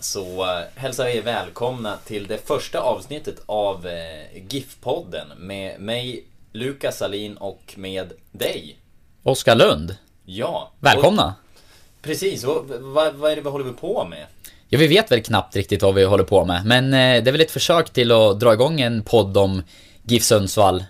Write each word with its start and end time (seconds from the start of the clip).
Så 0.00 0.42
eh, 0.42 0.64
hälsar 0.74 1.04
vi 1.04 1.16
er 1.16 1.22
välkomna 1.22 1.96
till 2.04 2.26
det 2.26 2.46
första 2.46 2.80
avsnittet 2.80 3.42
av 3.46 3.86
eh, 3.86 4.42
GIF-podden 4.48 5.26
med 5.38 5.80
mig, 5.80 6.24
Lukas 6.52 6.98
Salin 6.98 7.36
och 7.36 7.74
med 7.76 8.12
dig. 8.32 8.78
Oskar 9.22 9.54
Lund, 9.56 9.96
Ja. 10.24 10.72
välkomna! 10.80 11.26
Och, 11.26 12.02
precis, 12.02 12.44
och 12.44 12.64
vad, 12.80 13.14
vad 13.14 13.32
är 13.32 13.36
det 13.36 13.42
vi 13.42 13.48
håller 13.50 13.72
på 13.72 14.04
med? 14.04 14.26
Ja, 14.68 14.78
vi 14.78 14.86
vet 14.86 15.10
väl 15.12 15.22
knappt 15.22 15.56
riktigt 15.56 15.82
vad 15.82 15.94
vi 15.94 16.04
håller 16.04 16.24
på 16.24 16.44
med, 16.44 16.66
men 16.66 16.84
eh, 16.84 17.22
det 17.24 17.30
är 17.30 17.32
väl 17.32 17.40
ett 17.40 17.50
försök 17.50 17.90
till 17.90 18.12
att 18.12 18.40
dra 18.40 18.52
igång 18.52 18.80
en 18.80 19.02
podd 19.02 19.36
om 19.36 19.62
GIF 20.02 20.22
Sundsvall 20.22 20.84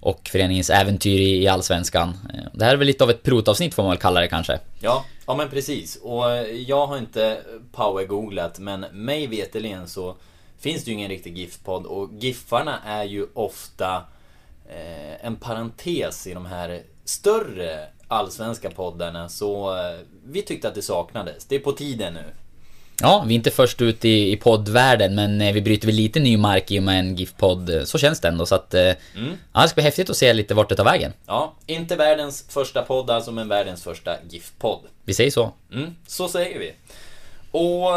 och 0.00 0.28
föreningens 0.28 0.70
äventyr 0.70 1.20
i, 1.20 1.48
Allsvenskan. 1.48 2.18
Det 2.52 2.64
här 2.64 2.72
är 2.72 2.76
väl 2.76 2.86
lite 2.86 3.04
av 3.04 3.10
ett 3.10 3.22
pilotavsnitt 3.22 3.74
får 3.74 3.82
man 3.82 3.90
väl 3.90 3.98
kalla 3.98 4.20
det 4.20 4.28
kanske. 4.28 4.60
Ja, 4.80 5.04
ja 5.26 5.36
men 5.36 5.48
precis. 5.48 5.96
Och 5.96 6.30
eh, 6.30 6.46
jag 6.46 6.86
har 6.86 6.98
inte 6.98 7.38
powergooglat, 7.72 8.58
men 8.58 8.80
mig 8.80 9.26
veterligen 9.26 9.88
så 9.88 10.16
finns 10.58 10.84
det 10.84 10.90
ju 10.90 10.96
ingen 10.96 11.08
riktig 11.08 11.38
GIF-podd 11.38 11.86
och 11.86 12.10
GIFarna 12.12 12.78
är 12.86 13.04
ju 13.04 13.26
ofta 13.34 14.04
eh, 14.68 15.26
en 15.26 15.36
parentes 15.36 16.26
i 16.26 16.34
de 16.34 16.46
här 16.46 16.82
större 17.04 17.88
allsvenska 18.08 18.70
poddarna 18.70 19.28
så 19.28 19.76
eh, 19.76 19.98
vi 20.24 20.42
tyckte 20.42 20.68
att 20.68 20.74
det 20.74 20.82
saknades. 20.82 21.44
Det 21.44 21.56
är 21.56 21.60
på 21.60 21.72
tiden 21.72 22.14
nu. 22.14 22.24
Ja, 23.02 23.24
vi 23.26 23.34
är 23.34 23.36
inte 23.36 23.50
först 23.50 23.82
ut 23.82 24.04
i, 24.04 24.32
i 24.32 24.36
poddvärlden, 24.36 25.14
men 25.14 25.40
eh, 25.40 25.52
vi 25.52 25.62
bryter 25.62 25.86
väl 25.86 25.94
lite 25.96 26.20
ny 26.20 26.36
mark 26.36 26.70
i 26.70 26.78
och 26.78 26.82
med 26.82 26.98
en 27.00 27.16
GIF-podd. 27.16 27.70
eh, 27.70 27.82
Så 27.84 27.98
känns 27.98 28.20
det 28.20 28.28
ändå, 28.28 28.46
så 28.46 28.54
att... 28.54 28.74
eh, 28.74 28.80
Ja, 29.52 29.62
det 29.62 29.68
ska 29.68 29.74
bli 29.74 29.84
häftigt 29.84 30.10
att 30.10 30.16
se 30.16 30.32
lite 30.32 30.54
vart 30.54 30.68
det 30.68 30.76
tar 30.76 30.84
vägen. 30.84 31.12
Ja, 31.26 31.54
inte 31.66 31.96
världens 31.96 32.44
första 32.48 32.82
podd 32.82 33.10
alltså, 33.10 33.32
men 33.32 33.48
världens 33.48 33.82
första 33.84 34.16
GIF-podd. 34.30 34.80
Vi 35.04 35.14
säger 35.14 35.30
så. 35.30 35.52
Mm, 35.72 35.94
så 36.06 36.28
säger 36.28 36.58
vi. 36.58 36.72
Och 37.50 37.88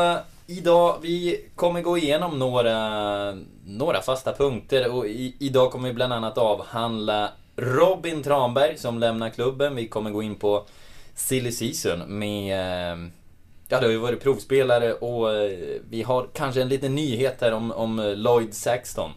idag, 0.47 0.97
vi 1.01 1.45
kommer 1.55 1.81
gå 1.81 1.97
igenom 1.97 2.39
några, 2.39 3.37
några 3.65 4.01
fasta 4.01 4.33
punkter 4.33 4.91
och 4.91 5.05
i, 5.07 5.35
idag 5.39 5.71
kommer 5.71 5.87
vi 5.89 5.93
bland 5.93 6.13
annat 6.13 6.37
avhandla 6.37 7.29
Robin 7.55 8.23
Tranberg 8.23 8.77
som 8.77 8.99
lämnar 8.99 9.29
klubben. 9.29 9.75
Vi 9.75 9.87
kommer 9.87 10.11
gå 10.11 10.23
in 10.23 10.35
på 10.35 10.65
Silly 11.15 11.51
Season 11.51 12.19
med... 12.19 12.57
Ja, 13.71 13.79
det 13.79 13.85
har 13.85 13.91
ju 13.91 13.97
varit 13.97 14.23
provspelare 14.23 14.93
och 14.93 15.33
eh, 15.35 15.51
vi 15.89 16.01
har 16.01 16.27
kanske 16.33 16.61
en 16.61 16.69
liten 16.69 16.95
nyhet 16.95 17.37
här 17.41 17.51
om, 17.51 17.71
om 17.71 17.99
eh, 17.99 18.15
Lloyd 18.15 18.53
Saxton. 18.53 19.11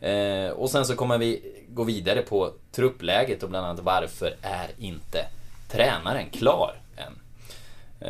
Eh, 0.00 0.48
och 0.48 0.70
sen 0.70 0.86
så 0.86 0.96
kommer 0.96 1.18
vi 1.18 1.42
gå 1.68 1.84
vidare 1.84 2.22
på 2.22 2.52
truppläget 2.72 3.42
och 3.42 3.50
bland 3.50 3.66
annat 3.66 3.80
varför 3.80 4.34
är 4.42 4.68
inte 4.78 5.26
tränaren 5.70 6.30
klar 6.30 6.74
än? 6.96 7.12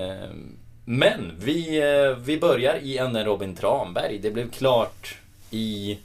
Eh, 0.02 0.28
Men 0.84 1.32
vi, 1.38 1.78
eh, 1.78 2.16
vi 2.16 2.38
börjar 2.38 2.78
i 2.82 2.98
änden 2.98 3.24
Robin 3.24 3.56
Tranberg. 3.56 4.18
Det 4.18 4.30
blev 4.30 4.50
klart 4.50 5.16
i... 5.50 5.98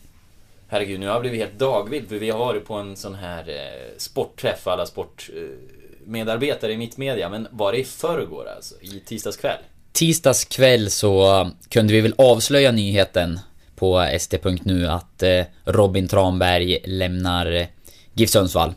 Herregud, 0.68 1.00
nu 1.00 1.06
har 1.06 1.14
jag 1.14 1.22
blivit 1.22 1.40
helt 1.40 1.60
dagvild 1.60 2.10
för 2.10 2.16
vi 2.16 2.30
har 2.30 2.40
varit 2.40 2.66
på 2.66 2.74
en 2.74 2.96
sån 2.96 3.16
här 3.16 3.50
eh, 3.50 3.98
sportträff 3.98 4.68
alla 4.68 4.86
sportmedarbetare 4.86 6.72
eh, 6.72 6.76
i 6.76 6.78
Mittmedia. 6.78 7.30
Men 7.30 7.48
var 7.52 7.72
det 7.72 7.78
i 7.78 7.84
förrgår 7.84 8.48
alltså? 8.56 8.76
I 8.82 9.00
tisdags 9.06 9.38
kväll? 9.38 9.60
Tisdags 9.92 10.46
kväll 10.46 10.90
så 10.90 11.42
eh, 11.42 11.48
kunde 11.70 11.94
vi 11.94 12.02
väl 12.02 12.16
avslöja 12.18 12.72
nyheten 12.72 13.40
på 13.76 14.00
st.nu 14.00 14.88
att 14.88 15.24
eh, 15.24 15.44
Robin 15.66 16.08
Tranberg 16.08 16.80
lämnar 16.86 17.52
eh, 17.52 17.66
GIF 18.14 18.30
Sundsvall. 18.30 18.74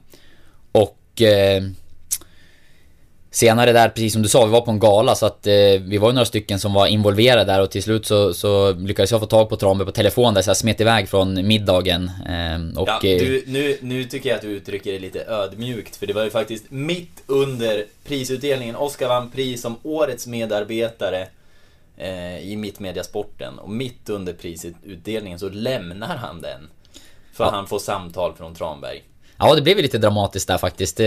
Och 0.73 1.23
senare 3.35 3.73
där, 3.73 3.89
precis 3.89 4.13
som 4.13 4.23
du 4.23 4.29
sa, 4.29 4.45
vi 4.45 4.51
var 4.53 4.61
på 4.61 4.71
en 4.71 4.79
gala 4.79 5.15
så 5.15 5.27
att 5.27 5.47
eh, 5.47 5.53
vi 5.81 5.99
var 5.99 6.09
ju 6.09 6.15
några 6.15 6.25
stycken 6.25 6.59
som 6.61 6.73
var 6.73 6.87
involverade 6.87 7.45
där 7.53 7.61
och 7.61 7.71
till 7.71 7.83
slut 7.83 8.07
så, 8.07 8.35
så 8.35 8.73
lyckades 8.73 9.11
jag 9.11 9.21
få 9.21 9.27
tag 9.27 9.49
på 9.49 9.57
Tranberg 9.57 9.87
på 9.87 9.93
telefon 9.93 10.35
där 10.35 10.43
så 10.43 10.51
jag 10.51 10.57
smet 10.57 10.81
iväg 10.81 11.09
från 11.09 11.47
middagen. 11.47 12.11
Eh, 12.29 12.81
och, 12.81 12.89
Ja, 12.89 12.95
eh, 12.97 13.19
du, 13.19 13.45
nu, 13.47 13.79
nu 13.81 14.05
tycker 14.05 14.29
jag 14.29 14.37
att 14.37 14.43
du 14.43 14.49
uttrycker 14.49 14.93
det 14.93 14.99
lite 14.99 15.25
ödmjukt 15.25 15.97
för 15.97 16.07
det 16.07 16.13
var 16.13 16.25
ju 16.25 16.31
faktiskt 16.31 16.65
mitt 16.69 17.23
under 17.27 17.85
prisutdelningen. 18.07 18.77
Oscar 18.77 19.09
vann 19.09 19.31
pris 19.31 19.63
som 19.63 19.77
Årets 19.83 20.27
medarbetare 20.27 21.27
eh, 21.97 22.39
i 22.39 22.57
Mittmediasporten 22.57 23.59
och 23.59 23.71
mitt 23.71 24.09
under 24.09 24.33
prisutdelningen 24.33 25.39
så 25.39 25.49
lämnar 25.49 26.17
han 26.17 26.41
den. 26.41 26.69
För 27.33 27.45
Ja. 27.45 27.51
han 27.51 27.67
får 27.67 27.79
samtal 27.79 28.35
från 28.35 28.55
Tranberg. 28.55 29.03
Ja, 29.39 29.55
det 29.55 29.63
blev 29.63 29.77
ju 29.77 29.83
lite 29.83 29.99
dramatiskt 29.99 30.49
där 30.49 30.59
faktiskt. 30.59 31.01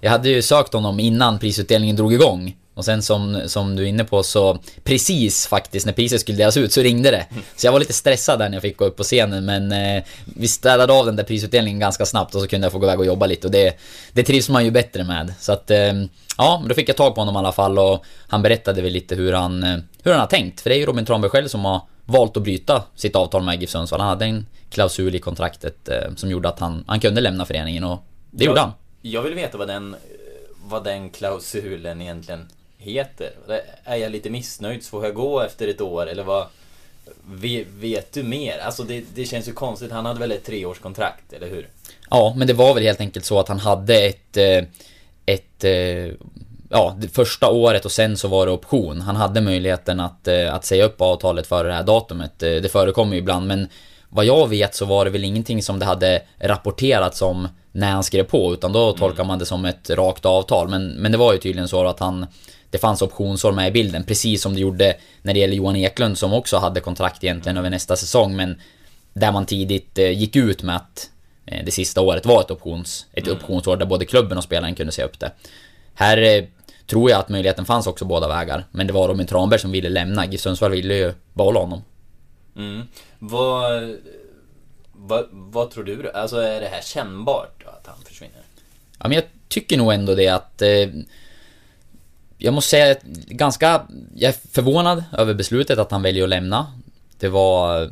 Jag 0.00 0.10
hade 0.10 0.28
ju 0.28 0.42
sökt 0.42 0.72
honom 0.72 1.00
innan 1.00 1.38
prisutdelningen 1.38 1.96
drog 1.96 2.12
igång. 2.12 2.56
Och 2.74 2.84
sen 2.84 3.02
som, 3.02 3.42
som 3.46 3.76
du 3.76 3.82
är 3.82 3.86
inne 3.86 4.04
på 4.04 4.22
så 4.22 4.58
precis 4.84 5.46
faktiskt 5.46 5.86
när 5.86 5.92
priset 5.92 6.20
skulle 6.20 6.38
delas 6.38 6.56
ut 6.56 6.72
så 6.72 6.80
ringde 6.80 7.10
det. 7.10 7.26
Så 7.56 7.66
jag 7.66 7.72
var 7.72 7.78
lite 7.80 7.92
stressad 7.92 8.38
där 8.38 8.48
när 8.48 8.56
jag 8.56 8.62
fick 8.62 8.76
gå 8.76 8.84
upp 8.84 8.96
på 8.96 9.02
scenen 9.02 9.44
men 9.44 9.72
eh, 9.72 10.02
vi 10.24 10.48
städade 10.48 10.92
av 10.92 11.06
den 11.06 11.16
där 11.16 11.24
prisutdelningen 11.24 11.80
ganska 11.80 12.06
snabbt 12.06 12.34
och 12.34 12.40
så 12.40 12.48
kunde 12.48 12.64
jag 12.64 12.72
få 12.72 12.78
gå 12.78 12.86
iväg 12.86 13.00
och 13.00 13.06
jobba 13.06 13.26
lite 13.26 13.46
och 13.46 13.50
det, 13.50 13.76
det 14.12 14.22
trivs 14.22 14.48
man 14.48 14.64
ju 14.64 14.70
bättre 14.70 15.04
med. 15.04 15.34
Så 15.40 15.52
att 15.52 15.70
eh, 15.70 15.92
ja, 16.36 16.62
då 16.68 16.74
fick 16.74 16.88
jag 16.88 16.96
tag 16.96 17.14
på 17.14 17.20
honom 17.20 17.34
i 17.34 17.38
alla 17.38 17.52
fall 17.52 17.78
och 17.78 18.04
han 18.28 18.42
berättade 18.42 18.82
väl 18.82 18.92
lite 18.92 19.14
hur 19.14 19.32
han, 19.32 19.62
eh, 19.62 19.78
hur 20.02 20.10
han 20.10 20.20
har 20.20 20.26
tänkt. 20.26 20.60
För 20.60 20.70
det 20.70 20.76
är 20.76 20.78
ju 20.78 20.86
Robin 20.86 21.06
Tranberg 21.06 21.30
själv 21.30 21.48
som 21.48 21.64
har 21.64 21.80
valt 22.04 22.36
att 22.36 22.42
bryta 22.42 22.82
sitt 22.96 23.16
avtal 23.16 23.42
med 23.42 23.60
GIF 23.60 23.70
Sundsvall. 23.70 24.00
Han 24.00 24.08
hade 24.08 24.24
en 24.24 24.46
klausul 24.70 25.14
i 25.14 25.18
kontraktet 25.18 25.88
eh, 25.88 26.14
som 26.16 26.30
gjorde 26.30 26.48
att 26.48 26.60
han, 26.60 26.84
han 26.86 27.00
kunde 27.00 27.20
lämna 27.20 27.46
föreningen 27.46 27.84
och 27.84 28.04
det 28.30 28.44
gjorde 28.44 28.60
han. 28.60 28.72
Jag 29.02 29.22
vill 29.22 29.34
veta 29.34 29.58
vad 29.58 29.68
den, 29.68 29.96
vad 30.64 30.84
den 30.84 31.10
klausulen 31.10 32.00
egentligen 32.00 32.48
heter. 32.80 33.30
Är 33.84 33.96
jag 33.96 34.12
lite 34.12 34.30
missnöjd 34.30 34.82
så 34.84 34.90
får 34.90 35.04
jag 35.04 35.14
gå 35.14 35.40
efter 35.40 35.68
ett 35.68 35.80
år 35.80 36.06
eller 36.06 36.22
vad? 36.22 36.46
Vet, 37.80 38.12
du 38.12 38.22
mer? 38.22 38.58
Alltså 38.58 38.82
det, 38.82 39.04
det 39.14 39.24
känns 39.24 39.48
ju 39.48 39.52
konstigt. 39.52 39.92
Han 39.92 40.06
hade 40.06 40.20
väl 40.20 40.32
ett 40.32 40.44
treårskontrakt, 40.44 41.32
eller 41.32 41.48
hur? 41.48 41.68
Ja, 42.10 42.34
men 42.36 42.46
det 42.46 42.52
var 42.52 42.74
väl 42.74 42.82
helt 42.82 43.00
enkelt 43.00 43.24
så 43.24 43.38
att 43.40 43.48
han 43.48 43.58
hade 43.58 43.94
ett... 44.06 44.36
eh, 44.36 44.64
Ett... 45.26 45.64
eh, 45.64 46.14
Ja, 46.72 46.96
det 46.98 47.08
första 47.08 47.50
året 47.50 47.84
och 47.84 47.92
sen 47.92 48.16
så 48.16 48.28
var 48.28 48.46
det 48.46 48.52
option. 48.52 49.00
Han 49.00 49.16
hade 49.16 49.40
möjligheten 49.40 50.00
att, 50.00 50.28
eh, 50.28 50.54
att 50.54 50.64
säga 50.64 50.84
upp 50.84 51.00
avtalet 51.00 51.46
före 51.46 51.68
det 51.68 51.74
här 51.74 51.82
datumet. 51.82 52.38
Det 52.38 52.72
förekommer 52.72 53.12
ju 53.12 53.18
ibland, 53.18 53.46
men 53.46 53.68
vad 54.08 54.24
jag 54.24 54.48
vet 54.48 54.74
så 54.74 54.84
var 54.84 55.04
det 55.04 55.10
väl 55.10 55.24
ingenting 55.24 55.62
som 55.62 55.78
det 55.78 55.84
hade 55.84 56.22
rapporterats 56.38 57.22
om 57.22 57.48
när 57.72 57.90
han 57.90 58.04
skrev 58.04 58.24
på, 58.24 58.52
utan 58.52 58.72
då 58.72 58.92
tolkar 58.92 59.24
man 59.24 59.38
det 59.38 59.46
som 59.46 59.64
ett 59.64 59.90
rakt 59.90 60.26
avtal. 60.26 60.68
Men, 60.68 60.88
men 60.88 61.12
det 61.12 61.18
var 61.18 61.32
ju 61.32 61.38
tydligen 61.38 61.68
så 61.68 61.86
att 61.86 62.00
han... 62.00 62.26
Det 62.70 62.78
fanns 62.78 63.02
optionsår 63.02 63.52
med 63.52 63.68
i 63.68 63.70
bilden, 63.70 64.04
precis 64.04 64.42
som 64.42 64.54
det 64.54 64.60
gjorde 64.60 64.96
när 65.22 65.34
det 65.34 65.40
gäller 65.40 65.54
Johan 65.54 65.76
Eklund 65.76 66.18
som 66.18 66.32
också 66.32 66.56
hade 66.56 66.80
kontrakt 66.80 67.24
egentligen 67.24 67.56
över 67.56 67.70
nästa 67.70 67.96
säsong, 67.96 68.36
men 68.36 68.60
där 69.12 69.32
man 69.32 69.46
tidigt 69.46 69.98
eh, 69.98 70.10
gick 70.10 70.36
ut 70.36 70.62
med 70.62 70.76
att 70.76 71.10
eh, 71.46 71.64
det 71.64 71.70
sista 71.70 72.00
året 72.00 72.26
var 72.26 72.40
ett, 72.40 72.50
options, 72.50 73.06
ett 73.12 73.28
optionsår 73.28 73.76
där 73.76 73.86
både 73.86 74.04
klubben 74.04 74.38
och 74.38 74.44
spelaren 74.44 74.74
kunde 74.74 74.92
se 74.92 75.02
upp 75.02 75.18
det. 75.18 75.32
Här 75.94 76.18
eh, 76.18 76.44
tror 76.86 77.10
jag 77.10 77.20
att 77.20 77.28
möjligheten 77.28 77.64
fanns 77.64 77.86
också 77.86 78.04
båda 78.04 78.28
vägar, 78.28 78.64
men 78.70 78.86
det 78.86 78.92
var 78.92 79.08
Robin 79.08 79.26
Tranberg 79.26 79.60
som 79.60 79.70
ville 79.70 79.88
lämna. 79.88 80.26
GIF 80.26 80.40
Sundsvall 80.40 80.70
ville 80.70 80.94
ju 80.94 81.12
behålla 81.32 81.60
honom. 81.60 81.82
Mm. 82.56 82.82
Vad, 83.18 83.96
vad, 84.92 85.28
vad 85.30 85.70
tror 85.70 85.84
du? 85.84 86.10
Alltså 86.10 86.36
är 86.36 86.60
det 86.60 86.66
här 86.66 86.82
kännbart 86.82 87.62
att 87.66 87.86
han 87.86 88.04
försvinner? 88.04 88.40
Ja, 88.98 89.08
men 89.08 89.12
jag 89.12 89.24
tycker 89.48 89.78
nog 89.78 89.92
ändå 89.92 90.14
det 90.14 90.28
att... 90.28 90.62
Eh, 90.62 90.88
jag 92.40 92.54
måste 92.54 92.70
säga 92.70 92.96
ganska... 93.26 93.82
Jag 94.14 94.28
är 94.28 94.36
förvånad 94.52 95.04
över 95.18 95.34
beslutet 95.34 95.78
att 95.78 95.90
han 95.90 96.02
väljer 96.02 96.22
att 96.24 96.30
lämna. 96.30 96.66
Det 97.18 97.28
var... 97.28 97.82
eh, 97.82 97.88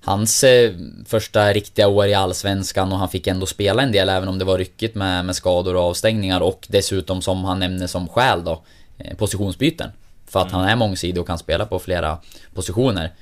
Hans 0.00 0.44
eh, 0.44 0.72
första 1.06 1.52
riktiga 1.52 1.88
år 1.88 2.06
i 2.06 2.14
Allsvenskan 2.14 2.92
och 2.92 2.98
han 2.98 3.08
fick 3.08 3.26
ändå 3.26 3.46
spela 3.46 3.82
en 3.82 3.92
del 3.92 4.08
även 4.08 4.28
om 4.28 4.38
det 4.38 4.44
var 4.44 4.58
ryckigt 4.58 4.94
med, 4.94 5.24
med 5.24 5.36
skador 5.36 5.76
och 5.76 5.82
avstängningar 5.82 6.40
och 6.40 6.66
dessutom 6.70 7.22
som 7.22 7.44
han 7.44 7.58
nämner 7.58 7.86
som 7.86 8.08
skäl 8.08 8.44
då 8.44 8.62
eh, 8.98 9.16
positionsbyten. 9.16 9.90
För 10.28 10.40
att 10.40 10.52
han 10.52 10.64
är 10.64 10.76
mångsidig 10.76 11.20
och 11.20 11.26
kan 11.26 11.38
spela 11.38 11.66
på 11.66 11.78
flera 11.78 12.18
positioner. 12.54 13.12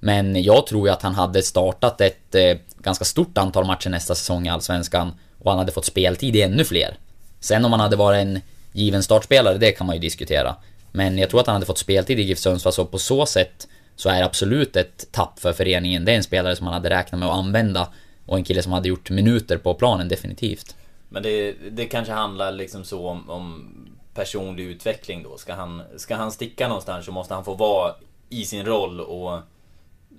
Men 0.00 0.42
jag 0.42 0.66
tror 0.66 0.88
ju 0.88 0.92
att 0.92 1.02
han 1.02 1.14
hade 1.14 1.42
startat 1.42 2.00
ett 2.00 2.34
eh, 2.34 2.58
ganska 2.78 3.04
stort 3.04 3.38
antal 3.38 3.66
matcher 3.66 3.90
nästa 3.90 4.14
säsong 4.14 4.46
i 4.46 4.50
Allsvenskan 4.50 5.12
och 5.38 5.50
han 5.50 5.58
hade 5.58 5.72
fått 5.72 5.86
speltid 5.86 6.36
i 6.36 6.42
ännu 6.42 6.64
fler. 6.64 6.96
Sen 7.40 7.64
om 7.64 7.72
han 7.72 7.80
hade 7.80 7.96
varit 7.96 8.20
en 8.20 8.40
given 8.74 9.02
startspelare, 9.02 9.58
det 9.58 9.72
kan 9.72 9.86
man 9.86 9.96
ju 9.96 10.00
diskutera. 10.00 10.56
Men 10.92 11.18
jag 11.18 11.30
tror 11.30 11.40
att 11.40 11.46
han 11.46 11.54
hade 11.54 11.66
fått 11.66 11.78
speltid 11.78 12.20
i 12.20 12.22
GIF 12.22 12.38
Sundsvall, 12.38 12.72
så 12.72 12.84
på 12.84 12.98
så 12.98 13.26
sätt 13.26 13.68
så 13.96 14.08
är 14.08 14.18
det 14.18 14.24
absolut 14.24 14.76
ett 14.76 15.12
tapp 15.12 15.40
för 15.40 15.52
föreningen. 15.52 16.04
Det 16.04 16.12
är 16.12 16.16
en 16.16 16.22
spelare 16.22 16.56
som 16.56 16.64
man 16.64 16.74
hade 16.74 16.90
räknat 16.90 17.18
med 17.18 17.28
att 17.28 17.34
använda 17.34 17.88
och 18.26 18.36
en 18.36 18.44
kille 18.44 18.62
som 18.62 18.72
hade 18.72 18.88
gjort 18.88 19.10
minuter 19.10 19.58
på 19.58 19.74
planen, 19.74 20.08
definitivt. 20.08 20.76
Men 21.08 21.22
det, 21.22 21.52
det 21.70 21.86
kanske 21.86 22.12
handlar 22.12 22.52
liksom 22.52 22.84
så 22.84 23.08
om, 23.08 23.30
om 23.30 23.70
personlig 24.14 24.64
utveckling 24.64 25.22
då. 25.22 25.36
Ska 25.36 25.54
han, 25.54 25.82
ska 25.96 26.14
han 26.14 26.32
sticka 26.32 26.68
någonstans 26.68 27.06
så 27.06 27.12
måste 27.12 27.34
han 27.34 27.44
få 27.44 27.54
vara 27.54 27.94
i 28.28 28.44
sin 28.44 28.64
roll 28.64 29.00
och 29.00 29.40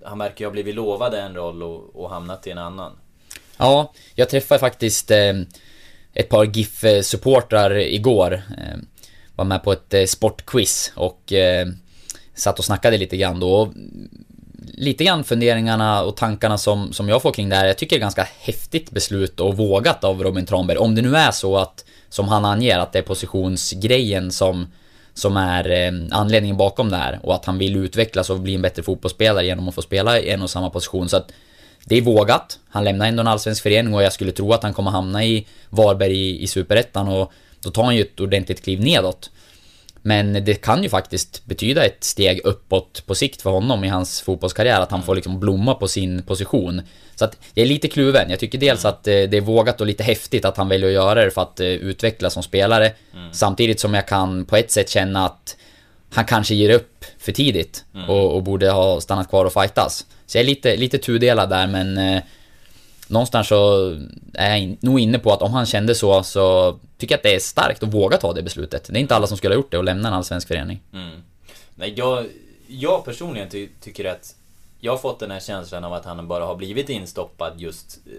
han 0.04 0.18
verkar 0.20 0.40
ju 0.40 0.46
ha 0.46 0.52
blivit 0.52 0.76
lovad 0.76 1.14
en 1.14 1.36
roll 1.36 1.64
och, 1.64 1.96
och 1.96 2.10
hamnat 2.10 2.48
i 2.48 2.52
en 2.52 2.58
annan. 2.58 2.92
Ja, 3.58 3.94
jag 4.16 4.30
träffade 4.30 4.60
faktiskt 4.60 5.12
eh, 5.12 5.34
ett 6.16 6.30
par 6.30 6.46
GIF-supportrar 6.46 7.78
igår. 7.78 8.34
Eh, 8.34 8.78
var 9.36 9.46
med 9.46 9.64
på 9.64 9.72
ett 9.72 9.94
eh, 9.94 10.06
sportquiz 10.06 10.92
och 10.96 11.34
eh, 11.34 11.68
satt 12.36 12.60
och 12.60 12.66
snackade 12.66 12.98
lite 12.98 13.18
grann 13.18 13.40
då. 13.40 13.74
Lite 14.74 15.04
grann 15.04 15.24
funderingarna 15.24 16.04
och 16.04 16.18
tankarna 16.18 16.58
som, 16.58 16.94
som 16.94 17.10
jag 17.10 17.22
får 17.22 17.32
kring 17.32 17.50
det 17.50 17.56
här. 17.56 17.66
Jag 17.66 17.78
tycker 17.78 17.96
det 17.96 18.00
är 18.00 18.02
ganska 18.02 18.28
häftigt 18.40 18.92
beslut 18.92 19.40
och 19.40 19.58
vågat 19.58 20.04
av 20.04 20.24
Robin 20.24 20.46
Tranberg. 20.46 20.78
Om 20.78 20.96
det 20.96 21.02
nu 21.02 21.16
är 21.16 21.32
så 21.32 21.58
att, 21.58 21.86
som 22.10 22.28
han 22.28 22.46
anger, 22.46 22.80
att 22.80 22.92
det 22.92 23.00
är 23.00 23.04
positionsgrejen 23.04 24.32
som 24.32 24.68
som 25.18 25.38
är 25.38 25.70
eh, 25.70 25.92
anledningen 26.12 26.58
bakom 26.58 26.90
det 26.90 26.98
här 26.98 27.20
och 27.24 27.36
att 27.36 27.46
han 27.46 27.58
vill 27.58 27.76
utvecklas 27.76 28.30
och 28.30 28.40
bli 28.40 28.56
en 28.56 28.62
bättre 28.62 28.84
fotbollsspelare 28.84 29.46
genom 29.46 29.70
att 29.70 29.76
få 29.76 29.82
spela 29.82 30.20
i 30.20 30.30
en 30.30 30.42
och 30.42 30.50
samma 30.50 30.70
position. 30.70 31.10
Så 31.10 31.18
att 31.18 31.32
det 31.86 31.96
är 31.96 32.02
vågat. 32.02 32.60
Han 32.70 32.84
lämnar 32.84 33.08
ändå 33.08 33.22
en 33.22 33.28
allsvensk 33.28 33.64
förening 33.64 33.94
och 33.94 34.04
jag 34.04 34.14
skulle 34.14 34.32
tro 34.32 34.54
att 34.54 34.64
han 34.64 34.74
kommer 34.74 34.92
hamna 34.92 35.26
i 35.26 35.48
Varberg 35.70 36.16
i, 36.16 36.44
i 36.44 36.48
Superettan 36.48 37.08
och 37.08 37.32
då 37.64 37.70
tar 37.70 37.84
han 37.84 37.96
ju 37.96 38.02
ett 38.02 38.20
ordentligt 38.20 38.64
kliv 38.64 38.82
nedåt. 38.82 39.30
Men 40.02 40.46
det 40.46 40.54
kan 40.54 40.84
ju 40.84 40.90
faktiskt 40.90 41.46
betyda 41.46 41.86
ett 41.86 42.04
steg 42.04 42.42
uppåt 42.44 43.04
på 43.06 43.16
sikt 43.16 43.42
för 43.42 43.50
honom 43.50 43.84
i 43.84 43.88
hans 43.88 44.22
fotbollskarriär, 44.22 44.82
att 44.82 44.92
han 44.92 45.04
får 45.04 45.16
liksom 45.16 45.40
blomma 45.40 45.74
på 45.76 45.88
sin 45.88 46.24
position. 46.24 46.82
Så 47.16 47.26
att 47.26 47.38
jag 47.54 47.64
är 47.64 47.68
lite 47.68 47.88
kluven. 47.88 48.30
Jag 48.30 48.40
tycker 48.40 48.58
dels 48.58 48.86
att 48.86 49.08
eh, 49.08 49.12
det 49.12 49.38
är 49.38 49.42
vågat 49.42 49.82
och 49.82 49.88
lite 49.88 50.04
häftigt 50.04 50.46
att 50.46 50.58
han 50.58 50.70
väljer 50.70 50.88
att 50.88 50.94
göra 50.94 51.26
det 51.26 51.32
för 51.32 51.42
att 51.42 51.60
eh, 51.60 51.68
utvecklas 51.68 52.34
som 52.34 52.44
spelare. 52.44 52.92
Mm. 53.14 53.34
Samtidigt 53.34 53.80
som 53.80 53.94
jag 53.94 54.08
kan 54.08 54.46
på 54.46 54.56
ett 54.56 54.72
sätt 54.72 54.90
känna 54.90 55.26
att 55.26 55.58
han 56.14 56.26
kanske 56.26 56.56
ger 56.56 56.70
upp 56.70 57.06
för 57.20 57.32
tidigt 57.32 57.86
mm. 57.94 58.10
och, 58.10 58.36
och, 58.36 58.44
borde 58.44 58.72
ha 58.72 59.02
stannat 59.02 59.30
kvar 59.30 59.46
och 59.46 59.54
fightas. 59.54 60.06
Så 60.26 60.38
jag 60.38 60.44
är 60.44 60.48
lite, 60.48 60.78
lite 60.78 60.98
tudelad 60.98 61.50
där 61.50 61.68
men 61.68 61.98
eh, 61.98 62.24
någonstans 63.08 63.48
så 63.48 63.90
är 64.34 64.56
jag 64.56 64.78
nog 64.80 65.00
inne 65.00 65.20
på 65.20 65.34
att 65.34 65.42
om 65.42 65.54
han 65.54 65.66
kände 65.66 65.96
så, 65.96 66.24
så 66.24 66.78
tycker 66.98 67.14
jag 67.14 67.20
att 67.20 67.24
det 67.24 67.36
är 67.36 67.40
starkt 67.40 67.84
att 67.84 67.94
våga 67.94 68.18
ta 68.18 68.34
det 68.34 68.44
beslutet. 68.44 68.88
Det 68.90 68.98
är 68.98 69.02
inte 69.02 69.16
alla 69.16 69.28
som 69.28 69.38
skulle 69.38 69.56
ha 69.56 69.60
gjort 69.60 69.72
det 69.72 69.78
och 69.78 69.84
lämna 69.84 70.08
en 70.08 70.14
allsvensk 70.14 70.48
förening. 70.48 70.82
Mm. 70.94 71.24
Nej, 71.76 71.94
jag, 71.98 72.26
jag 72.68 73.06
personligen 73.06 73.50
ty 73.50 73.68
tycker 73.82 74.06
att 74.06 74.36
jag 74.80 74.92
har 74.92 74.98
fått 74.98 75.20
den 75.20 75.32
här 75.32 75.40
känslan 75.40 75.84
av 75.84 75.94
att 75.94 76.06
han 76.06 76.28
bara 76.28 76.46
har 76.46 76.56
blivit 76.56 76.90
instoppad 76.90 77.54
just 77.58 78.00
eh, 78.06 78.12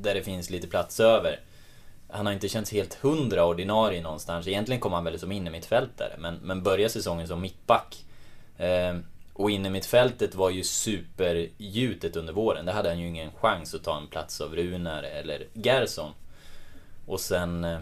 där 0.00 0.14
det 0.14 0.22
finns 0.22 0.50
lite 0.50 0.66
plats 0.66 1.00
över. 1.00 1.40
Han 2.10 2.26
har 2.26 2.32
inte 2.32 2.48
känts 2.48 2.72
helt 2.72 2.94
hundra 2.94 3.44
ordinarie 3.44 4.02
någonstans. 4.02 4.46
Egentligen 4.46 4.80
kom 4.80 4.92
han 4.92 5.04
väl 5.04 5.18
som 5.18 5.32
innermittfältare, 5.32 6.12
men, 6.18 6.34
men 6.42 6.62
började 6.62 6.92
säsongen 6.92 7.28
som 7.28 7.40
mittback. 7.40 8.04
Eh, 8.58 8.96
och 9.38 9.50
innermittfältet 9.50 10.34
var 10.34 10.50
ju 10.50 10.64
supergjutet 10.64 12.16
under 12.16 12.32
våren. 12.32 12.66
Där 12.66 12.72
hade 12.72 12.88
han 12.88 12.98
ju 12.98 13.08
ingen 13.08 13.32
chans 13.32 13.74
att 13.74 13.84
ta 13.84 13.98
en 13.98 14.06
plats 14.06 14.40
av 14.40 14.56
Runar 14.56 15.02
eller 15.02 15.46
Gerson. 15.52 16.12
Och 17.06 17.20
sen... 17.20 17.64
Eh, 17.64 17.80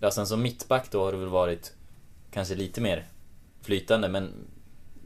ja, 0.00 0.10
sen 0.10 0.26
som 0.26 0.42
mittback 0.42 0.90
då 0.90 1.04
har 1.04 1.12
det 1.12 1.18
väl 1.18 1.28
varit 1.28 1.72
kanske 2.30 2.54
lite 2.54 2.80
mer 2.80 3.06
flytande, 3.62 4.08
men... 4.08 4.32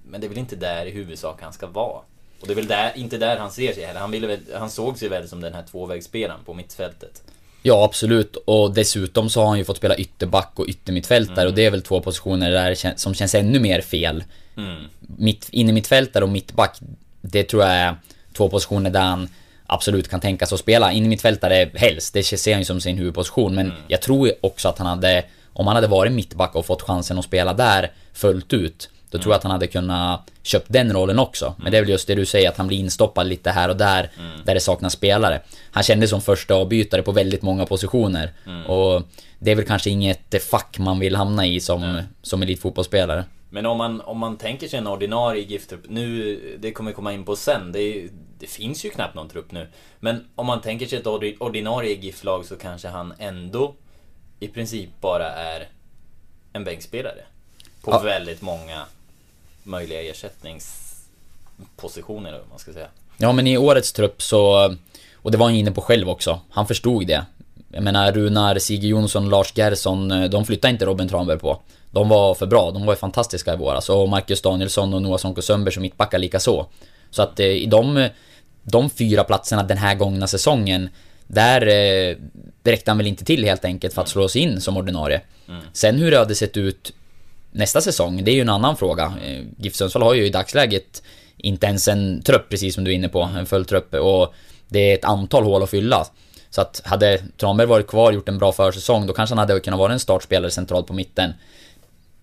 Men 0.05 0.20
det 0.20 0.26
är 0.26 0.29
väl 0.29 0.38
inte 0.38 0.56
där 0.56 0.87
i 0.87 0.91
huvudsak 0.91 1.43
han 1.43 1.52
ska 1.52 1.67
vara. 1.67 2.02
Och 2.41 2.47
det 2.47 2.52
är 2.52 2.56
väl 2.56 2.67
där, 2.67 2.97
inte 2.97 3.19
där 3.19 3.37
han 3.37 3.50
ser 3.50 3.73
sig 3.73 3.85
heller. 3.85 4.00
Han, 4.00 4.11
ville 4.11 4.26
väl, 4.26 4.41
han 4.55 4.70
såg 4.70 4.99
sig 4.99 5.08
väl 5.08 5.29
som 5.29 5.41
den 5.41 5.55
här 5.55 5.62
tvåvägsspelaren 5.62 6.44
på 6.44 6.55
mittfältet. 6.55 7.23
Ja, 7.62 7.85
absolut. 7.85 8.37
Och 8.37 8.75
dessutom 8.75 9.31
så 9.31 9.41
har 9.41 9.49
han 9.49 9.59
ju 9.59 9.65
fått 9.65 9.77
spela 9.77 9.97
ytterback 9.97 10.53
och 10.55 10.67
yttermittfältare 10.69 11.41
mm. 11.41 11.49
och 11.49 11.55
det 11.55 11.67
är 11.67 11.71
väl 11.71 11.83
två 11.83 12.01
positioner 12.01 12.51
där 12.51 12.97
som 12.97 13.15
känns 13.15 13.35
ännu 13.35 13.61
mer 13.61 13.81
fel. 13.81 14.25
Mm. 14.57 14.85
Mitt, 15.01 15.49
innermittfältare 15.51 16.25
och 16.25 16.31
mittback, 16.31 16.79
det 17.21 17.43
tror 17.43 17.62
jag 17.62 17.73
är 17.73 17.97
två 18.37 18.49
positioner 18.49 18.91
där 18.91 19.01
han 19.01 19.29
absolut 19.67 20.09
kan 20.09 20.21
tänka 20.21 20.47
sig 20.47 20.57
att 20.57 20.61
spela. 20.61 20.93
Innermittfältare 20.93 21.71
helst, 21.75 22.15
det 22.15 22.23
ser 22.23 22.53
han 22.53 22.61
ju 22.61 22.65
som 22.65 22.81
sin 22.81 22.99
huvudposition. 22.99 23.55
Men 23.55 23.67
mm. 23.67 23.83
jag 23.89 24.03
tror 24.03 24.33
också 24.41 24.69
att 24.69 24.79
han 24.79 24.87
hade, 24.87 25.25
om 25.53 25.67
han 25.67 25.77
hade 25.77 25.89
varit 25.89 26.12
mittback 26.12 26.55
och 26.55 26.67
fått 26.67 26.83
chansen 26.83 27.19
att 27.19 27.25
spela 27.25 27.55
där 27.55 27.93
fullt 28.12 28.53
ut, 28.53 28.89
då 29.11 29.19
tror 29.19 29.33
jag 29.33 29.37
att 29.37 29.43
han 29.43 29.53
hade 29.53 29.67
kunnat 29.67 30.31
köpt 30.43 30.67
den 30.69 30.93
rollen 30.93 31.19
också. 31.19 31.55
Men 31.59 31.73
det 31.73 31.79
är 31.79 31.83
väl 31.83 31.91
just 31.91 32.07
det 32.07 32.15
du 32.15 32.27
säger, 32.27 32.49
att 32.49 32.57
han 32.57 32.67
blir 32.67 32.79
instoppad 32.79 33.27
lite 33.27 33.51
här 33.51 33.69
och 33.69 33.77
där, 33.77 34.11
mm. 34.19 34.31
där 34.45 34.55
det 34.55 34.61
saknas 34.61 34.93
spelare. 34.93 35.41
Han 35.71 35.83
kändes 35.83 36.11
som 36.11 36.21
första 36.21 36.55
avbytare 36.55 37.03
på 37.03 37.12
väldigt 37.12 37.43
många 37.43 37.67
positioner. 37.67 38.33
Mm. 38.47 38.67
Och 38.67 39.03
det 39.39 39.51
är 39.51 39.55
väl 39.55 39.65
kanske 39.65 39.91
inget 39.91 40.45
fack 40.51 40.79
man 40.79 40.99
vill 40.99 41.17
hamna 41.17 41.47
i 41.47 41.61
som, 41.61 41.83
mm. 41.83 42.05
som 42.23 42.43
elitfotbollsspelare. 42.43 43.25
Men 43.51 43.67
om 43.67 43.79
man, 43.79 44.01
om 44.01 44.19
man 44.19 44.37
tänker 44.37 44.69
sig 44.69 44.79
en 44.79 44.87
ordinarie 44.87 45.43
GIF-trupp, 45.43 45.85
nu, 45.89 46.59
det 46.59 46.73
kommer 46.73 46.91
vi 46.91 46.95
komma 46.95 47.12
in 47.12 47.25
på 47.25 47.37
sen, 47.37 47.73
det, 47.73 48.09
det, 48.39 48.47
finns 48.47 48.85
ju 48.85 48.91
knappt 48.91 49.15
någon 49.15 49.29
trupp 49.29 49.53
nu. 49.53 49.69
Men 50.01 50.29
om 50.35 50.47
man 50.47 50.61
tänker 50.61 50.87
sig 50.87 50.99
ett 50.99 51.07
ordinarie 51.41 51.95
GIF-lag 51.95 52.45
så 52.45 52.57
kanske 52.57 52.89
han 52.89 53.15
ändå 53.19 53.75
i 54.41 54.49
princip 54.49 54.91
bara 55.01 55.33
är 55.33 55.69
en 56.53 56.65
bänkspelare. 56.65 57.25
På 57.83 57.91
ja. 57.91 57.99
väldigt 57.99 58.43
många 58.43 58.85
möjliga 59.62 60.03
ersättningspositioner, 60.03 62.35
om 62.35 62.49
man 62.51 62.59
ska 62.59 62.73
säga. 62.73 62.89
Ja, 63.17 63.33
men 63.33 63.47
i 63.47 63.59
årets 63.59 63.93
trupp 63.93 64.23
så... 64.23 64.75
Och 65.23 65.31
det 65.31 65.39
var 65.39 65.47
han 65.47 65.55
inne 65.55 65.71
på 65.71 65.81
själv 65.81 66.09
också. 66.09 66.41
Han 66.51 66.67
förstod 66.67 67.07
det. 67.07 67.25
Jag 67.73 67.83
menar, 67.83 68.12
Runar, 68.12 68.59
Sigge 68.59 68.87
Jonsson, 68.87 69.29
Lars 69.29 69.53
Gerson, 69.57 70.31
de 70.31 70.45
flyttade 70.45 70.73
inte 70.73 70.87
Robin 70.87 71.09
Tranberg 71.09 71.39
på. 71.39 71.61
De 71.91 72.09
var 72.09 72.35
för 72.35 72.47
bra, 72.47 72.71
de 72.71 72.87
var 72.87 72.93
ju 72.93 72.97
fantastiska 72.97 73.55
i 73.55 73.57
våras. 73.57 73.89
Och 73.89 74.09
Marcus 74.09 74.43
Danielsson 74.43 74.95
och 74.95 75.03
Noah 75.03 75.19
Sonko 75.19 75.43
Sundberg 75.43 75.75
som 75.75 75.83
mittbackar 75.83 76.19
lika 76.19 76.41
så. 76.41 76.67
Så 77.11 77.23
att 77.23 77.41
eh, 77.41 77.47
i 77.47 77.67
de, 77.67 78.09
de 78.62 78.91
fyra 78.91 79.25
platserna 79.25 79.62
den 79.62 79.79
här 79.79 79.95
gångna 79.95 80.26
säsongen, 80.26 80.88
där 81.26 81.67
eh, 81.67 82.17
räckte 82.64 82.90
han 82.90 82.99
väl 82.99 83.07
inte 83.07 83.25
till 83.25 83.45
helt 83.45 83.64
enkelt 83.64 83.95
för 83.95 84.02
att 84.02 84.09
slå 84.09 84.29
sig 84.29 84.43
in 84.43 84.61
som 84.61 84.76
ordinarie. 84.76 85.21
Mm. 85.49 85.61
Sen 85.73 85.99
hur 85.99 86.11
det 86.11 86.19
hade 86.19 86.35
sett 86.35 86.57
ut 86.57 86.93
nästa 87.50 87.80
säsong, 87.80 88.25
det 88.25 88.30
är 88.30 88.35
ju 88.35 88.40
en 88.40 88.49
annan 88.49 88.76
fråga. 88.76 89.14
Eh, 89.25 89.45
GIF 89.57 89.75
Sundsvall 89.75 90.02
har 90.02 90.14
ju 90.14 90.26
i 90.26 90.30
dagsläget 90.30 91.02
inte 91.37 91.66
ens 91.66 91.88
en 91.88 92.23
trupp, 92.23 92.49
precis 92.49 92.75
som 92.75 92.85
du 92.85 92.90
är 92.90 92.95
inne 92.95 93.09
på, 93.09 93.23
en 93.23 93.47
full 93.47 93.64
trupp. 93.64 93.95
Och 93.95 94.35
det 94.69 94.90
är 94.90 94.95
ett 94.95 95.04
antal 95.04 95.45
hål 95.45 95.62
att 95.62 95.71
fylla. 95.71 96.07
Så 96.50 96.61
att 96.61 96.83
hade 96.85 97.23
Tranberg 97.37 97.66
varit 97.66 97.87
kvar, 97.87 98.12
gjort 98.12 98.28
en 98.28 98.38
bra 98.38 98.52
försäsong, 98.52 99.07
då 99.07 99.12
kanske 99.12 99.35
han 99.35 99.49
hade 99.49 99.61
kunnat 99.61 99.78
vara 99.78 99.92
en 99.92 100.00
startspelare 100.00 100.50
centralt 100.50 100.87
på 100.87 100.92
mitten. 100.92 101.33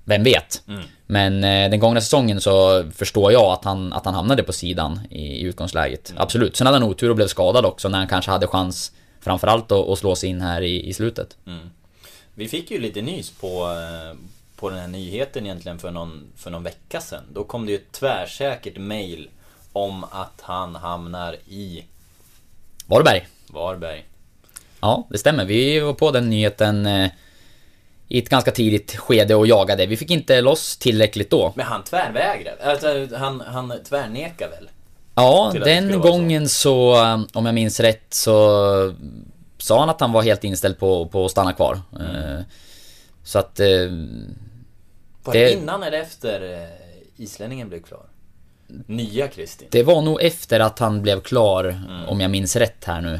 Vem 0.03 0.23
vet? 0.23 0.61
Mm. 0.67 0.81
Men 1.07 1.43
eh, 1.43 1.69
den 1.69 1.79
gångna 1.79 2.01
säsongen 2.01 2.41
så 2.41 2.85
förstår 2.91 3.31
jag 3.31 3.45
att 3.45 3.63
han, 3.65 3.93
att 3.93 4.05
han 4.05 4.13
hamnade 4.13 4.43
på 4.43 4.53
sidan 4.53 4.99
i, 5.09 5.21
i 5.21 5.41
utgångsläget. 5.41 6.09
Mm. 6.09 6.21
Absolut. 6.21 6.55
Sen 6.55 6.67
hade 6.67 6.79
han 6.79 6.89
otur 6.89 7.09
och 7.09 7.15
blev 7.15 7.27
skadad 7.27 7.65
också 7.65 7.89
när 7.89 7.97
han 7.97 8.07
kanske 8.07 8.31
hade 8.31 8.47
chans 8.47 8.91
framförallt 9.21 9.71
att, 9.71 9.89
att 9.89 9.99
slå 9.99 10.15
sig 10.15 10.29
in 10.29 10.41
här 10.41 10.61
i, 10.61 10.89
i 10.89 10.93
slutet. 10.93 11.37
Mm. 11.47 11.69
Vi 12.33 12.47
fick 12.47 12.71
ju 12.71 12.79
lite 12.79 13.01
nys 13.01 13.29
på, 13.29 13.47
eh, 13.47 14.17
på 14.57 14.69
den 14.69 14.79
här 14.79 14.87
nyheten 14.87 15.45
egentligen 15.45 15.79
för 15.79 15.91
någon, 15.91 16.27
för 16.35 16.51
någon 16.51 16.63
vecka 16.63 17.01
sedan. 17.01 17.23
Då 17.33 17.43
kom 17.43 17.65
det 17.65 17.71
ju 17.71 17.77
ett 17.77 17.91
tvärsäkert 17.91 18.77
mail 18.77 19.29
om 19.73 20.03
att 20.03 20.41
han 20.41 20.75
hamnar 20.75 21.33
i... 21.33 21.85
Varberg. 22.85 23.27
Varberg. 23.47 24.05
Ja, 24.81 25.07
det 25.09 25.17
stämmer. 25.17 25.45
Vi 25.45 25.79
var 25.79 25.93
på 25.93 26.11
den 26.11 26.29
nyheten 26.29 26.85
eh, 26.85 27.09
i 28.07 28.19
ett 28.19 28.29
ganska 28.29 28.51
tidigt 28.51 28.95
skede 28.95 29.35
och 29.35 29.47
jagade. 29.47 29.85
Vi 29.85 29.97
fick 29.97 30.11
inte 30.11 30.41
loss 30.41 30.77
tillräckligt 30.77 31.29
då. 31.29 31.53
Men 31.55 31.65
han 31.65 31.83
tvärvägrade? 31.83 32.63
Alltså, 32.63 33.15
han, 33.15 33.41
han 33.41 33.73
tvärnekade 33.89 34.51
väl? 34.51 34.69
Ja, 35.15 35.53
den 35.65 35.99
gången 36.01 36.49
så. 36.49 36.95
så, 36.95 37.39
om 37.39 37.45
jag 37.45 37.55
minns 37.55 37.79
rätt, 37.79 38.13
så 38.13 38.93
sa 39.57 39.79
han 39.79 39.89
att 39.89 40.01
han 40.01 40.11
var 40.11 40.21
helt 40.21 40.43
inställd 40.43 40.79
på, 40.79 41.05
på 41.07 41.25
att 41.25 41.31
stanna 41.31 41.53
kvar. 41.53 41.79
Mm. 41.99 42.15
Eh, 42.15 42.39
så 43.23 43.39
att... 43.39 43.59
Eh, 45.35 45.39
var 45.39 45.45
det 45.47 45.53
innan 45.53 45.83
eller 45.83 45.99
efter 46.01 46.53
eh, 46.53 47.23
islänningen 47.23 47.69
blev 47.69 47.81
klar? 47.81 48.05
Nya 48.85 49.27
Kristin? 49.27 49.67
Det 49.71 49.83
var 49.83 50.01
nog 50.01 50.21
efter 50.21 50.59
att 50.59 50.79
han 50.79 51.01
blev 51.01 51.21
klar, 51.21 51.63
mm. 51.63 52.05
om 52.07 52.21
jag 52.21 52.31
minns 52.31 52.55
rätt 52.55 52.85
här 52.85 53.01
nu. 53.01 53.19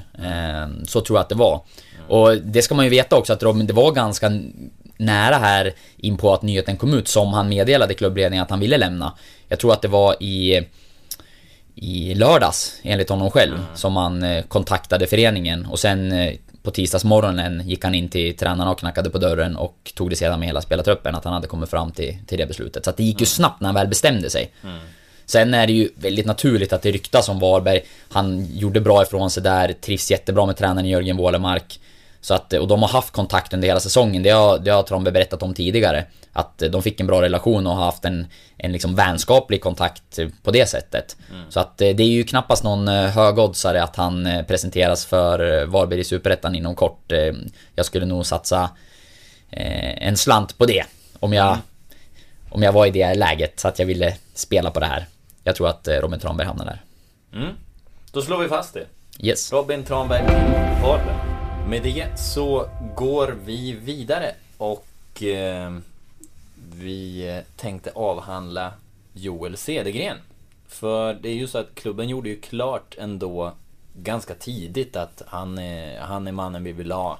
Så 0.86 1.02
tror 1.02 1.18
jag 1.18 1.24
att 1.24 1.30
det 1.30 1.36
var. 1.36 1.62
Och 2.08 2.38
det 2.38 2.62
ska 2.62 2.76
man 2.76 2.86
ju 2.86 2.92
veta 2.92 3.16
också 3.16 3.34
att 3.34 3.44
Robin, 3.44 3.68
det 3.68 3.74
var 3.74 3.92
ganska 3.92 4.32
nära 4.98 5.36
här 5.36 5.74
in 5.98 6.18
på 6.18 6.34
att 6.34 6.42
nyheten 6.42 6.78
kom 6.78 6.94
ut 6.94 7.08
som 7.08 7.34
han 7.34 7.50
meddelade 7.50 7.94
klubbledningen 7.94 8.44
att 8.44 8.50
han 8.50 8.60
ville 8.60 8.78
lämna. 8.78 9.14
Jag 9.48 9.60
tror 9.60 9.74
att 9.74 9.82
det 9.82 9.88
var 9.88 10.24
i 10.24 10.68
i 11.80 12.16
lördags, 12.16 12.80
enligt 12.84 13.10
honom 13.10 13.32
själv, 13.32 13.54
Mm. 13.56 13.66
som 13.76 13.96
han 13.96 14.24
eh, 14.24 14.44
kontaktade 14.44 15.08
föreningen 15.08 15.66
och 15.66 15.80
sen 15.80 16.12
eh, 16.12 16.34
på 16.68 16.72
tisdagsmorgonen 16.72 17.64
gick 17.66 17.84
han 17.84 17.96
in 17.96 18.10
till 18.10 18.38
tränarna 18.38 18.72
och 18.72 18.80
knackade 18.80 19.10
på 19.10 19.18
dörren 19.18 19.56
och 19.56 19.92
tog 19.96 20.10
det 20.10 20.16
sedan 20.16 20.40
med 20.40 20.48
hela 20.48 20.62
spelartruppen 20.62 21.16
att 21.16 21.24
han 21.24 21.34
hade 21.34 21.48
kommit 21.48 21.70
fram 21.70 21.92
till, 21.92 22.18
till 22.28 22.38
det 22.38 22.46
beslutet. 22.46 22.86
Så 22.86 22.92
det 22.98 23.04
gick 23.04 23.20
ju 23.20 23.26
snabbt 23.26 23.62
när 23.62 23.68
han 23.68 23.76
väl 23.76 23.88
bestämde 23.88 24.30
sig. 24.30 24.52
Sen 25.26 25.54
är 25.54 25.68
det 25.68 25.74
ju 25.74 25.90
väldigt 25.96 26.26
naturligt 26.26 26.74
att 26.74 26.82
det 26.82 26.92
ryktas 26.92 27.30
om 27.30 27.40
Varberg. 27.40 27.82
Han 28.10 28.48
gjorde 28.54 28.82
bra 28.82 29.04
ifrån 29.04 29.30
sig 29.30 29.44
där, 29.44 29.74
trivs 29.74 30.12
jättebra 30.12 30.46
med 30.46 30.58
tränaren 30.58 30.90
Jörgen 30.90 31.18
Wålemark. 31.18 31.80
Så 32.22 32.34
att, 32.34 32.54
och 32.54 32.68
de 32.68 32.82
har 32.82 32.90
haft 32.90 33.14
kontakt 33.14 33.54
under 33.54 33.68
hela 33.68 33.80
säsongen, 33.80 34.24
det 34.24 34.30
har, 34.30 34.60
det 34.60 34.72
har 34.72 34.84
Trombe 34.84 35.12
berättat 35.12 35.44
om 35.44 35.54
tidigare. 35.54 36.06
Att 36.34 36.58
de 36.72 36.84
fick 36.84 37.00
en 37.00 37.08
bra 37.08 37.22
relation 37.22 37.68
och 37.68 37.76
har 37.76 37.86
haft 37.86 38.06
en, 38.06 38.28
en 38.58 38.72
liksom 38.72 38.96
vänskaplig 38.96 39.62
kontakt 39.62 40.20
på 40.44 40.52
det 40.52 40.66
sättet. 40.66 41.18
Så 41.50 41.60
att 41.60 41.82
eh, 41.82 41.90
det 41.90 42.04
är 42.04 42.08
ju 42.08 42.24
knappast 42.24 42.64
någon 42.64 42.88
eh, 42.88 43.06
högoddsare 43.10 43.84
att 43.84 43.96
han 43.96 44.26
eh, 44.26 44.44
presenteras 44.46 45.06
för 45.06 45.62
eh, 45.62 45.66
Varberg 45.66 46.00
i 46.00 46.04
Superettan 46.04 46.56
inom 46.56 46.76
kort. 46.76 47.12
Eh, 47.12 47.34
Jag 47.76 47.86
skulle 47.86 48.06
nog 48.06 48.26
satsa 48.26 48.70
eh, 49.50 50.08
en 50.08 50.18
slant 50.18 50.58
på 50.58 50.66
det. 50.66 50.84
Om 51.20 51.34
jag, 51.34 51.58
om 52.50 52.64
jag 52.64 52.72
var 52.72 52.86
i 52.86 52.92
det 52.92 53.14
läget, 53.14 53.60
så 53.60 53.68
att 53.68 53.80
jag 53.80 53.86
ville 53.86 54.16
spela 54.34 54.72
på 54.72 54.80
det 54.80 54.86
här. 54.86 55.06
Jag 55.44 55.56
tror 55.56 55.68
att 55.68 55.88
eh, 55.88 55.96
Robin 55.96 56.20
Tranberg 56.20 56.48
hamnar 56.48 56.66
där. 56.66 56.82
Mm. 57.34 57.54
Då 58.12 58.22
slår 58.22 58.38
vi 58.38 58.48
fast 58.48 58.74
det. 58.74 58.86
Yes. 59.20 59.54
Robin 59.54 59.84
Tranberg 59.84 60.26
till 60.28 60.36
Varberg. 60.84 61.37
Med 61.70 61.84
det 61.84 62.20
så 62.20 62.70
går 62.96 63.36
vi 63.46 63.72
vidare 63.72 64.36
och 64.58 65.24
eh, 65.24 65.78
vi 66.74 67.42
tänkte 67.56 67.92
avhandla 67.92 68.74
Joel 69.14 69.58
Cedergren. 69.58 70.18
För 70.68 71.14
det 71.14 71.30
är 71.30 71.34
ju 71.34 71.48
så 71.48 71.58
att 71.58 71.76
klubben 71.76 72.10
gjorde 72.10 72.30
ju 72.30 72.40
klart 72.40 72.96
ändå 72.98 73.54
ganska 73.94 74.34
tidigt 74.34 74.96
att 74.96 75.22
han 75.28 75.58
är, 75.58 76.00
han 76.00 76.28
är 76.28 76.32
mannen 76.32 76.64
vi 76.64 76.72
vill 76.72 76.92
ha. 76.92 77.20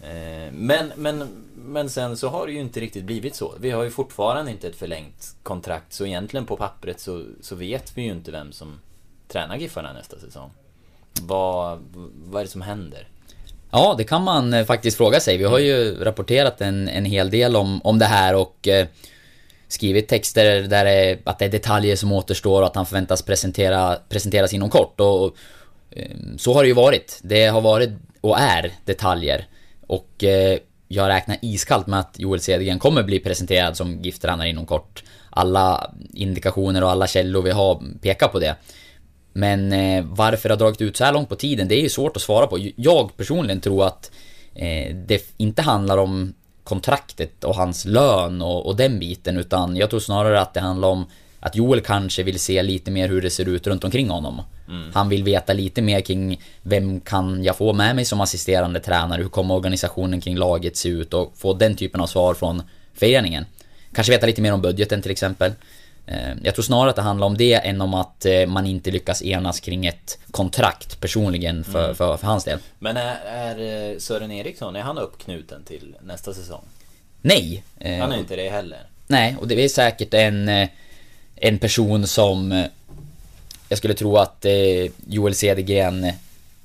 Eh, 0.00 0.52
Men, 0.52 0.92
men, 0.96 1.28
men 1.54 1.90
sen 1.90 2.16
så 2.16 2.28
har 2.28 2.46
det 2.46 2.52
ju 2.52 2.60
inte 2.60 2.80
riktigt 2.80 3.04
blivit 3.04 3.34
så. 3.34 3.54
Vi 3.60 3.70
har 3.70 3.82
ju 3.82 3.90
fortfarande 3.90 4.50
inte 4.50 4.68
ett 4.68 4.76
förlängt 4.76 5.36
kontrakt 5.42 5.92
så 5.92 6.06
egentligen 6.06 6.46
på 6.46 6.56
pappret 6.56 7.00
så, 7.00 7.24
så 7.40 7.54
vet 7.54 7.98
vi 7.98 8.02
ju 8.02 8.12
inte 8.12 8.30
vem 8.30 8.52
som 8.52 8.80
tränar 9.28 9.56
Giffarna 9.56 9.92
nästa 9.92 10.18
säsong. 10.18 10.50
Vad, 11.20 11.78
vad 12.24 12.40
är 12.40 12.44
det 12.44 12.50
som 12.50 12.62
händer? 12.62 13.08
Ja, 13.70 13.94
det 13.98 14.04
kan 14.04 14.22
man 14.22 14.54
eh, 14.54 14.64
faktiskt 14.64 14.96
fråga 14.96 15.20
sig. 15.20 15.36
Vi 15.36 15.44
har 15.44 15.58
ju 15.58 16.04
rapporterat 16.04 16.60
en, 16.60 16.88
en 16.88 17.04
hel 17.04 17.30
del 17.30 17.56
om, 17.56 17.80
om 17.84 17.98
det 17.98 18.04
här 18.04 18.34
och 18.34 18.68
eh, 18.68 18.86
skrivit 19.68 20.08
texter 20.08 20.62
där 20.62 20.84
det, 20.84 20.90
är- 20.90 21.18
att 21.24 21.38
det 21.38 21.44
är 21.44 21.48
detaljer 21.48 21.96
som 21.96 22.12
återstår 22.12 22.60
och 22.60 22.66
att 22.66 22.74
han 22.76 22.86
förväntas 22.86 23.22
presentera, 23.22 23.98
presenteras 24.08 24.52
inom 24.52 24.70
kort. 24.70 25.00
Och, 25.00 25.24
och 25.24 25.36
eh, 25.90 26.06
så 26.38 26.54
har 26.54 26.62
det 26.62 26.68
ju 26.68 26.74
varit. 26.74 27.20
Det 27.22 27.46
har 27.46 27.60
varit 27.60 27.90
och 28.20 28.38
är 28.38 28.72
detaljer. 28.84 29.46
Och 29.86 30.24
eh, 30.24 30.58
jag 30.88 31.08
räknar 31.08 31.36
iskallt 31.42 31.86
med 31.86 31.98
att 32.00 32.14
Joel 32.18 32.40
Cedergren 32.40 32.78
kommer 32.78 33.02
bli 33.02 33.18
presenterad 33.18 33.76
som 33.76 34.00
gifttränare 34.02 34.48
inom 34.48 34.66
kort. 34.66 35.02
Alla 35.30 35.90
indikationer 36.14 36.84
och 36.84 36.90
alla 36.90 37.06
källor 37.06 37.42
vi 37.42 37.50
har 37.50 37.82
pekar 38.02 38.28
på 38.28 38.38
det. 38.38 38.56
Men 39.32 39.72
eh, 39.72 40.04
varför 40.04 40.48
det 40.48 40.52
har 40.52 40.58
dragit 40.58 40.80
ut 40.80 40.96
så 40.96 41.04
här 41.04 41.12
långt 41.12 41.28
på 41.28 41.36
tiden, 41.36 41.68
det 41.68 41.74
är 41.74 41.82
ju 41.82 41.88
svårt 41.88 42.16
att 42.16 42.22
svara 42.22 42.46
på. 42.46 42.70
Jag 42.76 43.16
personligen 43.16 43.60
tror 43.60 43.86
att 43.86 44.10
eh, 44.54 44.94
det 44.94 45.34
inte 45.36 45.62
handlar 45.62 45.98
om 45.98 46.34
kontraktet 46.64 47.44
och 47.44 47.54
hans 47.54 47.84
lön 47.84 48.42
och, 48.42 48.66
och 48.66 48.76
den 48.76 48.98
biten, 48.98 49.36
utan 49.36 49.76
jag 49.76 49.90
tror 49.90 50.00
snarare 50.00 50.40
att 50.40 50.54
det 50.54 50.60
handlar 50.60 50.88
om 50.88 51.06
att 51.40 51.56
Joel 51.56 51.80
kanske 51.80 52.22
vill 52.22 52.40
se 52.40 52.62
lite 52.62 52.90
mer 52.90 53.08
hur 53.08 53.22
det 53.22 53.30
ser 53.30 53.48
ut 53.48 53.66
runt 53.66 53.84
omkring 53.84 54.10
honom. 54.10 54.42
Han 54.94 55.08
vill 55.08 55.24
veta 55.24 55.52
lite 55.52 55.82
mer 55.82 56.00
kring 56.00 56.40
vem 56.62 57.00
kan 57.00 57.44
jag 57.44 57.56
få 57.56 57.72
med 57.72 57.96
mig 57.96 58.04
som 58.04 58.20
assisterande 58.20 58.80
tränare, 58.80 59.22
hur 59.22 59.28
kommer 59.28 59.54
organisationen 59.54 60.20
kring 60.20 60.36
laget 60.36 60.76
se 60.76 60.88
ut 60.88 61.14
och 61.14 61.32
få 61.36 61.54
den 61.54 61.74
typen 61.74 62.00
av 62.00 62.06
svar 62.06 62.34
från 62.34 62.62
föreningen. 62.94 63.44
Kanske 63.94 64.12
veta 64.12 64.26
lite 64.26 64.42
mer 64.42 64.52
om 64.52 64.62
budgeten 64.62 65.02
till 65.02 65.10
exempel. 65.10 65.52
Eh, 66.06 66.32
Jag 66.42 66.54
tror 66.54 66.62
snarare 66.62 66.90
att 66.90 66.96
det 66.96 67.02
handlar 67.02 67.26
om 67.26 67.36
det 67.36 67.54
än 67.54 67.80
om 67.80 67.94
att 67.94 68.26
eh, 68.26 68.46
man 68.46 68.66
inte 68.66 68.90
lyckas 68.90 69.22
enas 69.22 69.60
kring 69.60 69.86
ett 69.86 70.18
kontrakt 70.30 71.00
personligen 71.00 71.64
för, 71.64 71.94
för, 71.94 72.16
för 72.16 72.26
hans 72.26 72.44
del. 72.44 72.58
Men 72.78 72.96
är, 72.96 73.16
är 73.24 73.90
eh, 73.92 73.98
Sören 73.98 74.30
Eriksson, 74.30 74.76
är 74.76 74.80
han 74.80 74.98
uppknuten 74.98 75.64
till 75.64 75.96
nästa 76.02 76.34
säsong? 76.34 76.64
Nej. 77.20 77.62
Han 77.78 78.12
är 78.12 78.18
inte 78.18 78.36
det 78.36 78.50
heller. 78.50 78.80
Nej, 79.06 79.36
och 79.40 79.48
det 79.48 79.64
är 79.64 79.68
säkert 79.68 80.14
en, 80.14 80.68
en 81.36 81.58
person 81.58 82.06
som 82.06 82.64
jag 83.68 83.78
skulle 83.78 83.94
tro 83.94 84.16
att 84.16 84.46
Joel 85.06 85.34
Cedergren 85.34 86.12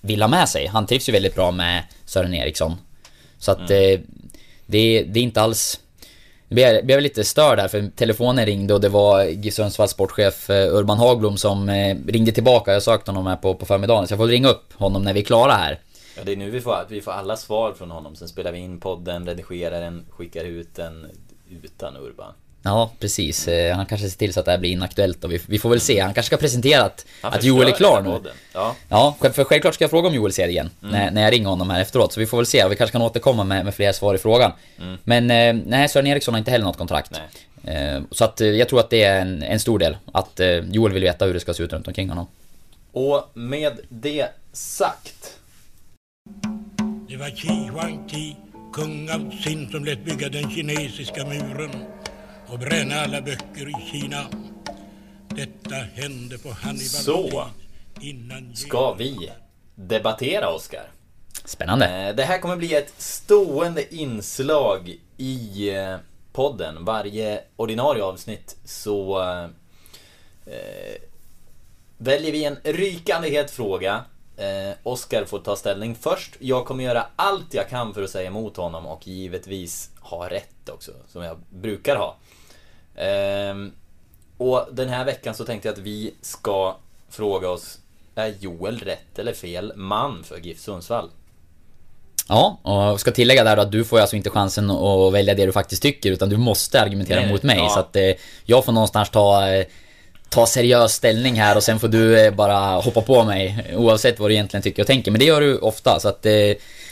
vill 0.01 0.21
ha 0.21 0.27
med 0.27 0.49
sig. 0.49 0.67
Han 0.67 0.87
trivs 0.87 1.09
ju 1.09 1.13
väldigt 1.13 1.35
bra 1.35 1.51
med 1.51 1.83
Sören 2.05 2.33
Eriksson. 2.33 2.75
Så 3.39 3.51
att 3.51 3.59
eh, 3.59 3.99
det, 4.65 5.03
det 5.03 5.19
är 5.19 5.23
inte 5.23 5.41
alls... 5.41 5.79
Blev, 6.49 6.85
blev 6.85 7.01
lite 7.01 7.23
störd 7.23 7.59
här, 7.59 7.67
för 7.67 7.89
telefonen 7.95 8.45
ringde 8.45 8.73
och 8.73 8.81
det 8.81 8.89
var 8.89 9.23
GIF 9.23 9.53
Sundsvalls 9.53 9.91
sportchef 9.91 10.49
eh, 10.49 10.75
Urban 10.75 10.97
Hagblom 10.97 11.37
som 11.37 11.69
eh, 11.69 11.97
ringde 12.07 12.31
tillbaka. 12.31 12.73
Jag 12.73 12.83
sökte 12.83 13.11
honom 13.11 13.27
här 13.27 13.35
på, 13.35 13.55
på 13.55 13.65
förmiddagen 13.65 14.07
så 14.07 14.11
jag 14.11 14.19
får 14.19 14.27
ringa 14.27 14.49
upp 14.49 14.73
honom 14.73 15.03
när 15.03 15.13
vi 15.13 15.19
är 15.19 15.25
klara 15.25 15.51
här. 15.51 15.79
Ja, 16.17 16.23
det 16.25 16.31
är 16.31 16.35
nu 16.35 16.49
vi 16.49 16.61
får, 16.61 16.85
vi 16.89 17.01
får 17.01 17.11
alla 17.11 17.37
svar 17.37 17.73
från 17.73 17.91
honom. 17.91 18.15
Sen 18.15 18.27
spelar 18.27 18.51
vi 18.51 18.59
in 18.59 18.79
podden, 18.79 19.27
redigerar 19.27 19.81
den, 19.81 20.05
skickar 20.09 20.45
ut 20.45 20.75
den 20.75 21.05
utan 21.63 21.97
Urban. 21.97 22.33
Ja, 22.67 22.91
precis. 22.99 23.47
Eh, 23.47 23.75
Han 23.75 23.85
kanske 23.85 24.09
ser 24.09 24.17
till 24.17 24.33
så 24.33 24.39
att 24.39 24.45
det 24.45 24.51
här 24.51 24.57
blir 24.57 24.71
inaktuellt 24.71 25.23
och 25.23 25.31
vi, 25.31 25.41
vi 25.47 25.59
får 25.59 25.69
väl 25.69 25.79
se. 25.79 25.99
Han 25.99 26.13
kanske 26.13 26.27
ska 26.27 26.37
presentera 26.37 26.83
att, 26.83 27.05
att 27.21 27.43
Joel 27.43 27.67
är 27.67 27.71
klar 27.71 28.01
nu. 28.01 28.29
Ja. 28.53 28.75
Ja, 28.89 29.15
själv- 29.19 29.33
för 29.33 29.43
självklart 29.43 29.73
ska 29.73 29.83
jag 29.83 29.89
fråga 29.91 30.07
om 30.09 30.15
Joel 30.15 30.33
ser 30.33 30.47
igen 30.47 30.69
när, 30.79 31.11
när 31.11 31.21
jag 31.23 31.33
ringer 31.33 31.49
honom 31.49 31.69
här 31.69 31.81
efteråt. 31.81 32.13
Så 32.13 32.19
vi 32.19 32.25
får 32.25 32.37
väl 32.37 32.45
se, 32.45 32.67
vi 32.67 32.75
kanske 32.75 32.91
kan 32.91 33.01
återkomma 33.01 33.43
med, 33.43 33.65
med 33.65 33.75
fler 33.75 33.91
svar 33.91 34.15
i 34.15 34.17
frågan. 34.17 34.51
Men 35.03 35.31
eh, 35.31 35.53
nej, 35.65 35.89
Sören 35.89 36.07
Eriksson 36.07 36.33
har 36.33 36.39
inte 36.39 36.51
heller 36.51 36.65
något 36.65 36.77
kontrakt. 36.77 37.11
Eh, 37.63 38.01
Så 38.11 38.23
att 38.23 38.39
jag 38.39 38.69
tror 38.69 38.79
att 38.79 38.89
det 38.89 39.03
är 39.03 39.21
en, 39.21 39.43
en 39.43 39.59
stor 39.59 39.79
del. 39.79 39.97
Att 40.11 40.39
Joel 40.71 40.91
vill 40.93 41.03
veta 41.03 41.25
hur 41.25 41.33
det 41.33 41.39
ska 41.39 41.53
se 41.53 41.63
ut 41.63 41.73
runt 41.73 41.87
omkring 41.87 42.09
honom. 42.09 42.27
Och 42.91 43.29
med 43.33 43.73
det 43.89 44.27
sagt. 44.53 45.33
Det 47.09 47.17
var 47.17 47.29
Qi 47.29 47.69
Huangti, 47.73 48.35
kung 48.73 49.09
av 49.09 49.31
Sin, 49.43 49.69
som 49.71 49.85
lät 49.85 50.05
bygga 50.05 50.29
den 50.29 50.51
kinesiska 50.51 51.25
muren 51.25 51.71
och 52.49 52.59
bränna 52.59 52.95
alla 52.95 53.21
böcker 53.21 53.69
i 53.69 53.91
Kina. 53.91 54.23
Detta 55.27 55.75
hände 55.75 56.37
på 56.37 56.49
Hannibals 56.49 57.03
Så 57.03 57.47
ska 58.53 58.93
vi 58.93 59.31
debattera 59.75 60.53
Oscar. 60.53 60.91
Spännande. 61.45 61.85
Eh, 62.07 62.15
Det 62.15 62.23
här 62.23 62.39
kommer 62.39 62.55
bli 62.55 62.73
ett 62.75 62.93
stående 62.97 63.95
inslag 63.95 64.95
i 65.17 65.69
eh, 65.69 65.95
podden. 66.33 66.85
Varje 66.85 67.43
ordinarie 67.55 68.03
avsnitt 68.03 68.57
så 68.65 69.21
eh, 70.45 71.01
väljer 71.97 72.31
vi 72.31 72.45
en 72.45 72.57
rykande 72.63 73.29
het 73.29 73.51
fråga. 73.51 74.03
Eh, 74.37 74.77
Oskar 74.83 75.25
får 75.25 75.39
ta 75.39 75.55
ställning 75.55 75.95
först. 75.95 76.35
Jag 76.39 76.65
kommer 76.65 76.83
göra 76.83 77.05
allt 77.15 77.53
jag 77.53 77.69
kan 77.69 77.93
för 77.93 78.03
att 78.03 78.09
säga 78.09 78.27
emot 78.27 78.57
honom 78.57 78.85
och 78.85 79.07
givetvis 79.07 79.91
ha 79.99 80.29
rätt 80.29 80.69
också, 80.69 80.91
som 81.07 81.23
jag 81.23 81.37
brukar 81.49 81.95
ha. 81.95 82.15
Ehm, 82.97 83.71
och 84.37 84.67
den 84.71 84.89
här 84.89 85.05
veckan 85.05 85.35
så 85.35 85.45
tänkte 85.45 85.67
jag 85.67 85.73
att 85.73 85.79
vi 85.79 86.13
ska 86.21 86.75
fråga 87.09 87.49
oss, 87.49 87.77
är 88.15 88.33
Joel 88.39 88.79
rätt 88.79 89.19
eller 89.19 89.33
fel 89.33 89.73
man 89.75 90.23
för 90.23 90.37
GIF 90.37 90.59
Sundsvall? 90.59 91.09
Ja, 92.29 92.59
och 92.63 92.73
jag 92.73 92.99
ska 92.99 93.11
tillägga 93.11 93.43
där 93.43 93.57
att 93.57 93.71
du 93.71 93.83
får 93.85 93.99
alltså 93.99 94.15
inte 94.15 94.29
chansen 94.29 94.71
att 94.71 95.13
välja 95.13 95.33
det 95.33 95.45
du 95.45 95.51
faktiskt 95.51 95.81
tycker 95.81 96.11
utan 96.11 96.29
du 96.29 96.37
måste 96.37 96.81
argumentera 96.81 97.19
Nej, 97.21 97.29
mot 97.31 97.43
mig. 97.43 97.57
ja. 97.57 97.69
Så 97.69 97.79
att 97.79 97.95
eh, 97.95 98.11
jag 98.45 98.65
får 98.65 98.71
någonstans 98.71 99.09
ta, 99.09 99.47
eh, 99.49 99.65
ta 100.29 100.45
seriös 100.45 100.93
ställning 100.93 101.35
här 101.39 101.55
och 101.57 101.63
sen 101.63 101.79
får 101.79 101.87
du 101.87 102.19
eh, 102.19 102.33
bara 102.33 102.75
hoppa 102.81 103.01
på 103.01 103.23
mig 103.23 103.65
oavsett 103.75 104.19
vad 104.19 104.29
du 104.29 104.33
egentligen 104.33 104.61
tycker 104.63 104.83
och 104.83 104.87
tänker. 104.87 105.11
Men 105.11 105.19
det 105.19 105.25
gör 105.25 105.41
du 105.41 105.57
ofta 105.57 105.99
så 105.99 106.09
att 106.09 106.25
eh, 106.25 106.33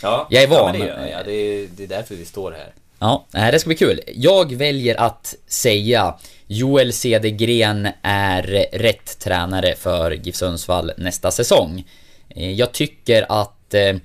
Ja, 0.01 0.27
jag 0.29 0.43
är 0.43 0.47
Ja, 0.47 0.62
van. 0.63 0.71
men 0.71 0.79
det, 0.81 0.88
gör 0.88 1.00
jag. 1.01 1.12
ja, 1.12 1.24
det, 1.25 1.31
är, 1.33 1.67
det 1.77 1.83
är 1.83 1.88
därför 1.88 2.15
vi 2.15 2.25
står 2.25 2.51
här. 2.51 2.74
Ja, 3.05 3.25
eh, 3.33 3.51
det 3.51 3.59
ska 3.59 3.67
bli 3.67 3.75
kul. 3.75 4.00
Jag 4.15 4.55
väljer 4.55 4.95
att 4.95 5.35
säga 5.47 6.15
Joel 6.47 6.93
Cedergren 6.93 7.88
är 8.01 8.67
rätt 8.71 9.19
tränare 9.19 9.75
för 9.75 10.12
GIF 10.12 10.35
Sundsvall 10.35 10.91
nästa 10.97 11.31
säsong. 11.31 11.83
Eh, 12.29 12.51
jag 12.51 12.71
tycker 12.71 13.25
att 13.29 13.74
eh, 13.74 13.95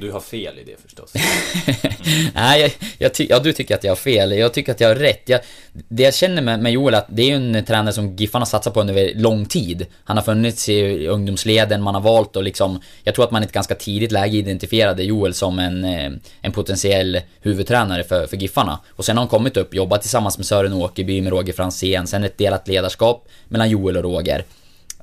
du 0.00 0.10
har 0.12 0.20
fel 0.20 0.58
i 0.58 0.64
det 0.64 0.80
förstås. 0.82 1.12
Nej, 2.34 2.60
jag, 2.60 2.70
jag 2.98 3.14
ty- 3.14 3.26
ja, 3.30 3.38
du 3.38 3.52
tycker 3.52 3.74
att 3.74 3.84
jag 3.84 3.90
har 3.90 3.96
fel. 3.96 4.32
Jag 4.32 4.54
tycker 4.54 4.72
att 4.72 4.80
jag 4.80 4.88
har 4.88 4.94
rätt. 4.94 5.22
Jag, 5.28 5.40
det 5.88 6.02
jag 6.02 6.14
känner 6.14 6.42
med, 6.42 6.60
med 6.60 6.72
Joel 6.72 6.94
att 6.94 7.06
det 7.08 7.22
är 7.22 7.26
ju 7.26 7.34
en 7.34 7.64
tränare 7.64 7.92
som 7.92 8.16
Giffarna 8.16 8.46
satsat 8.46 8.74
på 8.74 8.80
under 8.80 9.14
lång 9.14 9.46
tid. 9.46 9.86
Han 10.04 10.16
har 10.16 10.24
funnits 10.24 10.68
i 10.68 11.06
ungdomsleden, 11.06 11.82
man 11.82 11.94
har 11.94 12.02
valt 12.02 12.36
att 12.36 12.44
liksom... 12.44 12.80
Jag 13.04 13.14
tror 13.14 13.24
att 13.24 13.30
man 13.30 13.42
i 13.42 13.46
ett 13.46 13.52
ganska 13.52 13.74
tidigt 13.74 14.12
läge 14.12 14.36
identifierade 14.38 15.02
Joel 15.02 15.34
som 15.34 15.58
en, 15.58 15.84
eh, 15.84 16.10
en 16.40 16.52
potentiell 16.52 17.20
huvudtränare 17.40 18.04
för, 18.04 18.26
för 18.26 18.36
Giffarna. 18.36 18.80
Och 18.90 19.04
sen 19.04 19.16
har 19.16 19.22
han 19.22 19.28
kommit 19.28 19.56
upp, 19.56 19.74
jobbat 19.74 20.00
tillsammans 20.00 20.38
med 20.38 20.46
Sören 20.46 20.72
Åkerby, 20.72 21.20
med 21.20 21.32
Roger 21.32 21.52
Fransén, 21.52 22.06
sen 22.06 22.24
ett 22.24 22.38
delat 22.38 22.68
ledarskap 22.68 23.28
mellan 23.48 23.70
Joel 23.70 23.96
och 23.96 24.02
Roger. 24.02 24.44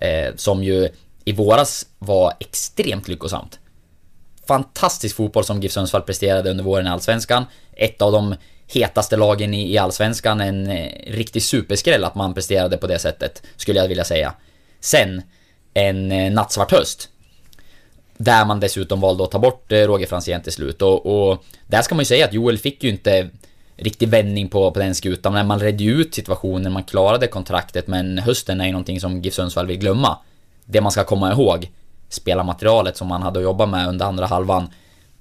Eh, 0.01 0.35
som 0.35 0.63
ju 0.63 0.89
i 1.25 1.31
våras 1.31 1.85
var 1.99 2.33
extremt 2.39 3.07
lyckosamt 3.07 3.59
fantastisk 4.47 5.15
fotboll 5.15 5.43
som 5.43 5.61
GIF 5.61 5.71
Sundsvall 5.71 6.01
presterade 6.01 6.51
under 6.51 6.63
våren 6.63 6.87
i 6.87 6.89
Allsvenskan. 6.89 7.45
Ett 7.75 8.01
av 8.01 8.11
de 8.11 8.35
hetaste 8.67 9.17
lagen 9.17 9.53
i, 9.53 9.73
i 9.73 9.77
Allsvenskan. 9.77 10.41
En 10.41 10.69
eh, 10.69 10.91
riktig 11.07 11.43
superskräll 11.43 12.03
att 12.03 12.15
man 12.15 12.33
presterade 12.33 12.77
på 12.77 12.87
det 12.87 12.99
sättet, 12.99 13.43
skulle 13.55 13.79
jag 13.79 13.87
vilja 13.87 14.03
säga. 14.03 14.33
Sen, 14.79 15.21
en 15.73 16.11
eh, 16.11 16.31
nattsvart 16.31 16.71
höst. 16.71 17.09
Där 18.17 18.45
man 18.45 18.59
dessutom 18.59 19.01
valde 19.01 19.23
att 19.23 19.31
ta 19.31 19.39
bort 19.39 19.71
eh, 19.71 19.77
Roger 19.77 20.07
Franzén 20.07 20.41
till 20.41 20.51
slut. 20.51 20.81
Och, 20.81 21.05
och 21.05 21.43
där 21.67 21.81
ska 21.81 21.95
man 21.95 22.01
ju 22.01 22.05
säga 22.05 22.25
att 22.25 22.33
Joel 22.33 22.57
fick 22.57 22.83
ju 22.83 22.89
inte 22.89 23.29
riktig 23.75 24.09
vändning 24.09 24.49
på, 24.49 24.71
på 24.71 24.79
den 24.79 24.95
skutan. 24.95 25.33
Men 25.33 25.47
man 25.47 25.59
redde 25.59 25.83
ju 25.83 26.01
ut 26.01 26.15
situationen, 26.15 26.71
man 26.71 26.83
klarade 26.83 27.27
kontraktet. 27.27 27.87
Men 27.87 28.17
hösten 28.17 28.61
är 28.61 28.65
ju 28.65 28.71
någonting 28.71 28.99
som 28.99 29.21
GIF 29.21 29.33
Sundsvall 29.33 29.67
vill 29.67 29.77
glömma. 29.77 30.17
Det 30.65 30.81
man 30.81 30.91
ska 30.91 31.03
komma 31.03 31.31
ihåg 31.31 31.69
spelarmaterialet 32.13 32.97
som 32.97 33.07
man 33.07 33.21
hade 33.21 33.39
att 33.39 33.43
jobba 33.43 33.65
med 33.65 33.87
under 33.87 34.05
andra 34.05 34.25
halvan 34.25 34.67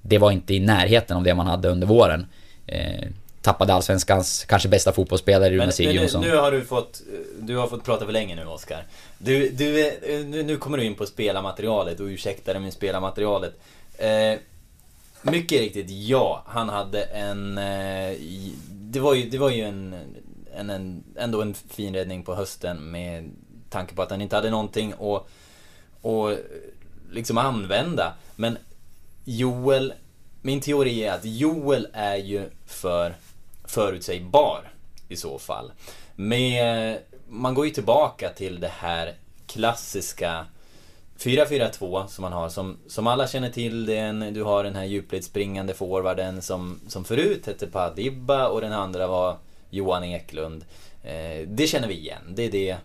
Det 0.03 0.19
var 0.19 0.31
inte 0.31 0.55
i 0.55 0.61
närheten 0.61 1.17
av 1.17 1.23
det 1.23 1.35
man 1.35 1.47
hade 1.47 1.69
under 1.69 1.87
våren 1.87 2.27
eh, 2.67 3.09
Tappade 3.43 3.75
Allsvenskans 3.75 4.45
kanske 4.49 4.69
bästa 4.69 4.93
fotbollsspelare 4.93 5.51
Men, 5.51 5.51
Rune 5.51 5.59
men 5.59 5.67
nu, 5.67 5.73
Sigurdsson 5.73 6.21
nu 6.21 6.37
har 6.37 6.53
du 6.53 6.65
fått, 6.65 7.03
du 7.41 7.57
har 7.57 7.67
fått 7.67 7.85
prata 7.85 8.05
för 8.05 8.13
länge 8.13 8.35
nu 8.37 8.45
Oskar. 8.47 8.85
Du, 9.19 9.49
du, 9.49 9.81
är- 9.87 10.25
nu, 10.25 10.43
nu 10.43 10.57
kommer 10.57 10.79
du 10.79 10.85
in 10.85 10.95
på 10.95 11.07
spelarmaterialet 11.07 12.01
och 12.01 12.07
ursäkta 12.07 12.53
dig 12.53 12.63
med 12.63 12.73
spelarmaterialet. 12.73 13.53
Eh, 13.99 14.39
mycket 15.23 15.61
riktigt, 15.61 15.91
ja. 15.91 16.43
Han 16.47 16.69
hade 16.69 17.03
en... 17.03 17.59
Eh, 17.59 18.11
i- 18.13 18.55
det, 18.71 19.01
var 19.01 19.15
ju, 19.15 19.31
det 19.31 19.39
var 19.39 19.51
ju 19.51 19.63
en, 19.65 19.95
en, 20.57 20.71
en, 20.71 21.05
ändå 21.17 21.43
en 21.43 21.55
fin 21.55 21.95
räddning 21.95 22.23
på 22.23 22.35
hösten 22.35 22.91
med 22.91 23.31
tanke 23.71 23.95
på 23.95 24.03
att 24.03 24.11
han 24.11 24.21
inte 24.21 24.37
hade 24.37 24.51
någonting 24.51 24.93
att, 24.93 25.27
att 26.07 26.39
liksom 27.12 27.38
använda. 27.38 28.14
Men 28.37 28.59
Joel, 29.25 29.92
min 30.42 30.61
teori 30.61 31.04
är 31.04 31.12
att 31.12 31.25
Joel 31.25 31.88
är 31.92 32.16
ju 32.16 32.50
för 32.66 33.14
förutsägbar 33.64 34.73
i 35.09 35.16
så 35.16 35.38
fall. 35.38 35.73
Med, 36.14 36.99
man 37.28 37.54
går 37.54 37.66
ju 37.66 37.73
tillbaka 37.73 38.28
till 38.28 38.61
det 38.61 38.73
här 38.78 39.14
klassiska 39.47 40.47
4-4-2 41.19 42.07
som 42.07 42.23
man 42.23 42.33
har, 42.33 42.49
som, 42.49 42.78
som 42.87 43.07
alla 43.07 43.26
känner 43.26 43.50
till. 43.50 43.87
Det 43.87 44.31
du 44.31 44.42
har 44.42 44.64
den 44.64 44.76
här 44.76 44.85
djupledsspringande 44.85 45.75
forwarden 45.75 46.42
som, 46.42 46.81
som 46.88 47.04
förut 47.04 47.47
hette 47.47 47.66
Padibba 47.66 48.49
och 48.49 48.61
den 48.61 48.73
andra 48.73 49.07
var 49.07 49.37
Johan 49.71 50.04
Eklund. 50.04 50.64
Eh, 51.02 51.49
det 51.49 51.66
känner 51.66 51.88
vi 51.88 51.95
igen. 51.95 52.23
Det 52.28 52.42
är 52.42 52.50
det 52.50 52.76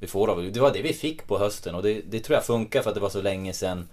vi 0.00 0.06
får 0.06 0.30
av 0.30 0.52
Det 0.52 0.60
var 0.60 0.72
det 0.72 0.82
vi 0.82 0.92
fick 0.92 1.26
på 1.26 1.38
hösten 1.38 1.74
och 1.74 1.82
det, 1.82 2.00
det 2.10 2.20
tror 2.20 2.34
jag 2.34 2.44
funkar 2.44 2.82
för 2.82 2.90
att 2.90 2.94
det 2.94 3.00
var 3.00 3.08
så 3.08 3.22
länge 3.22 3.52
sedan 3.52 3.88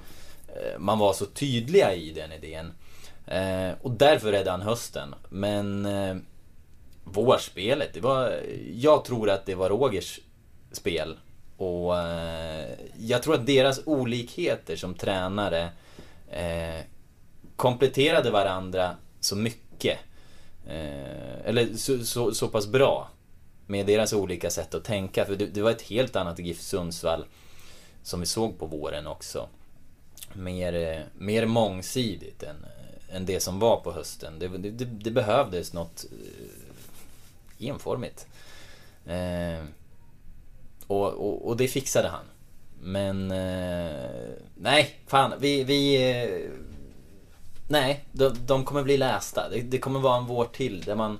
eh, 0.47 0.79
man 0.79 0.99
var 0.99 1.13
så 1.13 1.25
tydliga 1.25 1.93
i 1.93 2.11
den 2.11 2.31
idén. 2.31 2.73
Eh, 3.27 3.71
och 3.81 3.91
därför 3.91 4.31
räddade 4.31 4.51
han 4.51 4.61
hösten. 4.61 5.15
Men 5.29 5.85
eh, 5.85 6.15
vårspelet, 7.03 7.93
det 7.93 8.01
var... 8.01 8.39
Jag 8.73 9.05
tror 9.05 9.29
att 9.29 9.45
det 9.45 9.55
var 9.55 9.69
Rogers 9.69 10.19
spel. 10.71 11.17
Och 11.57 11.93
jag 12.97 13.23
tror 13.23 13.33
att 13.33 13.45
deras 13.45 13.81
olikheter 13.85 14.75
som 14.75 14.93
tränare 14.93 15.69
kompletterade 17.55 18.31
varandra 18.31 18.95
så 19.19 19.35
mycket. 19.35 19.97
Eh, 20.67 21.45
eller 21.45 21.77
så, 21.77 22.05
så, 22.05 22.33
så 22.33 22.47
pass 22.47 22.67
bra. 22.67 23.09
Med 23.67 23.85
deras 23.85 24.13
olika 24.13 24.49
sätt 24.49 24.73
att 24.73 24.83
tänka. 24.83 25.25
För 25.25 25.35
det, 25.35 25.45
det 25.45 25.61
var 25.61 25.71
ett 25.71 25.81
helt 25.81 26.15
annat 26.15 26.39
GIF 26.39 26.61
Sundsvall 26.61 27.25
som 28.03 28.19
vi 28.19 28.25
såg 28.25 28.59
på 28.59 28.65
våren 28.65 29.07
också. 29.07 29.47
Mer, 30.33 30.73
eh, 30.73 31.01
mer 31.17 31.45
mångsidigt 31.45 32.43
än, 32.43 32.55
eh, 32.63 33.15
än 33.15 33.25
det 33.25 33.39
som 33.39 33.59
var 33.59 33.79
på 33.79 33.91
hösten. 33.91 34.39
Det, 34.39 34.47
det, 34.47 34.85
det, 34.85 35.11
behövdes 35.11 35.73
något 35.73 36.05
eh, 37.59 37.67
enformigt. 37.69 38.27
Eh, 39.05 39.65
och, 40.87 41.13
och, 41.13 41.47
och 41.47 41.57
det 41.57 41.67
fixade 41.67 42.07
han. 42.07 42.25
Men... 42.81 43.31
Eh, 43.31 44.29
nej, 44.55 44.99
fan. 45.07 45.33
Vi... 45.39 45.63
vi 45.63 46.11
eh, 46.11 46.49
nej, 47.67 48.05
de, 48.11 48.35
de 48.45 48.65
kommer 48.65 48.83
bli 48.83 48.97
lästa. 48.97 49.49
Det, 49.49 49.61
det 49.61 49.77
kommer 49.77 49.99
vara 49.99 50.17
en 50.17 50.25
vår 50.25 50.45
till 50.45 50.81
där 50.81 50.95
man... 50.95 51.19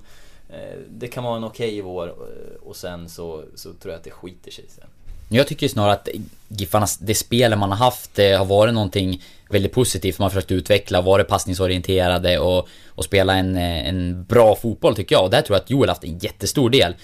Eh, 0.54 0.78
det 0.90 1.08
kan 1.08 1.24
vara 1.24 1.36
en 1.36 1.44
okej 1.44 1.80
vår 1.80 2.08
eh, 2.08 2.68
och 2.68 2.76
sen 2.76 3.08
så, 3.08 3.44
så 3.54 3.72
tror 3.72 3.92
jag 3.92 3.98
att 3.98 4.04
det 4.04 4.10
skiter 4.10 4.50
sig 4.50 4.64
sen. 4.68 4.88
Jag 5.28 5.46
tycker 5.46 5.68
snarare 5.68 5.92
att 5.92 6.08
Giffarnas, 6.48 6.98
det 6.98 7.14
spelet 7.14 7.58
man 7.58 7.70
har 7.70 7.78
haft 7.78 8.16
har 8.16 8.44
varit 8.44 8.74
någonting 8.74 9.22
väldigt 9.50 9.72
positivt. 9.72 10.18
Man 10.18 10.24
har 10.24 10.30
försökt 10.30 10.52
utveckla, 10.52 11.00
varit 11.00 11.28
passningsorienterade 11.28 12.38
och, 12.38 12.68
och 12.88 13.04
spela 13.04 13.34
en, 13.34 13.56
eh, 13.56 13.88
en 13.88 14.24
bra 14.24 14.56
fotboll 14.56 14.96
tycker 14.96 15.14
jag. 15.14 15.24
Och 15.24 15.30
där 15.30 15.42
tror 15.42 15.54
jag 15.54 15.62
att 15.62 15.70
Joel 15.70 15.88
haft 15.88 16.04
en 16.04 16.18
jättestor 16.18 16.70
del. 16.70 16.94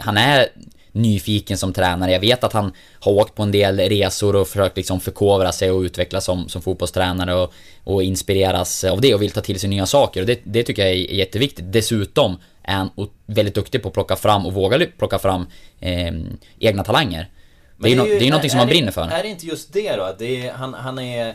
Han 0.00 0.16
är 0.16 0.48
nyfiken 0.92 1.58
som 1.58 1.72
tränare. 1.72 2.12
Jag 2.12 2.20
vet 2.20 2.44
att 2.44 2.52
han 2.52 2.72
har 3.00 3.12
åkt 3.12 3.34
på 3.34 3.42
en 3.42 3.52
del 3.52 3.80
resor 3.80 4.36
och 4.36 4.48
försökt 4.48 4.76
liksom 4.76 5.00
förkovra 5.00 5.52
sig 5.52 5.70
och 5.70 5.80
utvecklas 5.80 6.24
som, 6.24 6.48
som 6.48 6.62
fotbollstränare 6.62 7.34
och, 7.34 7.52
och 7.84 8.02
inspireras 8.02 8.84
av 8.84 9.00
det 9.00 9.14
och 9.14 9.22
vill 9.22 9.30
ta 9.30 9.40
till 9.40 9.60
sig 9.60 9.70
nya 9.70 9.86
saker. 9.86 10.20
Och 10.20 10.26
det, 10.26 10.40
det 10.44 10.62
tycker 10.62 10.82
jag 10.82 10.90
är 10.90 11.14
jätteviktigt. 11.14 11.72
Dessutom 11.72 12.36
är 12.64 12.74
han 12.74 12.90
o- 12.96 13.10
väldigt 13.26 13.54
duktig 13.54 13.82
på 13.82 13.88
att 13.88 13.94
plocka 13.94 14.16
fram 14.16 14.46
och 14.46 14.52
våga 14.52 14.86
plocka 14.98 15.18
fram 15.18 15.46
eh, 15.80 16.12
egna 16.58 16.84
talanger. 16.84 17.28
Det 17.76 17.88
är 17.88 17.94
ju 17.94 18.00
no- 18.00 18.04
det 18.04 18.16
är 18.16 18.20
ju 18.22 18.30
någonting 18.30 18.50
som 18.50 18.58
är 18.60 18.64
man 18.64 18.68
brinner 18.68 18.92
för. 18.92 19.02
Är 19.02 19.22
det 19.22 19.28
inte 19.28 19.46
just 19.46 19.72
det 19.72 19.96
då? 19.96 20.14
Det 20.18 20.46
är, 20.48 20.52
han, 20.52 20.74
han 20.74 20.98
är... 20.98 21.34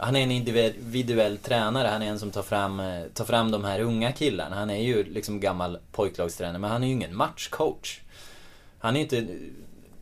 Han 0.00 0.16
är 0.16 0.22
en 0.22 0.30
individuell 0.30 1.38
tränare, 1.38 1.88
han 1.88 2.02
är 2.02 2.06
en 2.06 2.18
som 2.18 2.30
tar 2.30 2.42
fram, 2.42 2.80
eh, 2.80 3.02
tar 3.14 3.24
fram 3.24 3.50
de 3.50 3.64
här 3.64 3.80
unga 3.80 4.12
killarna. 4.12 4.56
Han 4.56 4.70
är 4.70 4.82
ju 4.82 5.04
liksom 5.04 5.40
gammal 5.40 5.78
pojklagstränare, 5.92 6.58
men 6.58 6.70
han 6.70 6.82
är 6.82 6.86
ju 6.86 6.92
ingen 6.92 7.16
matchcoach. 7.16 8.00
Han 8.78 8.96
är 8.96 9.00
inte... 9.00 9.26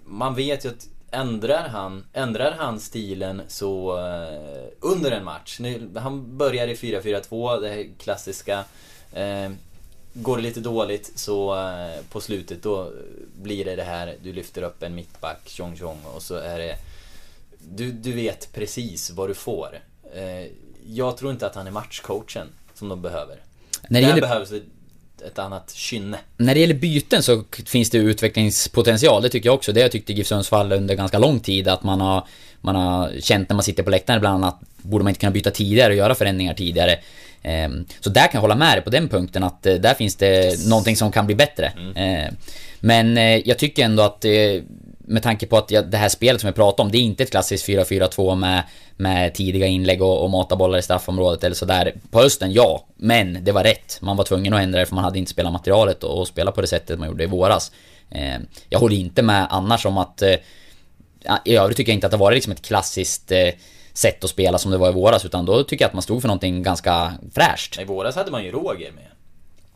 Man 0.04 0.34
vet 0.34 0.64
ju 0.64 0.68
att 0.68 0.86
ändrar 1.10 1.68
han, 1.68 2.04
ändrar 2.12 2.54
han 2.58 2.80
stilen 2.80 3.42
så 3.48 3.98
eh, 3.98 4.68
under 4.80 5.10
en 5.10 5.24
match. 5.24 5.56
Nu, 5.60 5.90
han 5.96 6.36
börjar 6.38 6.68
i 6.68 6.74
4-4-2, 6.74 7.60
det 7.60 7.68
här 7.68 7.86
klassiska. 7.98 8.64
Eh, 9.12 9.50
går 10.22 10.36
det 10.36 10.42
lite 10.42 10.60
dåligt 10.60 11.12
så 11.14 11.56
eh, 11.56 12.02
på 12.10 12.20
slutet 12.20 12.62
då 12.62 12.92
blir 13.42 13.64
det 13.64 13.76
det 13.76 13.82
här, 13.82 14.14
du 14.22 14.32
lyfter 14.32 14.62
upp 14.62 14.82
en 14.82 14.94
mittback, 14.94 15.40
tjong 15.44 15.76
tjong 15.76 15.98
och 16.14 16.22
så 16.22 16.34
är 16.34 16.58
det... 16.58 16.76
Du, 17.58 17.92
du 17.92 18.12
vet 18.12 18.52
precis 18.52 19.10
vad 19.10 19.28
du 19.30 19.34
får. 19.34 19.80
Eh, 20.14 20.50
jag 20.86 21.16
tror 21.16 21.32
inte 21.32 21.46
att 21.46 21.54
han 21.54 21.66
är 21.66 21.70
matchcoachen 21.70 22.46
som 22.74 22.88
de 22.88 23.02
behöver. 23.02 23.36
När 23.88 24.00
det 24.00 24.06
Där 24.06 24.08
gäller- 24.08 24.20
behövs 24.28 24.52
ett, 25.26 25.38
annat 25.38 25.70
kynne. 25.74 26.18
När 26.36 26.54
det 26.54 26.60
gäller 26.60 26.74
byten 26.74 27.22
så 27.22 27.44
finns 27.66 27.90
det 27.90 27.98
utvecklingspotential, 27.98 29.22
det 29.22 29.28
tycker 29.28 29.48
jag 29.48 29.54
också. 29.54 29.72
Det 29.72 29.80
jag 29.80 29.92
tyckt 29.92 30.10
i 30.10 30.12
GIF 30.12 30.26
Sundsvall 30.26 30.72
under 30.72 30.94
ganska 30.94 31.18
lång 31.18 31.40
tid 31.40 31.68
att 31.68 31.82
man 31.82 32.00
har, 32.00 32.26
man 32.60 32.76
har 32.76 33.12
känt 33.20 33.48
när 33.48 33.54
man 33.56 33.62
sitter 33.62 33.82
på 33.82 33.90
läktaren 33.90 34.16
ibland 34.18 34.44
att 34.44 34.60
borde 34.76 35.04
man 35.04 35.10
inte 35.10 35.20
kunna 35.20 35.30
byta 35.32 35.50
tidigare 35.50 35.92
och 35.92 35.96
göra 35.98 36.14
förändringar 36.14 36.54
tidigare. 36.54 36.98
Ehm, 37.46 37.86
Så 38.00 38.10
där 38.10 38.22
kan 38.22 38.30
jag 38.32 38.40
hålla 38.40 38.54
med 38.54 38.76
dig 38.76 38.82
på 38.84 38.90
den 38.90 39.08
punkten 39.08 39.42
att 39.42 39.66
eh, 39.66 39.74
där 39.74 39.94
finns 39.94 40.16
det 40.16 40.66
någonting 40.68 40.96
som 40.96 41.12
kan 41.12 41.26
bli 41.26 41.34
bättre. 41.34 41.72
Ehm, 41.96 42.34
Men 42.80 43.16
eh, 43.18 43.48
jag 43.48 43.58
tycker 43.58 43.84
ändå 43.84 44.02
att 44.02 44.24
eh, 44.24 44.62
med 44.98 45.22
tanke 45.22 45.46
på 45.46 45.56
att 45.56 45.68
det 45.68 45.96
här 45.96 46.08
spelet 46.08 46.40
som 46.40 46.48
jag 46.48 46.54
pratar 46.54 46.84
om, 46.84 46.90
det 46.92 46.98
är 46.98 47.00
inte 47.02 47.22
ett 47.22 47.30
klassiskt 47.30 47.68
4-4-2 47.68 48.34
med, 48.34 48.62
med 48.96 49.34
tidiga 49.34 49.66
inlägg 49.66 50.02
och, 50.02 50.22
och 50.24 50.30
mata 50.30 50.56
bollar 50.56 50.78
i 50.78 50.82
straffområdet 50.82 51.44
eller 51.44 51.56
sådär. 51.56 51.94
På 52.10 52.20
hösten, 52.20 52.52
ja. 52.52 52.86
Men 52.96 53.44
det 53.44 53.52
var 53.52 53.64
rätt. 53.64 53.98
Man 54.00 54.16
var 54.16 54.24
tvungen 54.24 54.54
att 54.54 54.60
ändra 54.62 54.80
det 54.80 54.86
för 54.86 54.94
man 54.94 55.04
hade 55.04 55.18
inte 55.18 55.30
spelat 55.30 55.52
materialet 55.52 56.04
och, 56.04 56.18
och 56.18 56.28
spela 56.28 56.52
på 56.52 56.60
det 56.60 56.66
sättet 56.66 56.98
man 56.98 57.08
gjorde 57.08 57.24
i 57.24 57.26
våras. 57.26 57.72
Eh, 58.10 58.38
jag 58.68 58.78
håller 58.78 58.96
inte 58.96 59.22
med 59.22 59.46
annars 59.50 59.86
om 59.86 59.98
att... 59.98 60.22
I 61.44 61.56
övrigt 61.56 61.76
tycker 61.76 61.92
jag 61.92 61.96
inte 61.96 62.06
att 62.06 62.10
det 62.10 62.16
var 62.16 62.32
liksom 62.32 62.52
ett 62.52 62.62
klassiskt 62.62 63.32
sätt 63.96 64.24
att 64.24 64.30
spela 64.30 64.58
som 64.58 64.70
det 64.70 64.78
var 64.78 64.88
i 64.88 64.92
våras, 64.92 65.24
utan 65.24 65.46
då 65.46 65.64
tycker 65.64 65.84
jag 65.84 65.88
att 65.88 65.94
man 65.94 66.02
stod 66.02 66.20
för 66.20 66.28
någonting 66.28 66.62
ganska 66.62 67.12
fräscht. 67.34 67.80
I 67.80 67.84
våras 67.84 68.16
hade 68.16 68.30
man 68.30 68.44
ju 68.44 68.52
Roger 68.52 68.92
med. 68.92 69.04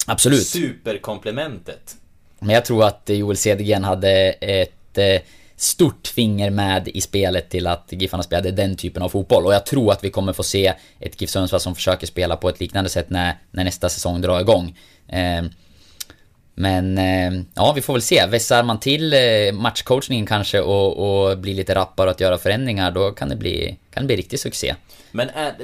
Absolut. 0.07 0.47
Superkomplementet. 0.47 1.97
Men 2.39 2.55
jag 2.55 2.65
tror 2.65 2.85
att 2.85 3.03
Joel 3.07 3.37
Cedergren 3.37 3.85
hade 3.85 4.11
ett 4.31 4.99
eh, 4.99 5.21
stort 5.57 6.07
finger 6.07 6.51
med 6.51 6.89
i 6.89 7.01
spelet 7.01 7.51
till 7.51 7.67
att 7.67 7.89
Giffarna 7.91 8.23
spelade 8.23 8.51
den 8.51 8.77
typen 8.77 9.03
av 9.03 9.09
fotboll. 9.09 9.47
Och 9.47 9.55
jag 9.55 9.67
tror 9.67 9.93
att 9.93 10.05
vi 10.05 10.11
kommer 10.11 10.33
få 10.33 10.43
se 10.43 10.75
ett 11.01 11.21
GIF 11.21 11.31
Sundsvall 11.31 11.61
som 11.61 11.75
försöker 11.75 12.07
spela 12.07 12.37
på 12.37 12.49
ett 12.49 12.61
liknande 12.61 12.91
sätt 12.91 13.11
när, 13.11 13.39
när 13.51 13.65
nästa 13.65 13.89
säsong 13.89 14.21
drar 14.21 14.41
igång. 14.41 14.79
Eh, 15.09 15.43
men 16.61 16.99
eh, 16.99 17.43
ja, 17.55 17.73
vi 17.73 17.81
får 17.81 17.93
väl 17.93 18.03
se. 18.03 18.27
Vässar 18.27 18.63
man 18.63 18.81
till 18.81 19.13
eh, 19.13 19.53
matchcoachningen 19.53 20.27
kanske 20.27 20.61
och, 20.61 21.29
och 21.31 21.39
blir 21.39 21.55
lite 21.55 21.75
rappare 21.75 22.11
att 22.11 22.21
göra 22.21 22.39
förändringar, 22.39 22.91
då 22.91 23.11
kan 23.11 23.29
det 23.29 23.37
bli, 23.37 23.77
kan 23.91 24.03
det 24.03 24.07
bli 24.07 24.17
riktig 24.17 24.41
succé. 24.41 24.75
Men 25.13 25.29
är, 25.29 25.55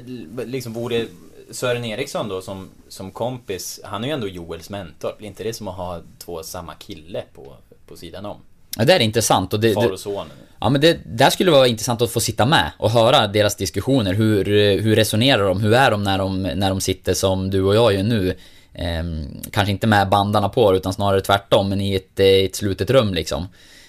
liksom 0.47 0.73
vore 0.73 1.07
Sören 1.51 1.85
Eriksson 1.85 2.29
då 2.29 2.43
som, 2.43 2.69
som 2.89 3.11
kompis, 3.11 3.81
han 3.85 4.05
är 4.05 4.09
ju 4.09 4.15
ändå 4.15 4.29
Joels 4.29 4.71
mentor. 4.71 5.15
Blir 5.19 5.29
inte 5.29 5.43
det 5.43 5.53
som 5.53 5.69
att 5.69 5.77
ha 5.77 6.01
två 6.19 6.43
samma 6.43 6.75
kille 6.75 7.23
på, 7.35 7.57
på 7.87 7.97
sidan 7.97 8.27
om? 8.27 8.37
Ja, 8.79 8.85
det 8.85 8.93
är 8.93 9.01
intressant. 9.01 9.53
Och 9.55 9.61
det, 9.61 9.75
Far 9.75 9.93
och 9.93 10.01
son. 10.01 10.27
ja, 10.61 10.69
men 10.69 10.81
det 10.81 10.99
där 11.05 11.31
skulle 11.31 11.51
vara 11.51 11.67
intressant 11.67 12.03
att 12.03 12.11
få 12.11 12.21
sitta 12.21 12.47
med 12.47 12.71
och 12.79 12.91
höra 12.91 13.27
deras 13.27 13.57
diskussioner. 13.57 14.15
Hur, 14.15 14.45
hur 14.81 14.97
resonerar 14.97 15.49
de? 15.49 15.61
Hur 15.61 15.75
är 15.75 15.91
de 15.91 16.05
när 16.05 16.19
de, 16.19 16.43
när 16.43 16.71
de 16.71 16.81
sitter 16.81 17.15
som 17.15 17.51
du 17.51 17.63
och 17.63 17.75
jag 17.75 17.95
gör 17.95 18.03
nu? 18.03 18.37
Eh, 18.79 19.05
kanske 19.51 19.73
inte 19.73 19.87
med 19.87 20.09
bandarna 20.09 20.49
på 20.49 20.77
utan 20.77 20.93
snarare 20.93 21.21
tvärtom, 21.21 21.69
men 21.69 21.81
i 21.81 21.95
ett, 21.95 22.21
eh, 22.21 22.27
ett 22.27 22.57
slutet 22.57 22.91
rum 22.91 23.15
liksom. 23.15 23.49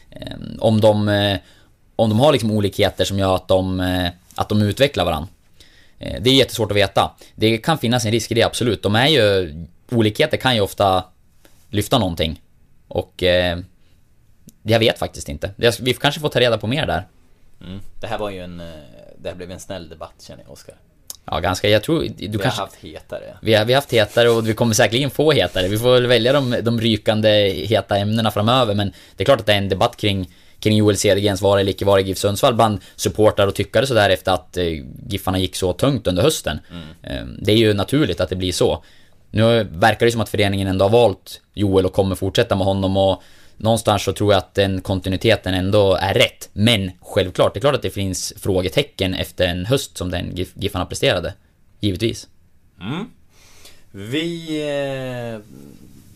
Eh, 0.10 0.38
om, 0.60 0.82
de, 0.82 1.10
eh, 1.10 1.38
om 1.95 2.10
de 2.10 2.19
har 2.19 2.32
liksom 2.32 2.52
olikheter 2.52 3.06
som 3.06 3.19
gör 3.19 3.36
att 3.36 3.47
de, 3.47 3.80
eh, 3.80 4.10
att 4.36 4.50
de 4.50 4.62
utvecklar 4.62 5.06
varandra. 5.06 5.30
Eh, 6.00 6.21
Det 6.21 6.30
är 6.30 6.34
jättesvårt 6.34 6.71
att 6.71 6.78
veta. 6.78 7.12
Det 7.36 7.58
kan 7.58 7.78
finnas 7.78 8.06
en 8.06 8.12
risk 8.12 8.32
i 8.32 8.34
det, 8.34 8.43
absolut. 8.43 8.84
De 8.84 8.95
är 8.95 9.08
ju... 9.08 9.54
Olikheter 9.91 10.38
kan 10.38 10.56
ju 10.56 10.62
ofta 10.62 11.04
lyfta 11.69 12.00
någonting. 12.00 12.41
Och... 12.88 13.23
Eh, 13.23 13.60
jag 14.63 14.80
vet 14.80 15.00
faktiskt 15.00 15.30
inte. 15.30 15.52
Jag- 15.58 15.73
Vi 15.80 15.93
kanske 15.93 16.21
får 16.21 16.30
ta 16.30 16.39
reda 16.39 16.58
på 16.58 16.67
mer 16.67 16.86
där. 16.86 17.08
Mm. 17.62 17.80
Det 18.02 18.08
här 18.08 18.17
var 18.17 18.30
ju 18.30 18.39
en... 18.43 18.60
Eh, 18.60 18.65
det 19.17 19.30
här 19.30 19.36
blev 19.36 19.52
en 19.52 19.60
snäll 19.60 19.89
debatt 19.89 20.13
känner 20.28 20.43
jag, 20.43 20.52
Oskar. 20.54 20.76
Ja, 21.31 21.39
ganska. 21.39 21.69
Jag 21.69 21.83
tror... 21.83 22.01
Du 22.01 22.27
Vi 22.27 22.27
har 22.27 22.39
kanske... 22.43 22.61
haft 22.61 22.75
hetare. 22.75 23.37
Vi 23.41 23.53
har, 23.53 23.65
vi 23.65 23.73
har 23.73 23.77
haft 23.77 23.93
hetare 23.93 24.29
och 24.29 24.49
vi 24.49 24.53
kommer 24.53 24.73
säkerligen 24.73 25.09
få 25.09 25.31
hetare. 25.31 25.67
Vi 25.67 25.77
får 25.77 25.93
väl 25.93 26.07
välja 26.07 26.33
de, 26.33 26.55
de 26.61 26.81
rykande 26.81 27.29
heta 27.49 27.97
ämnena 27.97 28.31
framöver. 28.31 28.75
Men 28.75 28.93
det 29.15 29.23
är 29.23 29.25
klart 29.25 29.39
att 29.39 29.45
det 29.45 29.53
är 29.53 29.57
en 29.57 29.69
debatt 29.69 29.97
kring, 29.97 30.29
kring 30.59 30.77
Joel 30.77 30.97
Cedergrens 30.97 31.41
vara 31.41 31.59
eller 31.59 31.71
icke 31.71 31.85
vara 31.85 32.01
i 32.01 32.03
GIF 32.03 32.17
Sundsvall 32.17 32.53
bland 32.55 32.79
supportrar 32.95 33.47
och 33.47 33.55
tyckare 33.55 33.87
sådär 33.87 34.09
efter 34.09 34.31
att 34.31 34.57
eh, 34.57 34.65
Giffarna 35.07 35.39
gick 35.39 35.55
så 35.55 35.73
tungt 35.73 36.07
under 36.07 36.23
hösten. 36.23 36.59
Eh, 37.03 37.25
det 37.41 37.51
är 37.51 37.57
ju 37.57 37.73
naturligt 37.73 38.21
att 38.21 38.29
det 38.29 38.35
blir 38.35 38.51
så. 38.51 38.83
Nu 39.31 39.63
verkar 39.71 40.05
det 40.05 40.11
som 40.11 40.21
att 40.21 40.29
föreningen 40.29 40.67
ändå 40.67 40.85
har 40.85 40.89
valt 40.89 41.41
Joel 41.53 41.85
och 41.85 41.93
kommer 41.93 42.15
fortsätta 42.15 42.55
med 42.55 42.65
honom 42.65 42.97
och 42.97 43.23
någonstans 43.58 44.04
så 44.04 44.13
tror 44.13 44.34
jag 44.34 44.38
att 44.38 44.54
den 44.54 44.82
kontinuiteten 44.82 45.54
ändå 45.54 45.96
är 45.96 46.13
rätt. 46.13 46.50
Men 46.54 46.91
självklart, 47.02 47.54
det 47.54 47.58
är 47.58 47.62
klart 47.62 47.76
att 47.76 47.82
det 47.82 47.89
finns 47.89 48.34
frågetecken 48.38 49.13
efter 49.13 49.48
en 49.48 49.65
höst 49.65 49.98
som 49.98 50.12
den 50.12 50.36
GIF, 50.36 50.50
Giffarna 50.56 50.86
presterade. 50.86 51.34
Givetvis. 51.80 52.28
Mm. 52.82 53.06
Vi 53.91 54.62
eh, 54.62 55.39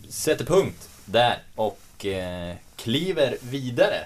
sätter 0.10 0.46
punkt 0.46 0.90
där 1.06 1.38
och 1.56 2.06
eh, 2.06 2.56
kliver 2.76 3.38
vidare. 3.42 3.98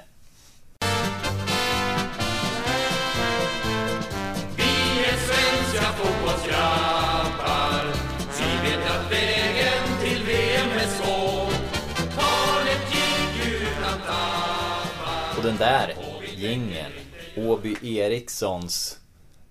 Den 15.45 15.58
där 15.58 15.93
gingen 16.36 16.91
Åby 17.38 17.75
Erikssons 17.81 18.99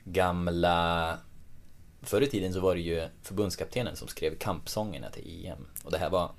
gamla... 0.04 1.18
Förr 2.02 2.20
i 2.20 2.26
tiden 2.26 2.52
så 2.52 2.60
var 2.60 2.74
det 2.74 2.80
ju 2.80 3.08
förbundskaptenen 3.22 3.96
som 3.96 4.08
skrev 4.08 4.38
kampsångerna 4.38 5.10
till 5.10 5.46
EM. 5.46 5.66
Och 5.84 5.90
det 5.90 5.98
här 5.98 6.10
var 6.10 6.30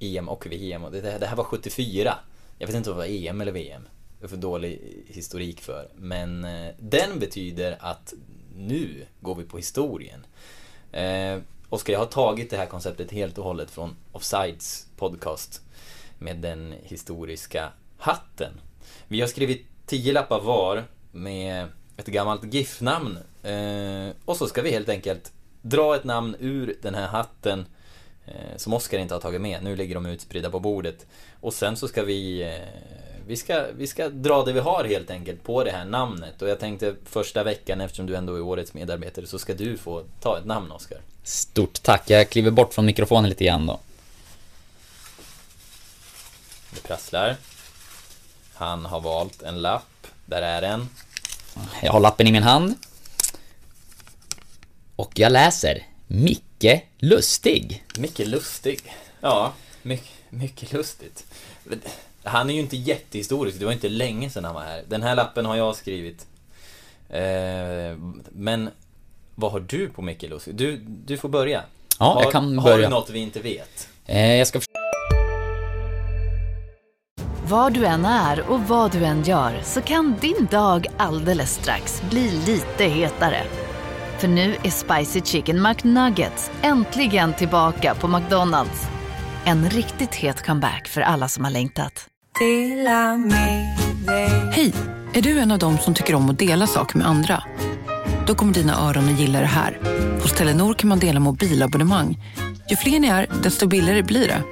EM 0.00 0.28
och 0.28 0.46
VM. 0.46 0.84
Och 0.84 0.92
det, 0.92 1.00
det 1.00 1.26
här 1.26 1.36
var 1.36 1.44
74. 1.44 2.14
Jag 2.58 2.66
vet 2.66 2.76
inte 2.76 2.90
om 2.90 2.96
det 2.96 3.02
var 3.02 3.28
EM 3.28 3.40
eller 3.40 3.52
VM. 3.52 3.88
Det 4.18 4.24
är 4.24 4.28
för 4.28 4.36
dålig 4.36 4.80
historik 5.06 5.60
för. 5.60 5.88
Men 5.96 6.44
eh, 6.44 6.74
den 6.78 7.18
betyder 7.18 7.76
att 7.80 8.14
nu 8.56 9.06
går 9.20 9.34
vi 9.34 9.44
på 9.44 9.56
historien. 9.56 10.26
Eh, 10.92 11.38
Oskar, 11.68 11.92
jag 11.92 12.00
har 12.00 12.06
tagit 12.06 12.50
det 12.50 12.56
här 12.56 12.66
konceptet 12.66 13.10
helt 13.10 13.38
och 13.38 13.44
hållet 13.44 13.70
från 13.70 13.96
Offsides 14.12 14.86
podcast 14.96 15.62
med 16.18 16.36
den 16.36 16.74
historiska 16.82 17.72
hatten. 17.98 18.60
Vi 19.08 19.20
har 19.20 19.28
skrivit 19.28 19.66
tio 19.86 20.12
lappar 20.12 20.40
var 20.40 20.84
med 21.12 21.66
ett 21.96 22.06
gammalt 22.06 22.54
GIF-namn. 22.54 23.18
Eh, 23.42 24.14
och 24.24 24.36
så 24.36 24.46
ska 24.46 24.62
vi 24.62 24.70
helt 24.70 24.88
enkelt 24.88 25.32
dra 25.62 25.96
ett 25.96 26.04
namn 26.04 26.36
ur 26.40 26.76
den 26.82 26.94
här 26.94 27.06
hatten 27.06 27.66
eh, 28.26 28.56
som 28.56 28.72
Oskar 28.72 28.98
inte 28.98 29.14
har 29.14 29.20
tagit 29.20 29.40
med. 29.40 29.62
Nu 29.62 29.76
ligger 29.76 29.94
de 29.94 30.06
utspridda 30.06 30.50
på 30.50 30.60
bordet. 30.60 31.06
Och 31.40 31.54
sen 31.54 31.76
så 31.76 31.88
ska 31.88 32.02
vi 32.02 32.42
eh, 32.42 32.98
vi 33.26 33.36
ska, 33.36 33.64
vi 33.76 33.86
ska 33.86 34.08
dra 34.08 34.44
det 34.44 34.52
vi 34.52 34.60
har 34.60 34.84
helt 34.84 35.10
enkelt 35.10 35.44
på 35.44 35.64
det 35.64 35.70
här 35.70 35.84
namnet. 35.84 36.42
Och 36.42 36.48
jag 36.48 36.60
tänkte 36.60 36.94
första 37.04 37.44
veckan, 37.44 37.80
eftersom 37.80 38.06
du 38.06 38.16
ändå 38.16 38.34
är 38.34 38.40
årets 38.40 38.74
medarbetare, 38.74 39.26
så 39.26 39.38
ska 39.38 39.54
du 39.54 39.76
få 39.76 40.04
ta 40.20 40.38
ett 40.38 40.44
namn, 40.44 40.72
Oskar. 40.72 40.98
Stort 41.22 41.82
tack. 41.82 42.10
Jag 42.10 42.30
kliver 42.30 42.50
bort 42.50 42.74
från 42.74 42.86
mikrofonen 42.86 43.28
lite 43.28 43.44
grann 43.44 43.66
då. 43.66 43.80
Det 46.70 46.82
prasslar. 46.82 47.36
Han 48.58 48.84
har 48.84 49.00
valt 49.00 49.42
en 49.42 49.62
lapp. 49.62 50.06
Där 50.26 50.42
är 50.42 50.60
den. 50.60 50.88
Jag 51.82 51.92
har 51.92 52.00
lappen 52.00 52.26
i 52.26 52.32
min 52.32 52.42
hand. 52.42 52.74
Och 54.96 55.18
jag 55.18 55.32
läser 55.32 55.86
Micke 56.06 56.82
Lustig. 56.98 57.84
Mycket 57.98 58.28
lustig. 58.28 58.80
Ja, 59.20 59.52
mycket, 59.82 60.08
mycket 60.30 60.72
lustigt. 60.72 61.24
Han 62.24 62.50
är 62.50 62.54
ju 62.54 62.60
inte 62.60 62.76
jättehistorisk, 62.76 63.58
det 63.58 63.64
var 63.64 63.72
inte 63.72 63.88
länge 63.88 64.30
sedan 64.30 64.44
han 64.44 64.54
var 64.54 64.62
här. 64.62 64.84
Den 64.88 65.02
här 65.02 65.14
lappen 65.16 65.46
har 65.46 65.56
jag 65.56 65.76
skrivit. 65.76 66.26
Eh, 67.08 67.96
men 68.32 68.70
vad 69.34 69.52
har 69.52 69.60
du 69.60 69.88
på 69.88 70.02
Micke 70.02 70.22
Lustig? 70.22 70.54
Du, 70.54 70.76
du 70.86 71.16
får 71.16 71.28
börja. 71.28 71.62
Ja, 71.98 72.06
har, 72.14 72.22
jag 72.22 72.32
kan 72.32 72.58
Har 72.58 72.70
börja. 72.70 72.88
du 72.88 72.94
något 72.94 73.10
vi 73.10 73.18
inte 73.18 73.40
vet? 73.40 73.88
Eh, 74.06 74.34
jag 74.34 74.46
ska 74.48 74.60
Var 77.48 77.70
du 77.70 77.86
än 77.86 78.04
är 78.04 78.50
och 78.50 78.60
vad 78.60 78.92
du 78.92 79.04
än 79.04 79.22
gör 79.22 79.60
så 79.64 79.80
kan 79.80 80.16
din 80.20 80.48
dag 80.50 80.86
alldeles 80.96 81.54
strax 81.54 82.02
bli 82.10 82.30
lite 82.30 82.84
hetare. 82.84 83.42
För 84.18 84.28
nu 84.28 84.56
är 84.62 84.70
Spicy 84.70 85.20
Chicken 85.20 85.62
McNuggets 85.62 86.50
äntligen 86.62 87.34
tillbaka 87.34 87.94
på 87.94 88.08
McDonalds. 88.08 88.86
En 89.44 89.70
riktigt 89.70 90.14
het 90.14 90.46
comeback 90.46 90.88
för 90.88 91.00
alla 91.00 91.28
som 91.28 91.44
har 91.44 91.50
längtat. 91.50 92.06
Hej! 94.52 94.74
Är 95.14 95.22
du 95.22 95.38
en 95.38 95.50
av 95.50 95.58
dem 95.58 95.78
som 95.78 95.94
tycker 95.94 96.14
om 96.14 96.30
att 96.30 96.38
dela 96.38 96.66
saker 96.66 96.98
med 96.98 97.06
andra? 97.06 97.42
Då 98.26 98.34
kommer 98.34 98.54
dina 98.54 98.88
öron 98.88 99.08
att 99.08 99.20
gilla 99.20 99.40
det 99.40 99.46
här. 99.46 99.78
Hos 100.22 100.32
Telenor 100.32 100.74
kan 100.74 100.88
man 100.88 100.98
dela 100.98 101.20
mobilabonnemang. 101.20 102.18
Ju 102.70 102.76
fler 102.76 103.00
ni 103.00 103.08
är, 103.08 103.26
desto 103.42 103.66
billigare 103.66 104.02
blir 104.02 104.28
det. 104.28 104.42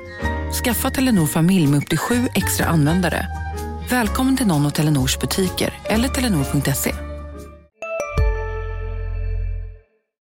Skaffa 0.53 0.91
Telenor 0.91 1.27
familj 1.27 1.67
med 1.67 1.79
upp 1.79 1.89
till 1.89 1.99
sju 1.99 2.29
extra 2.35 2.67
användare. 2.67 3.27
Välkommen 3.91 4.37
till 4.37 4.47
någon 4.47 4.67
av 4.67 4.71
Telenors 4.71 5.19
butiker 5.19 5.75
eller 5.85 6.09
telenor.se. 6.09 6.93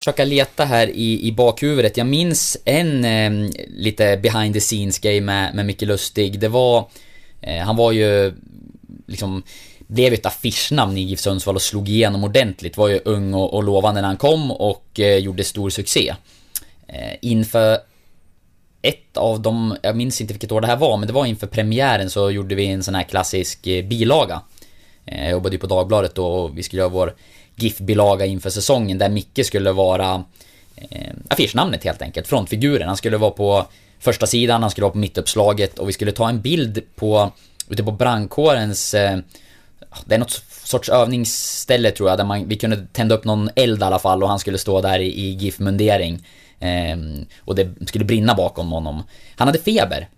försöka 0.04 0.26
leta 0.26 0.66
här 0.66 0.88
i, 0.88 1.28
i 1.28 1.32
bakhuvudet. 1.32 1.98
Jag 1.98 2.08
minns 2.08 2.58
en 2.66 3.06
eh, 3.06 3.50
lite 3.68 4.18
behind 4.18 4.54
the 4.54 4.60
scenes 4.60 5.00
grej 5.00 5.22
med, 5.22 5.56
med 5.56 5.66
Micke 5.66 5.82
Lustig. 5.82 6.40
Det 6.40 6.48
var... 6.48 6.90
Eh, 7.42 7.58
han 7.58 7.76
var 7.76 7.92
ju 7.92 8.34
liksom... 9.08 9.44
Blev 9.88 10.14
ett 10.14 10.26
affischnamn 10.26 10.98
i 10.98 11.02
GIF 11.02 11.20
Sundsvall 11.20 11.56
och 11.56 11.62
slog 11.62 11.90
igenom 11.90 12.24
ordentligt. 12.24 12.78
Var 12.78 12.88
ju 12.88 13.00
ung 13.06 13.34
och, 13.34 13.54
och 13.54 13.64
lovande 13.64 14.02
när 14.02 14.08
han 14.08 14.18
kom 14.18 14.52
och 14.52 15.00
eh, 15.00 15.18
gjorde 15.18 15.44
stor 15.44 15.70
succé. 15.70 16.16
Eh, 16.88 17.14
inför 17.22 17.78
ett 18.88 19.18
av 19.18 19.42
dem, 19.42 19.78
jag 19.82 19.96
minns 19.96 20.22
inte 20.22 20.34
vilket 20.34 20.52
år 20.52 20.62
det 20.62 20.68
här 20.68 20.76
var, 20.76 20.98
men 20.98 21.08
det 21.08 21.14
var 21.14 21.26
inför 21.26 21.48
premiären 21.48 22.10
så 22.10 22.32
gjorde 22.32 22.56
vi 22.56 22.68
en 22.68 22.84
sån 22.84 22.96
här 22.96 23.04
klassisk 23.04 23.68
eh, 23.68 23.86
bilaga. 23.86 24.42
Eh, 25.06 25.24
jag 25.24 25.32
jobbade 25.32 25.56
ju 25.56 25.60
på 25.60 25.68
Dagbladet 25.68 26.16
då 26.16 26.28
och 26.28 26.58
vi 26.58 26.64
skulle 26.64 26.80
göra 26.80 26.90
vår 26.90 27.16
GIF-bilaga 27.56 28.26
inför 28.26 28.50
säsongen 28.50 28.98
där 28.98 29.10
Micke 29.10 29.46
skulle 29.46 29.72
vara 29.72 30.24
eh, 30.76 31.14
affischnamnet 31.28 31.84
helt 31.84 32.02
enkelt, 32.02 32.28
frontfiguren. 32.28 32.88
Han 32.88 32.98
skulle 32.98 33.18
vara 33.18 33.32
på 33.32 33.66
första 34.00 34.28
sidan, 34.28 34.62
han 34.62 34.72
skulle 34.72 34.84
vara 34.86 34.92
på 34.92 34.98
mittuppslaget 34.98 35.80
och 35.80 35.90
vi 35.90 35.94
skulle 35.94 36.12
ta 36.12 36.30
en 36.30 36.42
bild 36.42 36.82
på 36.96 37.32
ute 37.70 37.84
på 37.84 37.92
brandkårens 37.92 38.94
eh, 38.94 39.20
det 40.06 40.16
är 40.16 40.20
något 40.20 40.44
sorts 40.64 40.90
övningsställe 40.90 41.92
tror 41.92 42.10
jag, 42.10 42.18
där 42.18 42.26
man, 42.26 42.48
vi 42.48 42.56
kunde 42.56 42.88
tända 42.92 43.16
upp 43.16 43.24
någon 43.24 43.50
eld 43.56 43.82
i 43.82 43.84
alla 43.84 44.00
fall 44.00 44.24
och 44.24 44.30
han 44.30 44.40
skulle 44.40 44.58
stå 44.58 44.82
där 44.82 45.00
i, 45.00 45.06
i 45.06 45.30
GIF-mundering. 45.32 46.24
Ehm, 46.66 47.26
och 47.40 47.56
det 47.56 47.88
skulle 47.88 48.06
brinna 48.06 48.36
bakom 48.36 48.72
honom. 48.72 49.04
Han 49.36 49.48
hade 49.48 49.60
feber. 49.60 50.10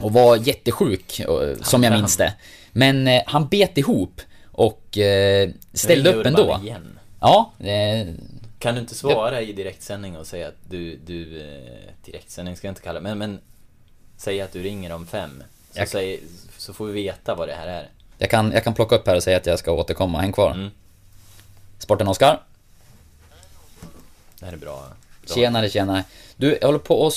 och 0.00 0.12
var 0.12 0.36
jättesjuk, 0.36 1.20
eh, 1.20 1.56
som 1.62 1.82
jag 1.82 1.92
minns 1.92 2.16
det. 2.16 2.34
Men 2.72 3.08
eh, 3.08 3.22
han 3.26 3.48
bet 3.48 3.78
ihop 3.78 4.20
och 4.52 4.98
eh, 4.98 5.50
ställde 5.72 6.12
upp 6.12 6.26
ändå. 6.26 6.60
Igen. 6.62 6.98
Ja, 7.20 7.52
eh, 7.58 8.06
Kan 8.58 8.74
du 8.74 8.80
inte 8.80 8.94
svara 8.94 9.40
i 9.40 9.52
direktsändning 9.52 10.16
och 10.16 10.26
säga 10.26 10.48
att 10.48 10.54
du, 10.70 10.96
du 11.06 11.24
direktsändning 12.04 12.56
ska 12.56 12.66
jag 12.66 12.70
inte 12.72 12.80
kalla 12.82 13.00
det, 13.00 13.02
men, 13.02 13.18
men 13.18 13.40
säg 14.16 14.40
att 14.40 14.52
du 14.52 14.62
ringer 14.62 14.92
om 14.92 15.06
fem. 15.06 15.42
Så, 15.72 15.78
Jag- 15.80 15.88
säg, 15.88 16.20
så 16.58 16.72
får 16.72 16.86
vi 16.86 16.92
veta 16.92 17.34
vad 17.34 17.48
det 17.48 17.54
här 17.54 17.66
är. 17.66 17.88
jag, 18.18 18.30
kan, 18.30 18.52
jag 18.52 18.64
kan 18.64 18.74
plocka 18.74 18.94
upp 18.96 19.06
här 19.06 19.16
och 19.16 19.22
säga 19.22 19.36
att 19.36 19.46
jag 19.46 19.58
ska 19.58 19.72
återkomma. 19.72 20.20
Häng 20.20 20.32
kvar. 20.32 20.50
Mm. 20.50 20.70
Sporten 21.78 22.08
Oskar. 22.08 22.42
Det 24.38 24.46
här 24.46 24.52
är 24.52 24.56
bra. 24.56 24.84
Tjenare, 25.26 25.70
tjenare. 25.70 26.04
Du, 26.36 26.58
jag 26.60 26.68
håller 26.68 26.78
på 26.78 26.94
och... 27.00 27.12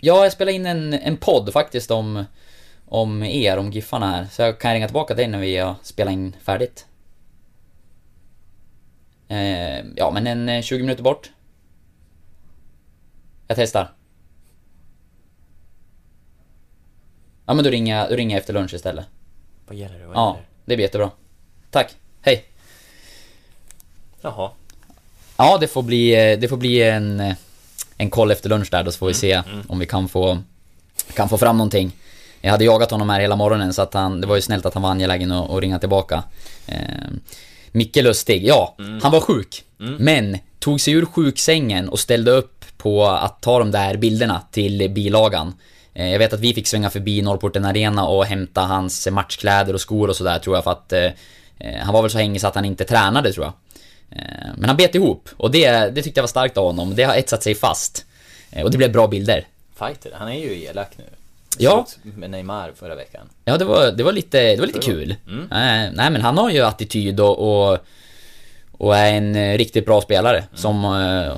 Ja, 0.00 0.22
jag 0.22 0.32
spelar 0.32 0.52
in 0.52 0.66
en, 0.66 0.92
en 0.92 1.16
podd 1.16 1.52
faktiskt 1.52 1.90
om, 1.90 2.24
om 2.86 3.22
er, 3.22 3.56
om 3.56 3.70
Giffarna 3.72 4.10
här. 4.10 4.26
Så 4.32 4.42
jag 4.42 4.58
kan 4.58 4.72
ringa 4.72 4.86
tillbaka 4.88 5.14
till 5.14 5.16
dig 5.22 5.28
när 5.28 5.38
vi 5.38 5.56
har 5.56 5.74
spelat 5.82 6.12
in 6.12 6.36
färdigt. 6.42 6.86
Eh, 9.28 9.78
ja, 9.96 10.10
men 10.10 10.26
en 10.26 10.48
eh, 10.48 10.62
20 10.62 10.82
minuter 10.82 11.02
bort. 11.02 11.30
Jag 13.48 13.56
testar. 13.56 13.92
Ja, 17.46 17.54
men 17.54 17.64
då 17.64 17.70
ringer 17.70 17.96
jag, 17.96 18.10
då 18.10 18.16
ringer 18.16 18.36
jag 18.36 18.40
efter 18.40 18.52
lunch 18.54 18.74
istället. 18.74 19.06
Vad 19.66 19.76
gäller 19.76 19.98
det? 19.98 20.06
Vad 20.06 20.16
Ja, 20.16 20.26
gäller 20.28 20.40
det? 20.40 20.46
det 20.64 20.76
blir 20.76 20.84
jättebra. 20.86 21.10
Tack. 21.70 21.94
Hej. 22.22 22.44
Jaha. 24.20 24.50
Ja, 25.36 25.58
det 25.60 25.68
får 25.68 25.82
bli, 25.82 26.36
det 26.40 26.48
får 26.48 26.56
bli 26.56 26.82
en, 26.82 27.34
en 28.00 28.10
koll 28.10 28.30
efter 28.30 28.48
lunch 28.48 28.68
där, 28.70 28.84
då 28.84 28.92
så 28.92 28.98
får 28.98 29.06
vi 29.06 29.14
se 29.14 29.42
om 29.68 29.78
vi 29.78 29.86
kan 29.86 30.08
få, 30.08 30.38
kan 31.14 31.28
få 31.28 31.38
fram 31.38 31.56
någonting. 31.56 31.92
Jag 32.40 32.50
hade 32.50 32.64
jagat 32.64 32.90
honom 32.90 33.10
här 33.10 33.20
hela 33.20 33.36
morgonen 33.36 33.72
så 33.72 33.82
att 33.82 33.94
han, 33.94 34.20
det 34.20 34.26
var 34.26 34.36
ju 34.36 34.42
snällt 34.42 34.66
att 34.66 34.74
han 34.74 34.82
var 34.82 34.90
angelägen 34.90 35.32
att, 35.32 35.50
att 35.50 35.60
ringa 35.60 35.78
tillbaka. 35.78 36.22
Eh, 36.66 36.76
Micke 37.72 37.96
Lustig, 37.96 38.46
ja, 38.46 38.76
han 39.02 39.12
var 39.12 39.20
sjuk. 39.20 39.64
Men 39.98 40.38
tog 40.58 40.80
sig 40.80 40.94
ur 40.94 41.04
sjuksängen 41.04 41.88
och 41.88 41.98
ställde 41.98 42.30
upp 42.30 42.64
på 42.76 43.06
att 43.06 43.42
ta 43.42 43.58
de 43.58 43.70
där 43.70 43.96
bilderna 43.96 44.42
till 44.50 44.90
bilagan. 44.90 45.54
Eh, 45.94 46.12
jag 46.12 46.18
vet 46.18 46.32
att 46.32 46.40
vi 46.40 46.54
fick 46.54 46.66
svänga 46.66 46.90
förbi 46.90 47.22
Norrporten 47.22 47.64
Arena 47.64 48.06
och 48.06 48.24
hämta 48.24 48.60
hans 48.60 49.08
matchkläder 49.10 49.74
och 49.74 49.80
skor 49.80 50.08
och 50.08 50.16
sådär 50.16 50.38
tror 50.38 50.56
jag 50.56 50.64
för 50.64 50.70
att 50.70 50.92
eh, 50.92 51.04
eh, 51.58 51.80
han 51.82 51.94
var 51.94 52.02
väl 52.02 52.10
så 52.10 52.18
hängig 52.18 52.40
så 52.40 52.46
att 52.46 52.54
han 52.54 52.64
inte 52.64 52.84
tränade 52.84 53.32
tror 53.32 53.46
jag. 53.46 53.52
Eh, 54.10 54.20
Men 54.56 54.64
han 54.68 54.76
bet 54.76 54.94
ihop 54.94 55.28
och 55.36 55.50
det, 55.50 55.70
det 55.70 56.02
tyckte 56.02 56.18
jag 56.18 56.22
var 56.22 56.28
starkt 56.28 56.56
av 56.58 56.64
honom. 56.64 56.94
Det 56.94 57.02
har 57.02 57.14
etsat 57.14 57.42
sig 57.42 57.54
fast. 57.54 58.04
Eh, 58.50 58.64
Och 58.64 58.70
det 58.70 58.76
blev 58.78 58.92
bra 58.92 59.06
bilder. 59.08 59.46
Fighter, 59.78 60.10
han 60.14 60.28
är 60.28 60.38
ju 60.38 60.62
elak 60.64 60.88
nu. 60.96 61.04
Ja. 61.58 61.86
Med 62.02 62.30
Neymar 62.30 62.72
förra 62.76 62.94
veckan. 62.94 63.28
Ja, 63.44 63.56
det 63.58 63.64
var, 63.64 63.92
det 63.92 64.02
var 64.02 64.12
lite, 64.12 64.40
det 64.40 64.60
var 64.60 64.66
lite 64.66 64.78
kul. 64.78 65.14
Mm. 65.26 65.46
Nej, 65.94 66.10
men 66.10 66.20
han 66.20 66.38
har 66.38 66.50
ju 66.50 66.60
attityd 66.60 67.20
och, 67.20 67.38
och, 67.72 67.78
och 68.72 68.96
är 68.96 69.12
en 69.14 69.36
eh, 69.36 69.58
riktigt 69.58 69.86
bra 69.86 70.00
spelare 70.00 70.36
Mm. 70.38 70.48
som 70.54 70.84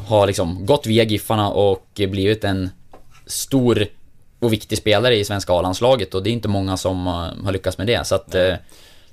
har 0.07 0.27
liksom 0.27 0.67
gått 0.67 0.87
via 0.87 1.03
Giffarna 1.05 1.51
och 1.51 1.87
blivit 1.95 2.45
en 2.45 2.71
stor 3.27 3.87
och 4.39 4.53
viktig 4.53 4.79
spelare 4.79 5.17
i 5.17 5.25
svenska 5.25 5.53
A-landslaget 5.53 6.15
och 6.15 6.23
det 6.23 6.31
är 6.31 6.33
inte 6.33 6.49
många 6.49 6.77
som 6.77 7.07
har 7.07 7.53
lyckats 7.53 7.79
med 7.79 7.87
det. 7.87 8.07
Så 8.07 8.15
att, 8.15 8.35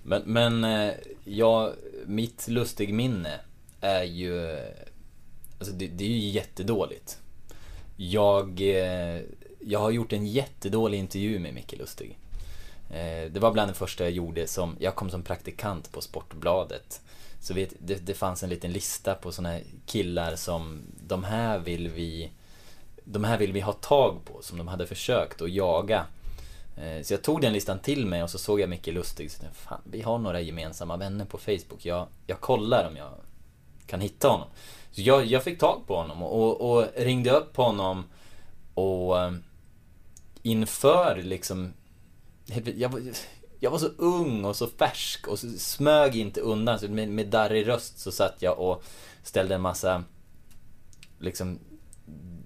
Men, 0.04 0.22
men 0.26 0.63
eh, 0.63 0.91
ja, 1.26 1.72
mitt 2.06 2.48
lustig 2.48 2.93
minne 2.93 3.32
är 3.82 4.04
ju... 4.04 4.60
Alltså 5.60 5.74
det, 5.74 5.88
det 5.88 6.04
är 6.04 6.10
ju 6.10 6.30
jättedåligt. 6.30 7.20
Jag, 7.98 8.62
eh, 8.62 9.22
jag 9.60 9.80
har 9.80 9.92
gjort 9.92 10.13
en 10.13 10.26
jättedålig 10.26 10.98
intervju 10.98 11.39
med 11.39 11.54
Micke 11.54 11.74
Lustig. 11.78 12.18
Eh, 12.89 13.32
det 13.32 13.39
var 13.39 13.52
bland 13.52 13.70
det 13.70 13.76
första 13.76 14.04
jag 14.04 14.13
gjorde 14.13 14.48
som, 14.48 14.76
jag 14.80 14.96
kom 14.96 15.10
som 15.10 15.24
praktikant 15.24 15.92
på 15.92 16.02
Sportbladet. 16.02 17.02
Så 17.42 17.54
vet, 17.54 17.74
det, 17.80 18.06
det 18.06 18.13
fanns 18.13 18.44
en 18.44 18.50
liten 18.50 18.72
lista 18.72 19.15
på 19.15 19.32
såna 19.32 19.50
här 19.50 19.63
killar 19.86 20.36
som, 20.36 20.82
de 21.08 21.24
här 21.24 21.60
vill 21.60 21.89
vi, 21.89 22.32
de 23.04 23.24
här 23.24 23.38
vill 23.38 23.54
vi 23.54 23.60
ha 23.60 23.74
tag 23.74 24.18
på, 24.26 24.42
som 24.42 24.58
de 24.58 24.68
hade 24.68 24.88
försökt 24.88 25.42
att 25.42 25.52
jaga. 25.52 26.06
Eh, 26.78 27.04
så 27.04 27.13
jag 27.13 27.22
tog 27.22 27.42
den 27.42 27.54
listan 27.54 27.80
till 27.80 28.06
mig 28.06 28.24
och 28.24 28.30
så 28.30 28.38
såg 28.38 28.60
jag 28.60 28.70
Micke 28.70 28.88
Lustig. 28.88 29.32
Så 29.32 29.39
tänkte, 29.39 29.60
fan, 29.60 29.82
vi 29.84 30.02
har 30.02 30.18
några 30.18 30.42
gemensamma 30.42 30.98
vänner 30.98 31.26
på 31.26 31.38
Facebook. 31.38 31.86
Jag, 31.86 32.08
jag 32.28 32.39
kollar 32.39 32.88
om 32.88 32.98
jag 32.98 33.12
kan 33.89 34.02
hitta 34.02 34.28
honom. 34.28 34.47
Så 34.91 35.02
jag, 35.02 35.25
jag 35.25 35.43
fick 35.43 35.60
tag 35.60 35.82
på 35.88 35.95
honom 35.95 36.23
och, 36.23 36.62
och 36.71 36.86
ringde 36.97 37.32
upp 37.32 37.56
honom 37.58 38.04
och 38.73 39.19
eh, 39.21 39.32
inför 40.41 41.21
liksom... 41.23 41.73
Jag, 42.75 42.89
var- 42.89 43.02
jag 43.60 43.71
var 43.71 43.78
så 43.78 43.88
ung 43.97 44.45
och 44.45 44.56
så 44.56 44.67
färsk 44.67 45.28
och 45.28 45.39
så 45.39 45.47
smög 45.58 46.15
inte 46.15 46.41
undan. 46.41 46.80
Så 46.80 46.88
med, 46.88 47.10
med 47.10 47.28
darrig 47.28 47.67
röst 47.67 47.99
så 47.99 48.12
satt 48.12 48.36
jag 48.41 48.60
och 48.60 48.84
ställde 49.23 49.56
en 49.56 49.62
massa 49.62 50.04
liksom 51.19 51.60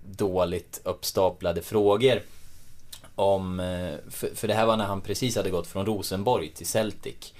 dåligt 0.05 0.81
uppstaplade 0.83 1.61
frågor 1.61 2.21
om, 3.15 3.59
eh, 3.59 3.95
för, 4.09 4.35
för 4.35 4.47
det 4.47 4.53
här 4.53 4.65
var 4.65 4.77
när 4.77 4.85
han 4.85 5.01
precis 5.01 5.35
hade 5.35 5.49
gått 5.49 5.67
från 5.67 5.85
Rosenborg 5.85 6.49
till 6.53 6.67
Celtic 6.67 7.33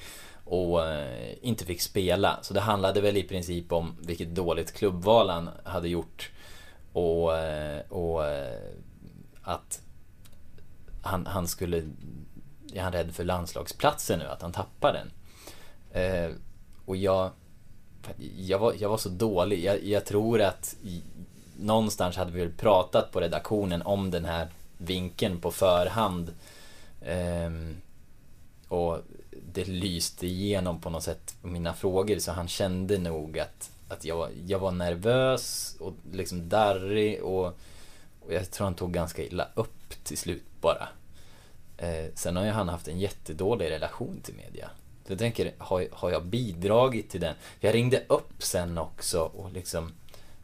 och 0.45 0.85
eh, 0.87 1.33
inte 1.41 1.65
fick 1.65 1.81
spela. 1.81 2.39
Så 2.41 2.53
det 2.53 2.59
handlade 2.59 3.01
väl 3.01 3.17
i 3.17 3.23
princip 3.23 3.71
om 3.71 3.95
vilket 4.01 4.35
dåligt 4.35 4.73
klubbval 4.73 5.29
han 5.29 5.49
hade 5.63 5.89
gjort 5.89 6.31
och, 6.93 7.37
eh, 7.37 7.81
och 7.89 8.25
eh, 8.25 8.59
att 9.41 9.81
han, 11.01 11.25
han 11.25 11.47
skulle, 11.47 11.77
är 12.73 12.81
han 12.81 12.93
rädd 12.93 13.15
för 13.15 13.23
landslagsplatsen 13.23 14.19
nu, 14.19 14.25
att 14.25 14.41
han 14.41 14.51
tappar 14.51 14.93
den. 14.93 15.11
Och 16.85 16.95
jag, 16.95 17.31
jag 18.37 18.59
var, 18.59 18.73
jag 18.79 18.89
var 18.89 18.97
så 18.97 19.09
dålig. 19.09 19.63
Jag, 19.63 19.83
jag 19.83 20.05
tror 20.05 20.41
att 20.41 20.75
någonstans 21.59 22.15
hade 22.15 22.31
vi 22.31 22.39
väl 22.39 22.51
pratat 22.51 23.11
på 23.11 23.19
redaktionen 23.19 23.81
om 23.81 24.11
den 24.11 24.25
här 24.25 24.47
vinkeln 24.77 25.41
på 25.41 25.51
förhand. 25.51 26.33
Ehm, 27.05 27.75
och 28.67 28.97
det 29.53 29.67
lyste 29.67 30.27
igenom 30.27 30.81
på 30.81 30.89
något 30.89 31.03
sätt 31.03 31.35
mina 31.41 31.73
frågor 31.73 32.19
så 32.19 32.31
han 32.31 32.47
kände 32.47 32.97
nog 32.97 33.39
att, 33.39 33.71
att 33.89 34.05
jag, 34.05 34.15
var- 34.17 34.29
jag 34.47 34.59
var 34.59 34.71
nervös 34.71 35.75
och 35.79 35.93
liksom 36.11 36.49
darrig 36.49 37.23
och, 37.23 37.45
och 38.19 38.33
jag 38.33 38.51
tror 38.51 38.65
han 38.65 38.75
tog 38.75 38.93
ganska 38.93 39.23
illa 39.23 39.47
upp 39.55 40.03
till 40.03 40.17
slut 40.17 40.43
bara. 40.61 40.87
Eh, 41.77 42.05
sen 42.15 42.35
har 42.35 42.45
ju 42.45 42.51
han 42.51 42.69
haft 42.69 42.87
en 42.87 42.99
jättedålig 42.99 43.69
relation 43.69 44.19
till 44.23 44.33
media. 44.35 44.69
Så 45.07 45.11
jag 45.11 45.19
tänker, 45.19 45.51
har, 45.57 45.87
har 45.91 46.11
jag 46.11 46.25
bidragit 46.25 47.09
till 47.09 47.21
den? 47.21 47.35
Jag 47.59 47.73
ringde 47.75 48.03
upp 48.09 48.43
sen 48.43 48.77
också 48.77 49.19
och 49.21 49.51
liksom 49.51 49.91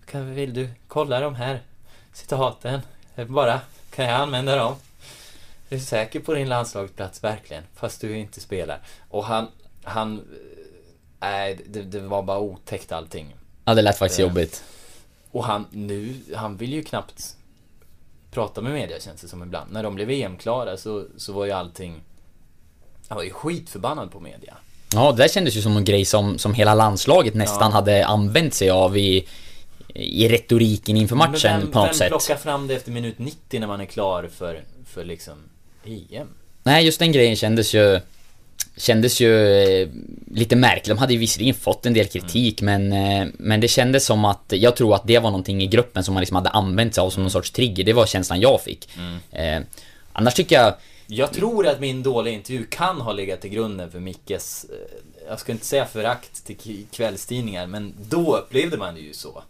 kan, 0.06 0.36
Vill 0.36 0.54
du 0.54 0.70
kolla 0.88 1.20
de 1.20 1.36
här 1.36 1.62
citaten? 2.14 2.82
Bara, 3.28 3.62
kan 3.96 4.06
jag 4.06 4.22
använda 4.22 4.56
dem? 4.56 4.76
Är 5.70 5.76
du 5.76 5.80
säker 5.80 6.20
på 6.20 6.34
din 6.34 6.50
landslagsplats, 6.50 7.24
verkligen? 7.24 7.64
Fast 7.76 8.02
du 8.02 8.18
inte 8.18 8.40
spelar. 8.42 8.82
Och 9.10 9.26
han, 9.26 9.48
han... 9.84 10.18
eh, 10.18 10.24
Nej, 11.22 11.60
det, 11.70 11.82
det 11.82 12.00
var 12.00 12.24
bara 12.24 12.40
otäckt 12.40 12.92
allting. 12.92 13.36
ja, 13.66 13.74
det 13.74 13.82
lät 13.82 13.98
faktiskt 13.98 14.20
Eh, 14.20 14.26
jobbigt. 14.26 14.64
Och 15.32 15.44
han, 15.46 15.66
nu, 15.72 16.16
han 16.36 16.58
vill 16.58 16.74
ju 16.74 16.84
knappt 16.84 17.36
prata 18.32 18.62
med 18.62 18.72
media 18.74 19.00
känns 19.00 19.22
det 19.22 19.28
som 19.28 19.44
ibland. 19.44 19.72
När 19.72 19.84
de 19.84 19.96
blev 19.96 20.10
EM-klara 20.10 20.78
så, 20.78 21.06
så 21.18 21.34
var 21.34 21.46
ju 21.46 21.52
allting... 21.52 22.02
Han 23.08 23.16
var 23.16 23.24
ju 23.24 23.32
skitförbannad 23.32 24.12
på 24.12 24.20
media. 24.20 24.58
Ja, 24.94 25.12
det 25.12 25.18
där 25.24 25.28
kändes 25.28 25.56
ju 25.56 25.62
som 25.62 25.78
en 25.78 25.86
grej 25.86 26.06
som, 26.06 26.38
som 26.38 26.54
hela 26.54 26.74
landslaget 26.74 27.34
nästan 27.34 27.72
Ja. 27.72 27.76
hade 27.76 28.06
använt 28.06 28.54
sig 28.54 28.70
av 28.70 28.98
i, 28.98 29.28
i 29.96 30.30
retoriken 30.30 30.98
inför 30.98 31.16
matchen 31.16 31.60
vem, 31.60 31.72
på 31.72 31.80
något 31.80 31.88
vem 31.88 31.94
sätt. 31.94 32.08
plockar 32.10 32.36
fram 32.36 32.68
det 32.68 32.76
efter 32.76 32.92
minut 32.92 33.20
90 33.20 33.60
när 33.60 33.68
man 33.68 33.82
är 33.82 33.86
klar 33.86 34.30
för, 34.34 34.64
för 34.86 35.04
liksom 35.06 35.34
EM? 35.90 36.28
Nej, 36.64 36.86
just 36.86 37.00
den 37.00 37.12
grejen 37.12 37.36
kändes 37.36 37.74
ju... 37.74 38.00
Kändes 38.78 39.20
ju 39.20 39.62
eh, 39.62 39.90
lite 40.32 40.56
märkligt. 40.56 40.86
De 40.86 40.98
hade 40.98 41.14
ju 41.14 41.20
visserligen 41.20 41.56
fått 41.56 41.86
en 41.86 41.94
del 41.94 42.06
kritik 42.06 42.62
men, 42.62 42.94
eh, 42.94 43.28
men 43.34 43.60
det 43.62 43.68
kändes 43.68 44.06
som 44.06 44.26
att, 44.26 44.44
jag 44.48 44.76
tror 44.76 44.96
att 44.96 45.08
det 45.08 45.20
var 45.20 45.30
någonting 45.32 45.62
i 45.62 45.68
gruppen 45.68 46.04
som 46.04 46.14
man 46.14 46.22
liksom 46.22 46.36
hade 46.36 46.50
använt 46.50 46.96
sig 46.96 47.02
av 47.02 47.10
som 47.10 47.24
någon 47.24 47.32
sorts 47.32 47.52
trigger. 47.52 47.84
Det 47.84 47.94
var 47.94 48.06
känslan 48.06 48.40
jag 48.42 48.62
fick. 48.62 48.90
Eh, 49.32 49.60
annars 50.14 50.34
tycker 50.34 50.56
jag, 50.56 50.74
Jag 51.08 51.34
tror 51.34 51.68
att 51.68 51.80
min 51.80 52.04
dåliga 52.04 52.34
intervju 52.34 52.66
kan 52.66 53.02
ha 53.02 53.12
legat 53.14 53.42
till 53.42 53.50
grunden 53.50 53.92
för 53.92 54.00
Mickes, 54.00 54.66
eh, 54.70 54.98
jag 55.30 55.40
ska 55.40 55.52
inte 55.52 55.66
säga 55.66 55.86
förakt 55.86 56.46
till 56.46 56.86
kvällstidningar, 56.92 57.68
men 57.68 57.94
då 58.10 58.38
upplevde 58.38 58.78
man 58.78 58.96
det 58.96 59.02
ju 59.02 59.14
så. 59.14 59.44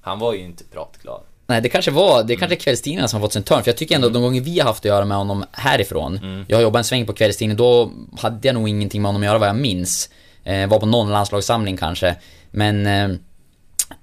Han 0.00 0.18
var 0.18 0.34
ju 0.34 0.40
inte 0.40 0.64
pratglad. 0.64 1.20
Nej 1.46 1.60
det 1.60 1.68
kanske 1.68 1.90
var, 1.90 2.22
det 2.22 2.32
är 2.34 2.36
kanske 2.36 2.56
kvällstidningarna 2.56 3.08
som 3.08 3.20
har 3.20 3.26
fått 3.26 3.32
sin 3.32 3.42
törn. 3.42 3.62
För 3.62 3.70
jag 3.70 3.76
tycker 3.76 3.94
ändå 3.94 4.06
att 4.06 4.12
de 4.12 4.22
gånger 4.22 4.40
vi 4.40 4.58
har 4.60 4.66
haft 4.66 4.80
att 4.80 4.84
göra 4.84 5.04
med 5.04 5.16
honom 5.16 5.44
härifrån. 5.52 6.44
Jag 6.48 6.56
har 6.56 6.62
jobbat 6.62 6.80
en 6.80 6.84
sväng 6.84 7.06
på 7.06 7.12
kvällstidning, 7.12 7.56
då 7.56 7.90
hade 8.18 8.48
jag 8.48 8.54
nog 8.54 8.68
ingenting 8.68 9.02
med 9.02 9.08
honom 9.08 9.22
att 9.22 9.26
göra 9.26 9.38
vad 9.38 9.48
jag 9.48 9.56
minns. 9.56 10.10
Eh, 10.44 10.68
var 10.68 10.80
på 10.80 10.86
någon 10.86 11.10
landslagssamling 11.10 11.76
kanske. 11.76 12.16
Men... 12.50 12.86
Eh, 12.86 13.04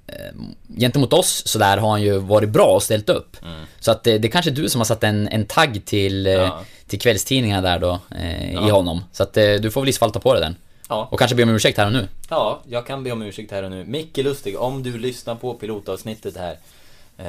eh, 0.08 0.34
gentemot 0.78 1.14
oss 1.14 1.44
så 1.48 1.60
där 1.60 1.78
har 1.78 1.90
han 1.90 2.02
ju 2.02 2.18
varit 2.18 2.50
bra 2.50 2.66
och 2.66 2.84
ställt 2.84 3.10
upp. 3.10 3.38
Så 3.80 3.92
att 3.92 4.04
det, 4.04 4.18
det 4.18 4.28
är 4.28 4.32
kanske 4.32 4.52
du 4.52 4.70
som 4.70 4.80
har 4.82 4.86
satt 4.86 5.04
en, 5.04 5.28
en 5.28 5.46
tagg 5.46 5.86
till, 5.86 6.28
eh, 6.28 6.34
Ja. 6.34 6.64
till 6.88 7.00
kvällstidningarna 7.00 7.62
där 7.62 7.80
då, 7.80 8.00
eh, 8.16 8.52
i 8.52 8.54
Ja. 8.54 8.72
honom. 8.72 9.04
Så 9.12 9.24
att 9.24 9.38
eh, 9.38 9.54
du 9.54 9.72
får 9.72 9.82
väl 9.82 9.90
i 9.90 9.94
så 9.94 10.00
fall 10.00 10.12
ta 10.12 10.20
på 10.20 10.34
dig 10.34 10.42
den. 10.42 10.56
Ja. 10.90 11.08
Och 11.12 11.20
kanske 11.20 11.36
be 11.36 11.44
om 11.44 11.50
ursäkt 11.50 11.78
här 11.78 11.86
och 11.86 11.92
nu. 11.94 12.08
Ja, 12.30 12.62
jag 12.70 12.88
kan 12.88 13.04
be 13.04 13.12
om 13.12 13.22
ursäkt 13.22 13.52
här 13.52 13.64
och 13.64 13.72
nu. 13.72 13.86
Micke 13.86 14.18
Lustig, 14.18 14.60
om 14.60 14.84
du 14.84 14.98
lyssnar 14.98 15.36
på 15.36 15.54
pilotavsnittet 15.54 16.38
här 16.38 16.52
eh, 16.52 16.58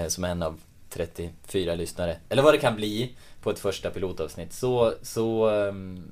som 0.08 0.24
en 0.24 0.42
av 0.42 0.60
34 0.90 1.74
lyssnare, 1.74 2.16
eller 2.28 2.42
vad 2.42 2.54
det 2.54 2.58
kan 2.58 2.76
bli 2.76 3.14
på 3.42 3.50
ett 3.50 3.58
första 3.58 3.90
pilotavsnitt, 3.90 4.52
så, 4.52 4.94
så 5.02 5.48
ehm, 5.50 6.04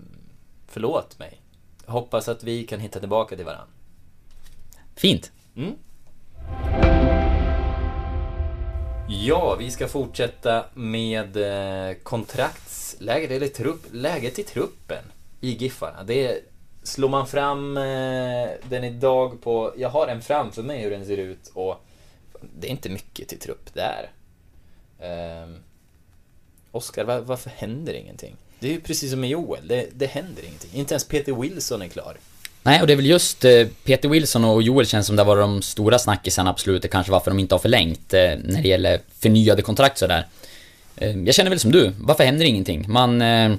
förlåt 0.67 1.19
mig. 1.19 1.41
Hoppas 1.87 2.29
att 2.29 2.45
vi 2.45 2.67
kan 2.67 2.81
hitta 2.81 3.01
tillbaka 3.01 3.37
till 3.37 3.45
varandra. 3.45 3.67
Fint. 4.97 5.33
Mm. 5.57 5.75
Ja, 9.09 9.57
vi 9.59 9.71
ska 9.71 9.89
fortsätta 9.89 10.65
med 10.75 11.37
eh, 11.37 11.95
kontraktsläget, 12.03 13.31
eller 13.31 13.49
trupp, 13.49 13.87
läget 13.93 14.39
i 14.39 14.43
truppen 14.43 15.05
i 15.41 15.51
Giffarna. 15.51 16.03
Det 16.03 16.41
slår 16.83 17.09
man 17.09 17.27
fram 17.27 17.77
eh, 17.77 18.49
den 18.69 18.85
idag 18.85 19.43
på, 19.43 19.73
jag 19.77 19.89
har 19.89 20.09
en 20.09 20.23
framför 20.23 20.63
mig 20.63 20.83
hur 20.83 20.91
den 20.91 21.07
ser 21.07 21.17
ut 21.17 21.53
och 21.55 21.85
det 22.61 22.67
är 22.67 22.71
inte 22.71 22.89
mycket 22.89 23.29
till 23.29 23.39
trupp 23.39 23.75
där. 23.75 24.11
Eh, 24.99 25.49
Oskar, 26.71 27.05
var, 27.05 27.21
varför 27.21 27.51
händer 27.51 27.95
ingenting? 27.95 28.37
Det 28.61 28.69
är 28.69 28.73
ju 28.73 28.81
precis 28.81 29.11
som 29.11 29.21
med 29.21 29.31
Joel, 29.31 29.69
det, 29.69 29.87
det 29.93 30.07
händer 30.07 30.43
ingenting. 30.43 30.71
Inte 30.75 30.95
ens 30.95 31.05
Peter 31.05 31.33
Wilson 31.33 31.83
är 31.83 31.89
klar. 31.89 32.17
Nej, 32.63 32.81
och 32.81 32.87
det 32.87 32.93
är 32.93 32.97
väl 32.97 33.07
just 33.07 33.45
eh, 33.45 33.67
Peter 33.85 34.09
Wilson 34.09 34.45
och 34.45 34.63
Joel 34.63 34.87
känns 34.87 35.07
som 35.07 35.17
det 35.17 35.25
var 35.25 35.37
de 35.37 35.63
stora 35.63 35.99
snackisarna 35.99 36.51
absolut, 36.51 36.83
det 36.83 36.89
kanske 36.89 37.13
varför 37.13 37.31
de 37.31 37.39
inte 37.39 37.55
har 37.55 37.61
förlängt 37.61 38.15
eh, 38.15 38.21
när 38.21 38.63
det 38.63 38.69
gäller 38.69 39.01
förnyade 39.19 39.63
kontrakt 39.63 39.99
sådär. 39.99 40.27
Ehm, 40.97 41.27
jag 41.27 41.35
känner 41.35 41.51
väl 41.51 41.61
som 41.61 41.73
du, 41.73 41.93
varför 41.99 42.25
händer 42.25 42.45
ingenting? 42.45 42.85
Man 42.89 43.23
eh, 43.23 43.53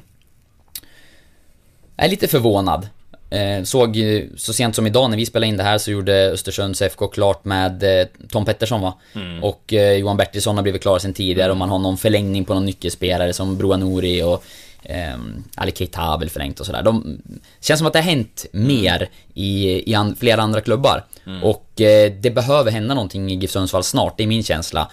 är 1.96 2.08
lite 2.08 2.28
förvånad. 2.28 2.88
Eh, 3.34 3.64
såg 3.64 3.98
så 4.38 4.54
sent 4.54 4.76
som 4.76 4.88
idag 4.88 5.10
när 5.10 5.18
vi 5.18 5.26
spelade 5.26 5.48
in 5.48 5.58
det 5.58 5.64
här 5.64 5.78
så 5.78 5.92
gjorde 5.92 6.32
Östersunds 6.32 6.82
FK 6.82 7.08
klart 7.08 7.46
med 7.46 7.84
eh, 8.02 8.08
Tom 8.32 8.46
Pettersson 8.46 8.82
va? 8.82 8.94
Och 9.42 9.74
eh, 9.74 9.94
Johan 9.94 10.18
Bertilsson 10.18 10.56
har 10.56 10.64
blivit 10.64 10.82
klar 10.82 11.00
sen 11.00 11.14
tidigare 11.14 11.52
och 11.52 11.58
man 11.58 11.70
har 11.70 11.80
någon 11.80 11.98
förlängning 11.98 12.46
på 12.46 12.54
någon 12.54 12.66
nyckelspelare 12.66 13.34
som 13.34 13.58
Broa 13.58 13.78
Nouri 13.78 14.24
och 14.24 14.44
eh, 14.84 15.16
Ali 15.56 15.72
Keita 15.72 16.02
har 16.02 16.20
väl 16.20 16.30
förlängt 16.30 16.60
och 16.60 16.66
sådär. 16.66 16.84
De 16.84 17.22
känns 17.62 17.78
som 17.78 17.88
att 17.88 17.94
det 17.94 18.00
har 18.00 18.04
hänt 18.04 18.46
mer 18.52 19.10
i, 19.34 19.84
i 19.92 19.96
an, 19.96 20.16
flera 20.16 20.42
andra 20.42 20.62
klubbar. 20.62 21.04
Och 21.44 21.82
eh, 21.82 22.12
det 22.12 22.32
behöver 22.32 22.72
hända 22.72 22.94
någonting 22.94 23.32
i 23.32 23.36
GIF 23.36 23.52
Sundsvall 23.52 23.84
snart, 23.84 24.18
det 24.18 24.24
är 24.24 24.28
min 24.28 24.44
känsla. 24.44 24.92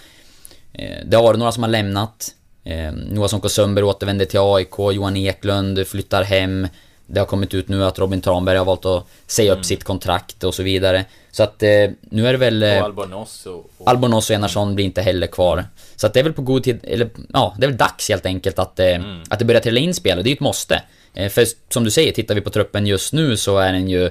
Eh, 0.73 1.05
det 1.05 1.17
har 1.17 1.23
varit 1.23 1.39
några 1.39 1.51
som 1.51 1.63
har 1.63 1.69
lämnat. 1.69 2.29
Eh, 2.63 2.91
Noah 2.91 3.27
Sonko 3.27 3.49
Sundberg 3.49 3.85
återvänder 3.85 4.25
till 4.25 4.39
AIK, 4.39 4.93
Johan 4.93 5.17
Eklund 5.17 5.87
flyttar 5.87 6.23
hem. 6.23 6.67
Det 7.13 7.19
har 7.19 7.27
kommit 7.27 7.53
ut 7.53 7.67
nu 7.67 7.85
att 7.85 7.99
Robin 7.99 8.21
Tranberg 8.21 8.57
har 8.57 8.65
valt 8.65 8.85
att 8.85 9.07
säga 9.27 9.53
upp 9.53 9.65
sitt 9.65 9.83
kontrakt 9.83 10.43
och 10.43 10.55
så 10.55 10.63
vidare. 10.63 11.05
Så 11.31 11.43
att 11.43 11.63
eh, 11.63 11.69
nu 12.01 12.27
är 12.27 12.31
det 12.31 12.37
väl... 12.37 12.63
eh, 12.63 12.77
Och 12.77 12.85
Albornoz 12.85 13.45
och... 13.45 13.71
och 13.77 13.89
Albornoz 13.89 14.29
och 14.29 14.35
Enarsson 14.35 14.75
blir 14.75 14.85
inte 14.85 15.01
heller 15.01 15.27
kvar. 15.27 15.65
Så 15.95 16.07
att 16.07 16.13
det 16.13 16.19
är 16.19 16.23
väl 16.23 16.33
på 16.33 16.41
god 16.41 16.63
tid, 16.63 16.79
eller 16.83 17.09
ja, 17.33 17.55
det 17.57 17.65
är 17.65 17.69
väl 17.69 17.77
dags 17.77 18.09
helt 18.09 18.25
enkelt 18.25 18.59
att, 18.59 18.79
eh, 18.79 18.99
att 19.29 19.39
det 19.39 19.45
börjar 19.45 19.61
trilla 19.61 19.79
in 19.79 19.93
spel 19.93 20.17
och 20.17 20.23
det 20.23 20.27
är 20.27 20.31
ju 20.31 20.35
ett 20.35 20.39
måste. 20.39 20.83
Eh, 21.13 21.29
för 21.29 21.45
som 21.69 21.83
du 21.83 21.91
säger, 21.91 22.11
tittar 22.11 22.35
vi 22.35 22.41
på 22.41 22.49
truppen 22.49 22.87
just 22.87 23.13
nu 23.13 23.37
så 23.37 23.57
är 23.57 23.73
den 23.73 23.89
ju 23.89 24.09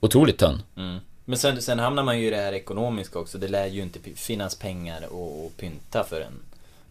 otroligt 0.00 0.38
tunn. 0.38 0.62
Mm. 0.76 0.98
Men 1.24 1.38
sen, 1.38 1.62
sen 1.62 1.78
hamnar 1.78 2.02
man 2.02 2.20
ju 2.20 2.26
i 2.26 2.30
det 2.30 2.36
här 2.36 2.52
ekonomiska 2.52 3.18
också. 3.18 3.38
Det 3.38 3.48
lär 3.48 3.66
ju 3.66 3.82
inte 3.82 3.98
finnas 4.16 4.54
pengar 4.54 5.14
och 5.14 5.52
pynta 5.56 6.04
för 6.04 6.20
en, 6.20 6.32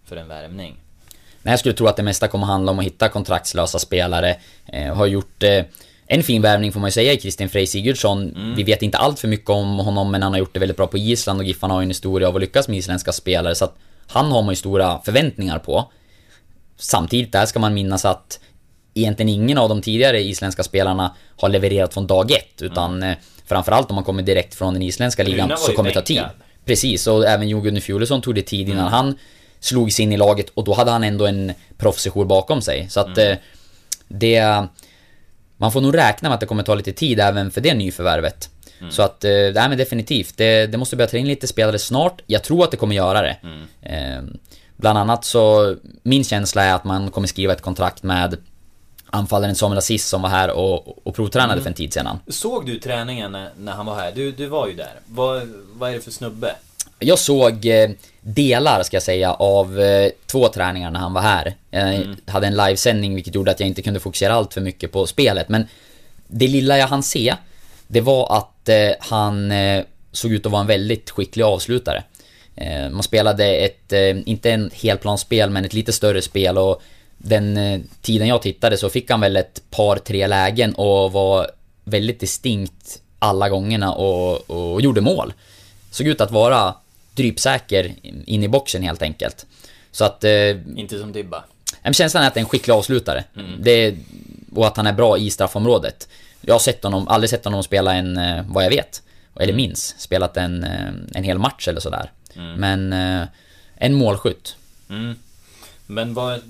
för 0.06 0.16
en 0.16 0.28
värmning. 0.28 0.76
Nej, 1.44 1.52
jag 1.52 1.60
skulle 1.60 1.76
tro 1.76 1.88
att 1.88 1.98
det 1.98 2.04
mesta 2.04 2.28
kommer 2.28 2.46
handla 2.46 2.72
om 2.72 2.80
att 2.80 2.86
hitta 2.86 3.10
kontraktslösa 3.10 3.80
spelare. 3.80 4.36
Eh, 4.66 4.96
har 4.96 5.06
gjort 5.06 5.44
eh, 5.44 5.64
en 6.08 6.24
fin 6.24 6.42
värvning 6.42 6.72
får 6.72 6.80
man 6.80 6.88
ju 6.88 6.92
säga 6.92 7.14
i 7.14 7.18
Kristin 7.18 7.50
Frey 7.50 7.68
Sigurdsson. 7.68 8.34
Vi 8.56 8.64
vet 8.64 8.82
inte 8.82 8.98
allt 8.98 9.20
för 9.20 9.28
mycket 9.28 9.50
om 9.50 9.80
honom 9.80 10.12
men 10.12 10.24
han 10.24 10.32
har 10.32 10.40
gjort 10.40 10.54
det 10.54 10.60
väldigt 10.60 10.78
bra 10.78 10.88
på 10.88 10.98
Island 10.98 11.40
och 11.40 11.46
Giffarna 11.46 11.74
har 11.74 11.82
ju 11.82 11.84
en 11.84 11.90
historia 11.90 12.28
av 12.28 12.36
att 12.36 12.42
lyckas 12.42 12.68
med 12.68 12.78
isländska 12.78 13.12
spelare 13.12 13.56
så 13.56 13.66
att 13.66 13.78
han 14.08 14.32
har 14.32 14.42
man 14.42 14.52
ju 14.52 14.56
stora 14.56 15.02
förväntningar 15.06 15.60
på. 15.60 15.92
Samtidigt 16.78 17.32
där 17.32 17.46
ska 17.46 17.60
man 17.60 17.74
minnas 17.74 18.06
att 18.06 18.40
egentligen 18.94 19.30
ingen 19.30 19.58
av 19.58 19.70
de 19.70 19.82
tidigare 19.82 20.22
isländska 20.22 20.64
spelarna 20.64 21.16
har 21.38 21.50
levererat 21.50 21.94
från 21.94 22.08
dag 22.08 22.32
ett 22.32 22.62
utan 22.62 23.04
eh, 23.04 23.18
framförallt 23.46 23.90
om 23.90 23.96
man 23.96 24.04
kommer 24.04 24.24
direkt 24.24 24.56
från 24.56 24.74
den 24.74 24.84
isländska 24.84 25.24
ligan 25.24 25.52
så 25.58 25.72
kommer 25.74 25.90
det 25.90 25.96
ta 25.96 26.02
tid. 26.02 26.24
Precis, 26.66 27.08
och 27.08 27.26
även 27.28 27.50
Jon 27.50 27.64
Gunnar 27.64 27.80
Fjolesson 27.80 28.22
tog 28.22 28.36
det 28.36 28.42
tid 28.42 28.70
innan 28.70 28.88
han 28.88 29.16
slog 29.60 29.94
sig 29.94 30.04
in 30.04 30.12
i 30.12 30.18
laget 30.18 30.50
och 30.50 30.64
då 30.64 30.74
hade 30.74 30.92
han 30.92 31.04
ändå 31.04 31.26
en 31.26 31.54
proffssejour 31.78 32.26
bakom 32.26 32.62
sig. 32.62 32.90
Så 32.90 33.00
att 33.00 33.18
eh, 33.18 33.36
det... 34.08 34.68
Man 35.58 35.72
får 35.72 35.82
nog 35.82 35.98
räkna 35.98 36.30
med 36.30 36.34
att 36.34 36.40
det 36.40 36.46
kommer 36.46 36.64
ta 36.64 36.76
lite 36.76 36.92
tid 36.92 37.20
även 37.20 37.52
för 37.52 37.62
det 37.62 37.74
nyförvärvet. 37.74 38.50
Så 38.90 39.02
att, 39.02 39.24
eh, 39.24 39.32
nej 39.32 39.70
men 39.70 39.78
definitivt. 39.78 40.38
Det, 40.38 40.68
det 40.68 40.78
måste 40.78 40.96
börja 40.96 41.10
ta 41.10 41.18
in 41.18 41.28
lite 41.28 41.48
spelare 41.48 41.80
snart. 41.80 42.22
Jag 42.28 42.44
tror 42.44 42.64
att 42.64 42.72
det 42.72 42.78
kommer 42.78 42.96
göra 42.96 43.22
det. 43.22 43.38
Eh, 43.82 44.22
bland 44.78 44.98
annat 44.98 45.26
så, 45.26 45.76
min 46.04 46.24
känsla 46.24 46.64
är 46.64 46.74
att 46.74 46.84
man 46.84 47.12
kommer 47.12 47.28
skriva 47.28 47.54
ett 47.54 47.62
kontrakt 47.62 48.04
med 48.04 48.38
anfallaren 49.10 49.56
Samuel 49.56 49.78
Aziz 49.78 50.06
som 50.08 50.22
var 50.22 50.30
här 50.30 50.50
och, 50.52 51.08
och 51.08 51.16
provtränade 51.16 51.62
för 51.62 51.68
en 51.68 51.74
tid 51.74 51.94
sedan. 51.94 52.20
Såg 52.28 52.66
du 52.66 52.80
träningen 52.80 53.38
när 53.58 53.72
han 53.72 53.86
var 53.86 53.96
här? 53.96 54.12
Du, 54.16 54.32
du 54.32 54.46
var 54.48 54.68
ju 54.68 54.74
där. 54.74 55.00
Vad, 55.06 55.50
vad 55.74 55.90
är 55.90 55.94
det 55.94 56.02
för 56.02 56.12
snubbe? 56.12 56.56
Jag 57.00 57.20
såg 57.20 57.66
eh, 57.66 57.90
delar, 58.22 58.84
ska 58.84 58.96
jag 58.96 59.04
säga, 59.04 59.34
av 59.34 59.80
eh, 59.80 60.12
två 60.26 60.48
träningar 60.48 60.92
när 60.92 61.00
han 61.00 61.14
var 61.14 61.22
här. 61.22 61.56
Jag 61.70 62.16
hade 62.26 62.48
en 62.48 62.56
livesändning 62.56 63.16
vilket 63.16 63.36
gjorde 63.36 63.52
att 63.52 63.60
jag 63.60 63.68
inte 63.68 63.82
kunde 63.82 64.00
fokusera 64.00 64.34
allt 64.34 64.54
för 64.54 64.62
mycket 64.62 64.92
på 64.92 65.08
spelet. 65.08 65.50
Men 65.50 65.68
det 66.28 66.48
lilla 66.48 66.78
jag 66.78 66.88
hann 66.88 67.04
se, 67.04 67.36
det 67.88 68.02
var 68.02 68.38
att 68.38 68.70
eh, 68.70 68.90
han 69.00 69.54
såg 70.12 70.32
ut 70.32 70.46
att 70.46 70.52
vara 70.52 70.62
en 70.62 70.68
väldigt 70.68 71.10
skicklig 71.10 71.44
avslutare. 71.44 72.04
Man 72.92 73.04
spelade 73.04 73.46
ett, 73.46 73.94
inte 74.26 74.52
en 74.52 74.72
helplansspel, 74.74 75.50
men 75.50 75.66
ett 75.66 75.74
lite 75.74 75.94
större 75.94 76.22
spel 76.22 76.58
och 76.58 76.82
den 77.18 77.84
tiden 78.02 78.28
jag 78.28 78.42
tittade 78.42 78.78
så 78.78 78.90
fick 78.90 79.12
han 79.12 79.22
väl 79.22 79.36
ett 79.36 79.62
par, 79.70 79.96
tre 79.96 80.28
lägen 80.28 80.74
och 80.74 81.12
var 81.12 81.52
väldigt 81.84 82.20
distinkt 82.20 83.02
alla 83.20 83.50
gångerna 83.50 83.94
och, 83.94 84.50
och 84.50 84.82
gjorde 84.82 85.02
mål. 85.02 85.34
Såg 85.92 86.08
ut 86.08 86.22
att 86.22 86.32
vara 86.32 86.76
drypsäker 87.14 87.96
in 88.26 88.44
i 88.44 88.48
boxen 88.48 88.84
helt 88.84 89.02
enkelt. 89.02 89.46
Så 89.92 90.06
att... 90.06 90.24
Eh, 90.24 90.78
Inte 90.78 91.00
som 91.00 91.12
Dibba. 91.12 91.44
men 91.84 91.94
känslan 91.94 92.24
är 92.24 92.28
att 92.28 92.34
det 92.34 92.40
är 92.40 92.42
en 92.42 92.50
skicklig 92.50 92.74
avslutare. 92.74 93.24
Det, 93.60 93.96
och 94.56 94.68
att 94.68 94.78
han 94.78 94.88
är 94.88 94.94
bra 94.94 95.18
i 95.18 95.30
straffområdet. 95.30 96.08
Jag 96.42 96.54
har 96.54 96.60
sett 96.60 96.84
honom, 96.84 97.08
aldrig 97.08 97.30
sett 97.30 97.46
honom 97.46 97.64
spela 97.64 97.94
en, 97.96 98.18
eh, 98.18 98.46
vad 98.48 98.66
jag 98.66 98.70
vet, 98.70 99.04
eller 99.40 99.54
minns, 99.54 99.96
spelat 99.98 100.38
en, 100.38 100.64
eh, 100.64 100.94
en 101.14 101.24
hel 101.24 101.38
match 101.38 101.68
eller 101.68 101.80
sådär. 101.80 102.12
Men 102.58 102.94
eh, 102.94 103.28
en 103.76 103.94
målskytt. 103.94 104.56
Mm. 104.90 105.16
Men 105.86 106.14
vad, 106.14 106.42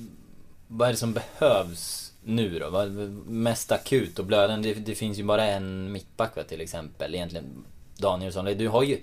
vad 0.68 0.88
är 0.88 0.92
det 0.92 0.98
som 0.98 1.14
behövs 1.14 2.12
nu 2.24 2.60
då? 2.60 2.70
Vad, 2.70 2.92
mest 3.28 3.72
akut 3.72 4.20
och 4.20 4.26
blödande? 4.26 4.74
Det, 4.74 4.80
det 4.80 4.96
finns 4.96 5.18
ju 5.18 5.24
bara 5.24 5.46
en 5.46 5.92
mittback 5.92 6.36
va, 6.36 6.44
till 6.44 6.62
exempel. 6.62 7.16
Egentligen 7.16 7.64
Danielsson. 7.98 8.46
Du 8.46 8.68
har 8.68 8.84
ju 8.84 9.00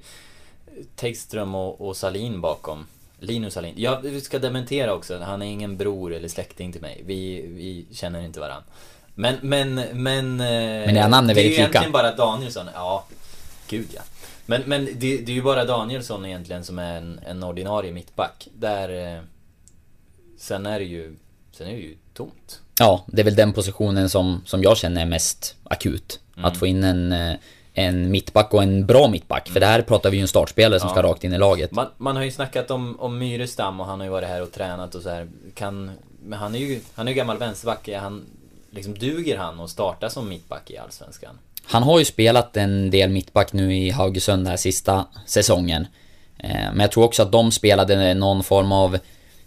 Tegström 0.96 1.54
och, 1.54 1.80
och 1.88 1.96
Salin 1.96 2.40
bakom. 2.40 2.86
Linus 3.20 3.54
Salin. 3.54 3.74
Jag 3.76 4.22
ska 4.22 4.38
dementera 4.38 4.94
också. 4.94 5.18
Han 5.18 5.42
är 5.42 5.46
ingen 5.46 5.76
bror 5.76 6.14
eller 6.14 6.28
släkting 6.28 6.72
till 6.72 6.80
mig. 6.80 7.02
Vi, 7.06 7.46
vi 7.46 7.86
känner 7.96 8.20
inte 8.24 8.40
varandra. 8.40 8.64
Men, 9.14 9.34
men, 9.42 9.74
men... 9.74 10.36
Men 10.36 10.96
era 10.96 11.08
namn 11.08 11.30
är 11.30 11.34
det 11.34 11.40
är 11.40 11.44
väldigt 11.44 11.44
ju 11.44 11.48
lika. 11.50 11.60
egentligen 11.62 11.92
bara 11.92 12.14
Danielsson. 12.14 12.66
Ja, 12.74 13.06
gud 13.68 13.88
ja. 13.94 14.02
Men, 14.46 14.62
men 14.66 14.84
det, 14.84 15.16
det 15.18 15.32
är 15.32 15.36
ju 15.36 15.42
bara 15.42 15.64
Danielsson 15.64 16.26
egentligen 16.26 16.64
som 16.64 16.78
är 16.78 16.96
en, 16.96 17.20
en 17.26 17.42
ordinarie 17.42 17.92
mittback. 17.92 18.48
Där... 18.54 19.14
eh, 19.16 19.22
Sen 20.38 20.66
är 20.66 20.78
det 20.78 20.84
ju... 20.84 21.16
Sen 21.52 21.66
är 21.66 21.72
det 21.72 21.78
ju 21.78 21.96
tomt. 22.14 22.60
Ja, 22.78 23.04
det 23.06 23.20
är 23.20 23.24
väl 23.24 23.34
den 23.34 23.52
positionen 23.52 24.08
som, 24.10 24.42
som 24.46 24.62
jag 24.62 24.76
känner 24.76 25.02
är 25.02 25.06
mest 25.06 25.56
akut. 25.64 26.20
Att 26.34 26.56
få 26.56 26.66
in 26.66 26.84
en, 26.84 27.12
eh, 27.12 27.34
en 27.78 28.10
mittback 28.10 28.54
och 28.54 28.62
en 28.62 28.86
bra 28.86 29.08
mittback. 29.08 29.48
För 29.48 29.60
det 29.60 29.66
här 29.66 29.82
pratar 29.82 30.10
vi 30.10 30.16
ju 30.16 30.20
en 30.20 30.28
startspelare 30.28 30.80
som 30.80 30.86
Ja. 30.88 30.94
ska 30.94 31.02
rakt 31.02 31.24
in 31.24 31.32
i 31.32 31.38
laget. 31.38 31.72
Man, 31.72 31.86
man 31.96 32.16
har 32.16 32.22
ju 32.22 32.30
snackat 32.30 32.70
om, 32.70 33.00
om 33.00 33.18
Myrestam 33.18 33.80
och 33.80 33.86
han 33.86 34.00
har 34.00 34.04
ju 34.06 34.10
varit 34.10 34.28
här 34.28 34.42
och 34.42 34.52
tränat 34.52 34.94
och 34.94 35.02
så 35.02 35.08
här. 35.10 35.28
Kan... 35.54 35.90
Men 36.24 36.38
han 36.38 36.54
är 36.54 36.58
ju, 36.58 36.80
han 36.94 37.08
är 37.08 37.12
ju 37.12 37.16
gammal 37.16 37.38
vänsterback. 37.38 37.88
Han, 38.00 38.24
liksom, 38.70 38.94
duger 38.94 39.36
han 39.38 39.60
att 39.60 39.70
starta 39.70 40.10
som 40.10 40.28
mittback 40.28 40.70
i 40.70 40.78
Allsvenskan? 40.78 41.38
Han 41.64 41.82
har 41.82 41.98
ju 41.98 42.04
spelat 42.04 42.56
en 42.56 42.90
del 42.90 43.10
mittback 43.10 43.52
nu 43.52 43.76
i 43.76 43.90
Haugesund 43.90 44.40
den 44.42 44.50
här 44.50 44.56
sista 44.56 45.04
säsongen. 45.26 45.86
Eh, 46.38 46.50
Men 46.50 46.80
jag 46.80 46.92
tror 46.92 47.04
också 47.04 47.22
att 47.22 47.32
de 47.32 47.52
spelade 47.52 48.14
någon 48.14 48.42
form 48.44 48.72
av 48.72 48.98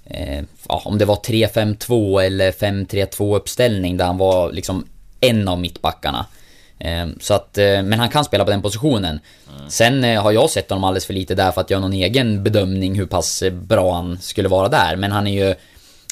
eh, 0.06 0.44
ja, 0.70 0.82
om 0.86 0.98
det 0.98 1.06
var 1.06 1.15
3-5-2 1.15 2.22
eller 2.22 2.52
5-3-2 2.52 3.36
uppställning 3.36 3.98
där 3.98 4.06
han 4.06 4.17
var 4.17 4.52
liksom 4.52 4.86
en 5.21 5.48
av 5.48 5.60
mittbackarna. 5.60 6.25
Eh, 6.80 7.08
Så 7.19 7.34
att, 7.34 7.58
eh, 7.58 7.84
men 7.84 7.94
han 8.00 8.10
kan 8.10 8.25
spela 8.25 8.46
på 8.46 8.52
den 8.52 8.62
positionen. 8.62 9.19
Sen 9.67 10.04
eh, 10.04 10.23
har 10.23 10.32
jag 10.32 10.50
sett 10.50 10.69
honom 10.69 10.84
alldeles 10.84 11.06
för 11.06 11.13
lite 11.13 11.36
där 11.36 11.52
för 11.52 11.62
att 11.62 11.69
göra 11.69 11.82
någon 11.82 11.94
egen 11.94 12.44
bedömning 12.44 12.96
hur 12.96 13.06
pass 13.06 13.42
eh, 13.42 13.54
bra 13.54 13.94
han 13.94 14.17
skulle 14.21 14.50
vara 14.50 14.69
där. 14.69 14.96
Men 14.96 15.12
han 15.12 15.27
är 15.27 15.46
ju 15.46 15.56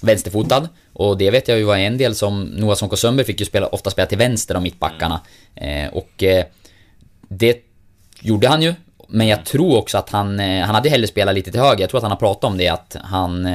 vänsterfotad. 0.01 0.70
Och 0.93 1.18
det 1.18 1.32
vet 1.32 1.47
jag 1.47 1.57
ju 1.57 1.63
var 1.63 1.78
en 1.78 1.97
del 1.97 2.15
som 2.15 2.43
Noah 2.43 2.76
Sonko 2.76 2.95
Sundberg 2.95 3.26
fick 3.26 3.39
ju 3.39 3.45
spela, 3.45 3.68
ofta 3.68 3.89
spela 3.89 4.05
till 4.05 4.18
vänster 4.18 4.55
av 4.55 4.61
mittbackarna. 4.61 5.22
Eh, 5.55 5.88
och 5.93 6.24
det 7.28 7.57
gjorde 8.22 8.47
han 8.47 8.61
ju. 8.61 8.74
Men 9.07 9.28
jag 9.28 9.45
tror 9.45 9.78
också 9.78 9.97
att 9.97 10.09
han, 10.09 10.39
han 10.39 10.76
hade 10.76 10.89
hellre 10.89 11.07
spelat 11.07 11.36
lite 11.36 11.51
till 11.51 11.59
höger. 11.59 11.82
Jag 11.82 11.89
tror 11.89 11.97
att 11.97 12.03
han 12.03 12.11
har 12.11 12.18
pratat 12.18 12.43
om 12.43 12.57
det 12.57 12.68
att 12.68 12.95
han... 13.03 13.47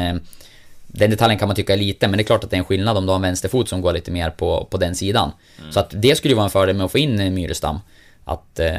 Den 0.94 1.10
detaljen 1.10 1.38
kan 1.38 1.48
man 1.48 1.56
tycka 1.56 1.72
är 1.72 1.76
liten, 1.76 2.10
men 2.10 2.18
det 2.18 2.22
är 2.22 2.26
klart 2.26 2.44
att 2.44 2.50
det 2.50 2.56
är 2.56 2.58
en 2.58 2.64
skillnad 2.64 2.96
om 2.96 3.06
du 3.06 3.10
har 3.10 3.16
en 3.16 3.22
vänsterfot 3.22 3.68
som 3.68 3.80
går 3.80 3.92
lite 3.92 4.10
mer 4.10 4.30
på, 4.30 4.66
på 4.70 4.76
den 4.76 4.94
sidan. 4.94 5.30
Så 5.70 5.80
att 5.80 5.90
det 5.90 6.16
skulle 6.16 6.32
ju 6.32 6.36
vara 6.36 6.44
en 6.44 6.50
fördel 6.50 6.76
med 6.76 6.84
att 6.84 6.92
få 6.92 6.98
in 6.98 7.34
Myrestam. 7.34 7.78
Att 8.24 8.58
eh, 8.58 8.72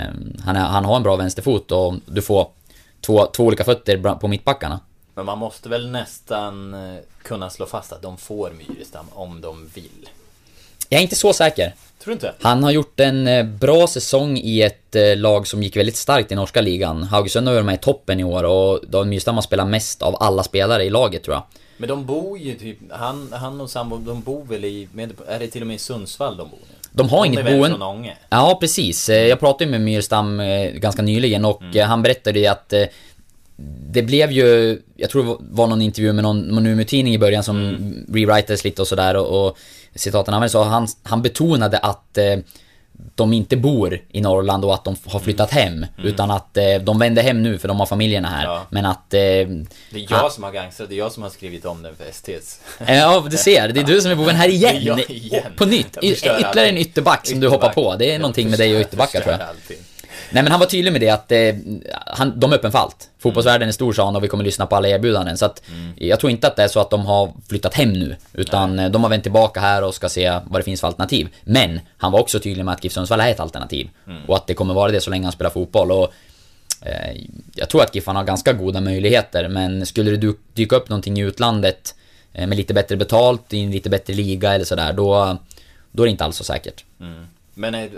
han, 0.46 0.56
är, 0.56 0.60
han 0.60 0.86
har 0.86 0.96
en 0.96 1.04
bra 1.04 1.16
vänsterfot 1.16 1.72
och 1.72 1.96
du 2.06 2.22
får 2.22 2.48
två, 3.02 3.26
två 3.26 3.44
olika 3.44 3.64
fötter 3.64 4.16
på 4.16 4.28
mittbackarna. 4.28 4.80
Men 5.16 5.26
man 5.26 5.38
måste 5.38 5.70
väl 5.70 5.92
nästan 5.92 6.74
eh, 6.74 7.00
kunna 7.24 7.50
slå 7.50 7.66
fast 7.66 7.94
att 7.94 8.02
de 8.02 8.18
får 8.18 8.52
Myrestam 8.52 9.06
om 9.12 9.42
de 9.42 9.70
vill. 9.74 10.10
Jag 10.90 11.00
är 11.00 11.04
inte 11.04 11.16
så 11.16 11.34
säker. 11.34 11.74
Tror 12.04 12.12
du 12.12 12.14
inte? 12.14 12.34
Han 12.42 12.64
har 12.64 12.72
gjort 12.72 13.00
en 13.00 13.28
eh, 13.28 13.44
bra 13.46 13.88
säsong 13.88 14.38
i 14.38 14.62
ett 14.62 14.96
eh, 14.96 15.16
lag 15.18 15.48
som 15.48 15.64
gick 15.64 15.76
väldigt 15.78 15.96
starkt 15.96 16.32
i 16.32 16.36
norska 16.36 16.62
ligan. 16.62 17.04
Haugesund 17.04 17.48
har 17.48 17.54
varit 17.56 17.66
med 17.66 17.76
i 17.76 17.78
toppen 17.78 18.20
i 18.20 18.24
år 18.24 18.44
och 18.44 18.80
Dan 18.88 19.10
Myrstam 19.10 19.36
har 19.36 19.42
spelat 19.42 19.68
mest 19.68 20.02
av 20.02 20.16
alla 20.20 20.44
spelare 20.44 20.84
i 20.84 20.90
laget 20.90 21.24
tror 21.24 21.36
jag. 21.36 21.44
Men 21.78 21.90
de 21.90 22.06
bor 22.06 22.38
ju 22.38 22.54
typ, 22.56 22.78
han, 22.92 23.30
han 23.34 23.62
och 23.62 23.70
sambo, 23.70 23.98
de 23.98 24.22
bor 24.22 24.44
väl 24.46 24.66
i, 24.66 24.88
är 25.28 25.40
det 25.40 25.48
till 25.48 25.62
och 25.62 25.68
med 25.68 25.76
i 25.76 25.80
Sundsvall 25.80 26.38
de 26.38 26.50
bor 26.50 26.58
nu? 26.70 26.76
De 26.92 27.10
har 27.10 27.26
inget 27.26 27.46
boende. 27.46 27.70
från 27.70 27.82
Ånge? 27.82 28.18
Ja, 28.30 28.58
precis. 28.60 29.10
Eh, 29.10 29.28
Jag 29.28 29.40
pratade 29.40 29.64
ju 29.64 29.72
med 29.72 29.82
Myrstam 29.82 30.42
ganska 30.74 31.02
nyligen 31.02 31.46
och 31.46 31.62
Mm. 31.62 31.90
han 31.90 32.02
berättade 32.04 32.40
ju 32.40 32.46
att 32.48 32.74
det 33.92 34.02
blev 34.02 34.32
ju, 34.32 34.80
jag 34.96 35.10
tror 35.10 35.24
det 35.24 35.36
var 35.40 35.68
någon 35.68 35.82
intervju 35.82 36.14
med 36.14 36.24
någon, 36.24 36.42
någon 36.42 36.66
Umeå-tidning 36.68 37.14
i 37.14 37.18
början 37.18 37.44
som 37.44 37.58
Mm. 37.70 38.06
rewritades 38.14 38.64
lite 38.64 38.82
och 38.82 38.88
sådär 38.88 39.16
och, 39.16 39.46
och 39.48 39.58
citaten 39.96 40.34
användes 40.34 40.52
så 40.52 40.64
han, 40.64 40.88
han 41.04 41.22
betonade 41.22 41.78
att 41.78 42.18
eh, 42.18 42.38
de 43.16 43.34
inte 43.34 43.58
bor 43.58 44.00
i 44.12 44.22
Norrland 44.22 44.66
och 44.66 44.74
att 44.74 44.84
de 44.86 44.96
har 45.06 45.20
flyttat 45.20 45.52
hem. 45.52 45.86
Utan 46.04 46.32
att 46.32 46.58
eh, 46.58 46.64
de 46.84 47.00
vänder 47.00 47.24
hem 47.24 47.44
nu 47.44 47.58
för 47.58 47.68
de 47.68 47.80
har 47.80 47.86
familjerna 47.86 48.28
här. 48.30 48.44
Mm. 48.44 48.54
Ja. 48.56 48.66
Men 48.70 48.86
att... 48.86 49.14
Eh, 49.14 49.20
Det 49.20 49.46
är 49.94 50.08
jag 50.10 50.32
som 50.32 50.44
har 50.44 50.52
gangstrat, 50.52 50.90
det 50.90 50.96
är 50.96 50.98
jag 50.98 51.12
som 51.12 51.24
har 51.24 51.30
skrivit 51.30 51.66
om 51.66 51.82
den 51.84 51.96
för 51.96 52.06
STs. 52.12 52.60
Eh, 52.88 52.98
Ja, 52.98 53.26
du 53.32 53.38
ser. 53.38 53.68
Det 53.70 53.80
är 53.80 53.84
du 53.84 54.02
som 54.02 54.12
är 54.12 54.16
boven 54.16 54.36
här 54.36 54.48
igen. 54.50 55.00
Igen. 55.10 55.42
På 55.58 55.66
nytt. 55.66 55.98
Ytterligare 56.02 56.68
en 56.70 56.78
ytterback 56.78 57.28
som 57.28 57.40
du 57.40 57.48
hoppar 57.48 57.74
på. 57.74 57.96
Det 57.96 58.06
är 58.06 58.12
Jag 58.12 58.22
någonting 58.22 58.50
med 58.50 58.60
dig 58.60 58.76
och 58.76 58.82
ytterbackar 58.82 59.22
tror 59.22 59.32
jag. 59.32 59.42
allting. 59.42 59.78
Nej 60.34 60.44
men 60.44 60.52
han 60.52 60.60
var 60.60 60.68
tydlig 60.68 60.92
med 60.92 61.02
det 61.02 61.10
att 61.10 61.32
eh, 61.32 61.56
han, 62.08 62.40
de 62.40 62.52
är 62.52 62.56
öppen 62.56 62.72
för 62.72 62.80
allt. 62.80 63.10
Fotbollsvärlden 63.20 63.68
är 63.68 63.72
stor 63.72 63.94
sa 63.94 64.06
han 64.06 64.16
och 64.16 64.24
vi 64.24 64.28
kommer 64.28 64.44
lyssna 64.44 64.66
på 64.66 64.76
alla 64.76 64.88
erbjudanden. 64.88 65.38
Så 65.38 65.46
att 65.46 65.62
jag 65.96 66.20
tror 66.20 66.32
inte 66.32 66.48
att 66.48 66.56
det 66.56 66.64
är 66.64 66.68
så 66.68 66.80
att 66.80 66.90
de 66.90 67.06
har 67.06 67.34
flyttat 67.50 67.74
hem 67.74 67.94
nu. 67.94 68.16
Utan 68.34 68.80
eh, 68.80 68.92
de 68.92 69.04
har 69.04 69.10
vänt 69.10 69.24
tillbaka 69.24 69.60
här 69.60 69.84
och 69.84 69.96
ska 69.96 70.10
se 70.10 70.40
vad 70.46 70.60
det 70.60 70.64
finns 70.64 70.82
för 70.82 70.88
alternativ. 70.88 71.30
Men 71.44 71.80
han 71.98 72.12
var 72.12 72.20
också 72.20 72.40
tydlig 72.40 72.66
med 72.66 72.74
att 72.74 72.84
GIF 72.84 72.94
Sundsvall 72.94 73.20
är 73.20 73.30
ett 73.30 73.40
alternativ. 73.40 73.90
Och 74.28 74.36
att 74.36 74.48
det 74.48 74.54
kommer 74.54 74.74
vara 74.74 74.92
det 74.92 75.02
så 75.02 75.10
länge 75.10 75.26
han 75.26 75.32
spelar 75.32 75.52
fotboll. 75.52 75.92
Och, 75.92 76.14
eh, 76.82 77.22
jag 77.56 77.70
tror 77.70 77.82
att 77.82 77.96
Giffarna 77.96 78.20
har 78.20 78.26
ganska 78.26 78.54
goda 78.54 78.82
möjligheter. 78.82 79.48
Men 79.48 79.86
skulle 79.86 80.12
det 80.12 80.36
dyka 80.54 80.76
upp 80.76 80.90
någonting 80.90 81.20
i 81.20 81.22
utlandet 81.22 81.96
eh, 82.34 82.48
med 82.48 82.58
lite 82.58 82.74
bättre 82.74 82.96
betalt, 82.96 83.54
i 83.54 83.60
en 83.60 83.72
lite 83.72 83.90
bättre 83.90 84.14
liga 84.14 84.54
eller 84.54 84.66
sådär. 84.66 84.94
Då, 84.94 85.38
då 85.92 86.04
är 86.04 86.08
det 86.08 86.12
inte 86.12 86.26
alls 86.26 86.38
så 86.38 86.44
säkert. 86.44 86.84
Men 87.54 87.76
eh, 87.76 87.90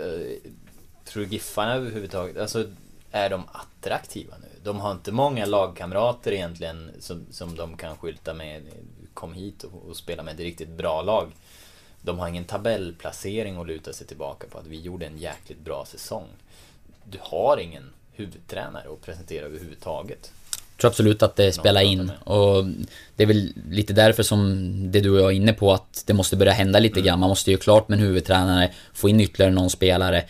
tror 1.16 1.26
du 1.26 1.32
Giffarna 1.32 1.74
överhuvudtaget, 1.74 2.36
alltså 2.36 2.64
är 3.10 3.30
de 3.30 3.44
attraktiva 3.52 4.34
nu? 4.40 4.48
De 4.62 4.80
har 4.80 4.92
inte 4.92 5.12
många 5.12 5.46
lagkamrater 5.46 6.32
egentligen 6.32 6.90
som, 7.00 7.26
som 7.30 7.56
de 7.56 7.76
kan 7.76 7.96
skylta 7.96 8.34
med. 8.34 8.62
Kom 9.14 9.34
hit 9.34 9.64
och, 9.64 9.88
och 9.88 9.96
spela 9.96 10.22
med 10.22 10.34
ett 10.34 10.40
riktigt 10.40 10.68
bra 10.68 11.02
lag. 11.02 11.32
De 12.02 12.18
har 12.18 12.28
ingen 12.28 12.44
tabellplacering 12.44 13.56
att 13.56 13.66
luta 13.66 13.92
sig 13.92 14.06
tillbaka 14.06 14.46
på 14.46 14.58
att 14.58 14.66
vi 14.66 14.80
gjorde 14.80 15.06
en 15.06 15.18
jäkligt 15.18 15.60
bra 15.60 15.84
säsong. 15.84 16.28
Du 17.04 17.18
har 17.20 17.58
ingen 17.58 17.92
huvudtränare 18.12 18.84
att 18.92 19.02
presentera 19.02 19.44
överhuvudtaget. 19.46 20.32
Jag 20.50 20.80
tror 20.80 20.90
absolut 20.90 21.22
att 21.22 21.36
det 21.36 21.52
spelar 21.52 21.80
in. 21.80 22.12
Och 22.24 22.64
det 23.16 23.22
är 23.22 23.26
väl 23.26 23.52
lite 23.70 23.92
därför 23.92 24.22
som 24.22 24.66
det 24.92 25.00
du 25.00 25.10
och 25.10 25.20
jag 25.20 25.32
är 25.32 25.36
inne 25.36 25.52
på 25.52 25.72
att 25.72 26.02
det 26.06 26.14
måste 26.14 26.36
börja 26.36 26.52
hända 26.52 26.78
lite 26.78 27.00
grann. 27.00 27.20
Man 27.20 27.28
måste 27.28 27.50
ju 27.50 27.56
klart 27.56 27.88
med 27.88 27.98
en 27.98 28.04
huvudtränare, 28.04 28.72
få 28.94 29.08
in 29.08 29.20
ytterligare 29.20 29.52
någon 29.52 29.70
spelare 29.70 30.24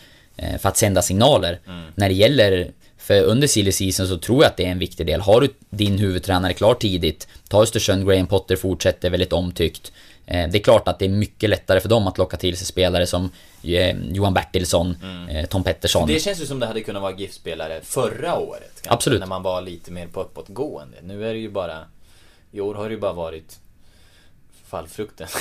för 0.59 0.69
att 0.69 0.77
sända 0.77 1.03
signaler. 1.03 1.61
När 1.95 2.09
det 2.09 2.15
gäller, 2.15 2.71
för 2.97 3.23
under 3.23 3.47
silly 3.47 3.73
season 3.73 4.09
så 4.09 4.19
tror 4.19 4.43
jag 4.43 4.51
att 4.51 4.57
det 4.57 4.65
är 4.65 4.71
en 4.71 4.79
viktig 4.79 5.07
del. 5.07 5.21
Har 5.21 5.41
du 5.41 5.49
din 5.71 5.99
huvudtränare 5.99 6.53
klar 6.53 6.75
tidigt, 6.75 7.29
ta 7.49 7.63
Östersund, 7.63 8.07
Graham 8.09 8.27
Potter 8.27 8.57
fortsätter 8.57 9.11
väldigt 9.11 9.33
omtyckt. 9.33 9.93
Eh, 10.27 10.49
Det 10.51 10.59
är 10.59 10.63
klart 10.63 10.89
att 10.89 10.99
det 10.99 11.05
är 11.05 11.09
mycket 11.09 11.51
lättare 11.51 11.81
för 11.81 11.89
dem 11.89 12.07
att 12.07 12.19
locka 12.19 12.37
till 12.37 12.57
sig 12.57 12.67
spelare 12.67 13.07
som 13.07 13.31
eh, 13.63 13.97
Johan 14.13 14.35
Bertilsson, 14.35 14.97
eh, 15.31 15.47
Tom 15.47 15.63
Pettersson. 15.65 16.09
Det 16.09 16.21
känns 16.21 16.41
ju 16.41 16.47
som 16.47 16.61
det 16.61 16.67
hade 16.67 16.81
kunnat 16.81 17.03
vara 17.03 17.17
GIF-spelare 17.17 17.81
förra 17.83 18.39
året. 18.39 18.63
kanske, 18.75 18.91
Absolut. 18.95 19.21
När 19.21 19.27
man 19.27 19.43
var 19.43 19.61
lite 19.63 19.91
mer 19.91 20.07
på 20.07 20.21
uppåtgående. 20.21 20.97
Nu 21.03 21.29
är 21.29 21.33
det 21.33 21.39
ju 21.41 21.51
bara... 21.51 21.79
I 22.53 22.61
år 22.61 22.75
har 22.75 22.85
det 22.89 22.95
ju 22.95 23.01
bara 23.01 23.13
varit 23.13 23.59
fallfrukten. 24.69 25.27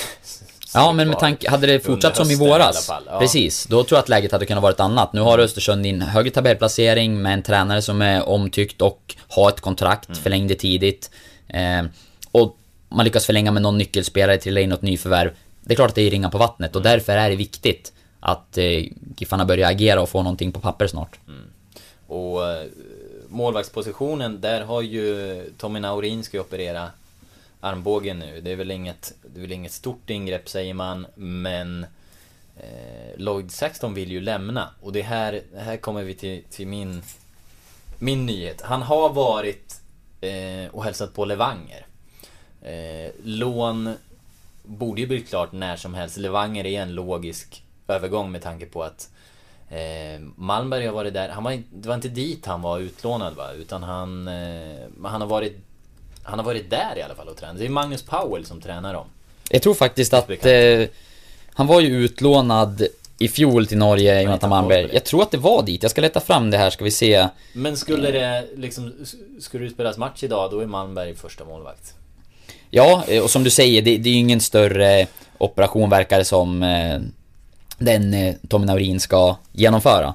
Ja, 0.74 0.92
men 0.92 1.08
med 1.08 1.20
tanke, 1.20 1.50
hade 1.50 1.68
det 1.68 1.80
fortsatt 1.80 2.16
som 2.16 2.30
i 2.30 2.34
i 2.34 2.36
våras, 2.36 2.88
fall, 2.88 3.04
ja. 3.08 3.20
precis, 3.20 3.66
då 3.66 3.84
tror 3.84 3.98
jag 3.98 4.04
att 4.04 4.10
läget 4.10 4.32
hade 4.32 4.46
kunnat 4.46 4.62
vara 4.64 4.74
ett 4.74 4.80
annat. 4.80 5.14
Nu 5.14 5.22
har 5.22 5.40
Östersund 5.40 5.86
en 5.86 6.02
högre 6.02 6.30
tabellplacering 6.32 7.22
med 7.22 7.34
en 7.34 7.44
tränare 7.44 7.82
som 7.82 8.02
är 8.02 8.30
omtyckt 8.30 8.82
och 8.82 9.16
har 9.30 9.50
ett 9.50 9.62
kontrakt, 9.62 10.10
Mm. 10.10 10.22
förlängde 10.22 10.56
tidigt. 10.56 11.12
Eh, 11.48 11.84
och 12.32 12.58
man 12.90 13.06
lyckas 13.06 13.26
förlänga 13.26 13.52
med 13.52 13.62
någon 13.62 13.78
nyckelspelare 13.78 14.38
till 14.38 14.58
in 14.58 14.70
något 14.70 14.82
nyförvärv. 14.82 15.32
Det 15.62 15.74
är 15.74 15.76
klart 15.76 15.90
att 15.90 15.96
det 15.96 16.02
är 16.02 16.12
ringa 16.12 16.30
på 16.30 16.38
vattnet 16.38 16.76
och 16.76 16.82
Mm. 16.82 16.92
därför 16.92 17.14
är 17.18 17.30
det 17.30 17.36
viktigt 17.36 17.94
att 18.20 18.58
eh, 18.58 18.64
Giffarna 19.18 19.46
börjar 19.46 19.70
agera 19.72 20.02
och 20.02 20.10
få 20.10 20.24
någonting 20.24 20.52
på 20.52 20.60
papper 20.60 20.88
snart. 20.88 21.20
Och 22.08 22.50
eh, 22.50 22.66
målvaktspositionen, 23.30 24.42
där 24.42 24.62
har 24.62 24.82
ju 24.82 25.44
Tommy 25.58 25.80
Naurin 25.80 26.24
ska 26.24 26.38
ju 26.38 26.42
operera 26.42 26.88
armbågen 27.66 28.20
nu. 28.20 28.42
Det 28.42 28.52
är 28.52 28.56
väl 28.56 28.72
inget, 28.72 29.14
det 29.34 29.40
är 29.40 29.42
väl 29.42 29.52
inget 29.52 29.72
stort 29.72 30.10
ingrepp 30.10 30.50
säger 30.50 30.74
man, 30.74 31.08
men 31.16 31.86
eh, 32.58 33.18
Lloyd 33.18 33.52
Saxton 33.52 33.94
vill 33.94 34.12
ju 34.12 34.22
lämna. 34.22 34.70
Och 34.82 34.94
det 34.94 35.02
här, 35.02 35.42
här 35.58 35.78
kommer 35.78 36.04
vi 36.04 36.14
till, 36.14 36.44
till 36.50 36.68
min, 36.68 37.02
min 38.00 38.26
nyhet. 38.26 38.62
Han 38.62 38.82
har 38.82 39.10
varit 39.10 39.82
eh, 40.22 40.72
och 40.72 40.84
hälsat 40.84 41.14
på 41.14 41.26
Levanger. 41.26 41.86
Eh, 42.62 43.12
lån 43.24 43.94
borde 44.64 45.02
ju 45.02 45.08
bli 45.08 45.22
klart 45.22 45.52
när 45.52 45.76
som 45.76 45.94
helst. 45.94 46.18
Levanger 46.18 46.66
är 46.66 46.82
en 46.82 46.94
logisk 46.94 47.64
övergång 47.88 48.32
med 48.32 48.42
tanke 48.42 48.66
på 48.66 48.84
att 48.84 49.10
eh, 49.70 50.22
Malmberg 50.36 50.86
har 50.86 50.94
varit 50.94 51.14
där. 51.14 51.30
Han 51.30 51.44
var, 51.44 51.62
det 51.74 51.88
var 51.88 51.96
inte 51.96 52.10
dit 52.10 52.46
han 52.46 52.62
var 52.62 52.80
utlånad 52.80 53.36
va? 53.36 53.52
Utan 53.52 53.84
han, 53.84 54.28
eh, 54.28 54.88
han 55.04 55.22
har 55.22 55.28
varit 55.28 55.58
han 56.26 56.40
har 56.40 56.46
varit 56.46 56.70
där 56.70 56.98
i 56.98 57.02
alla 57.02 57.16
fall 57.16 57.28
och 57.28 57.38
tränat. 57.38 57.60
Det 57.60 57.66
är 57.66 57.70
Magnus 57.70 58.02
Powell 58.02 58.46
som 58.46 58.62
tränar 58.62 58.94
dem. 58.94 59.06
Jag 59.50 59.62
tror 59.62 59.74
faktiskt 59.74 60.14
att 60.14 60.30
eh, 60.30 60.88
han 61.54 61.68
var 61.68 61.82
ju 61.82 62.06
utlånad 62.06 62.88
i 63.18 63.28
fjol 63.28 63.68
till 63.68 63.78
Norge, 63.78 64.22
Jonathan 64.22 64.50
Malmberg. 64.50 64.90
Jag 64.94 65.04
tror 65.04 65.22
att 65.22 65.32
det 65.32 65.38
var 65.38 65.64
dit. 65.64 65.84
Jag 65.84 65.92
ska 65.92 66.02
leta 66.02 66.20
fram 66.20 66.52
det 66.52 66.58
här, 66.58 66.70
ska 66.70 66.84
vi 66.84 66.92
se. 66.92 67.28
Men 67.54 67.78
skulle 67.78 68.12
det 68.12 68.48
liksom, 68.56 68.94
skulle 69.40 69.66
det 69.66 69.72
spelas 69.72 69.98
match 69.98 70.24
idag, 70.24 70.52
då 70.52 70.60
är 70.60 70.66
Malmberg 70.66 71.16
första 71.16 71.46
målvakt. 71.46 71.94
Ja, 72.70 73.04
eh, 73.08 73.24
och 73.24 73.30
som 73.30 73.44
du 73.44 73.50
säger, 73.50 73.82
det, 73.82 73.98
det 73.98 74.10
är 74.10 74.14
ju 74.14 74.20
ingen 74.20 74.42
större 74.42 75.08
operation 75.38 75.90
verkar 75.90 76.18
det 76.18 76.26
som 76.26 76.64
eh, 76.64 77.00
den 77.78 78.14
eh, 78.14 78.36
Tommy 78.50 78.66
Naurin 78.66 79.00
ska 79.00 79.38
genomföra. 79.52 80.14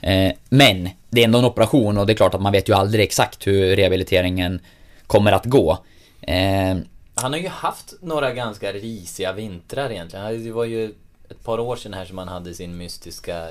Eh, 0.00 0.32
men 0.48 0.88
det 1.10 1.20
är 1.20 1.24
ändå 1.24 1.38
en 1.38 1.44
operation 1.44 1.98
och 1.98 2.06
det 2.06 2.12
är 2.12 2.16
klart 2.16 2.34
att 2.34 2.42
man 2.42 2.52
vet 2.52 2.68
ju 2.68 2.74
aldrig 2.74 3.04
exakt 3.04 3.46
hur 3.46 3.76
rehabiliteringen 3.76 4.60
kommer 5.08 5.32
att 5.32 5.44
gå. 5.44 5.78
Eh, 6.20 6.76
Han 7.14 7.32
har 7.32 7.38
ju 7.40 7.48
haft 7.48 7.94
några 8.00 8.32
ganska 8.34 8.72
risiga 8.72 9.32
vintrar 9.32 9.90
egentligen. 9.90 10.44
Det 10.44 10.50
var 10.52 10.64
ju 10.64 10.94
ett 11.30 11.44
par 11.44 11.60
år 11.60 11.76
sedan 11.76 11.94
här 11.94 12.04
som 12.04 12.18
han 12.18 12.28
hade 12.28 12.54
sin 12.54 12.76
mystiska 12.76 13.48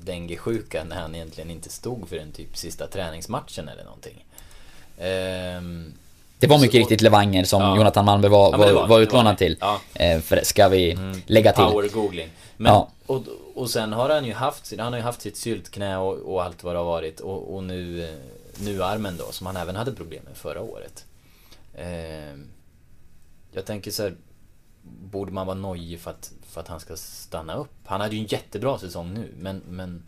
denguesjuka 0.00 0.84
när 0.84 0.96
han 1.00 1.14
egentligen 1.14 1.50
inte 1.50 1.68
stod 1.70 2.08
för 2.08 2.16
den 2.16 2.32
typ 2.32 2.56
sista 2.56 2.86
träningsmatchen 2.86 3.68
eller 3.68 3.84
någonting. 3.84 4.24
Ehm, 4.98 5.92
det 6.38 6.46
var 6.46 6.58
mycket 6.58 6.72
Så- 6.72 6.78
riktigt 6.78 7.00
Levanger 7.00 7.44
som 7.44 7.62
Ja. 7.62 7.76
Jonathan 7.76 8.04
Malmberg 8.04 8.30
var, 8.30 8.50
Ja, 8.52 8.56
var, 8.74 8.86
var- 8.86 9.00
utlånad 9.00 9.38
till. 9.38 9.56
Ja. 9.60 9.80
Eh, 9.94 10.20
för 10.20 10.36
det 10.36 10.44
ska 10.44 10.68
vi 10.68 10.98
lägga 11.26 11.52
till. 11.52 11.64
Power 11.64 11.88
googling. 11.88 12.28
Men, 12.56 12.72
Ja. 12.72 12.88
och, 13.06 13.22
och 13.54 13.70
sen 13.70 13.92
har 13.92 14.08
han 14.10 14.24
ju 14.24 14.32
haft, 14.32 14.72
han 14.78 14.92
har 14.92 14.98
ju 14.98 15.04
haft 15.04 15.20
sitt 15.22 15.36
syltknä 15.36 15.96
och, 15.98 16.14
och 16.34 16.42
allt 16.44 16.64
vad 16.64 16.74
det 16.74 16.78
har 16.78 16.84
varit. 16.86 17.20
Och, 17.20 17.54
och 17.54 17.64
nu, 17.64 18.08
nu 18.60 18.82
armen 18.82 19.16
då, 19.16 19.32
som 19.32 19.46
han 19.46 19.56
även 19.56 19.76
hade 19.76 19.92
problem 19.92 20.22
med 20.24 20.36
förra 20.36 20.60
året. 20.60 21.04
Eh, 21.74 22.38
jag 23.52 23.66
tänker 23.66 23.90
så 23.90 24.02
här, 24.02 24.14
borde 24.82 25.32
man 25.32 25.46
vara 25.46 25.56
nojig 25.56 26.00
för 26.00 26.10
att, 26.10 26.32
för 26.48 26.60
att 26.60 26.68
han 26.68 26.80
ska 26.80 26.96
stanna 26.96 27.54
upp? 27.54 27.70
Han 27.84 28.00
hade 28.00 28.14
ju 28.14 28.20
en 28.20 28.26
jättebra 28.26 28.78
säsong 28.78 29.14
nu, 29.14 29.28
men, 29.38 29.62
men 29.68 30.02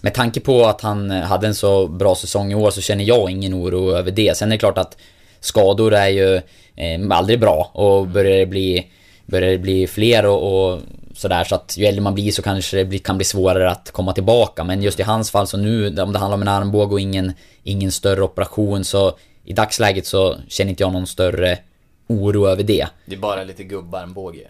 Med 0.00 0.14
tanke 0.14 0.40
på 0.40 0.66
att 0.66 0.80
han 0.80 1.10
eh, 1.10 1.22
hade 1.22 1.46
en 1.46 1.54
så 1.54 1.86
bra 1.86 2.14
säsong 2.14 2.52
i 2.52 2.54
år 2.54 2.70
så 2.70 2.80
känner 2.80 3.04
jag 3.04 3.30
ingen 3.30 3.54
oro 3.54 3.90
över 3.90 4.10
det. 4.10 4.36
Sen 4.36 4.48
är 4.48 4.52
det 4.52 4.58
klart 4.58 4.78
att 4.78 4.96
skador 5.40 5.94
är 5.94 6.08
ju 6.08 6.36
eh, 6.76 7.10
aldrig 7.10 7.40
bra 7.40 7.70
och 7.74 8.06
börjar 8.06 8.38
det 8.38 8.46
bli, 8.46 8.90
börjar 9.26 9.50
det 9.50 9.58
bli 9.58 9.86
fler 9.86 10.26
och, 10.26 10.72
och 10.72 10.80
sådär 11.14 11.44
så 11.44 11.54
att 11.54 11.76
ju 11.78 11.86
äldre 11.86 12.02
man 12.02 12.14
blir 12.14 12.32
så 12.32 12.42
kanske 12.42 12.76
det 12.76 12.84
blir, 12.84 12.98
kan 12.98 13.16
bli 13.18 13.24
svårare 13.24 13.70
att 13.70 13.90
komma 13.90 14.12
tillbaka. 14.12 14.64
Men 14.64 14.82
just 14.82 15.00
i 15.00 15.02
hans 15.02 15.30
fall 15.30 15.46
så 15.46 15.56
nu, 15.56 15.86
om 16.00 16.12
det 16.12 16.18
handlar 16.18 16.34
om 16.34 16.42
en 16.42 16.48
armbåge 16.48 16.92
och 16.92 17.00
ingen, 17.00 17.32
ingen 17.62 17.92
större 17.92 18.22
operation 18.22 18.84
så 18.84 19.16
i 19.44 19.52
dagsläget 19.52 20.06
så 20.06 20.36
känner 20.48 20.70
inte 20.70 20.82
jag 20.82 20.92
någon 20.92 21.06
större 21.06 21.58
oro 22.06 22.46
över 22.46 22.62
det. 22.62 22.86
det 23.06 23.14
är 23.14 23.18
bara 23.18 23.44
lite 23.44 23.64
gubbarmbåge. 23.64 24.48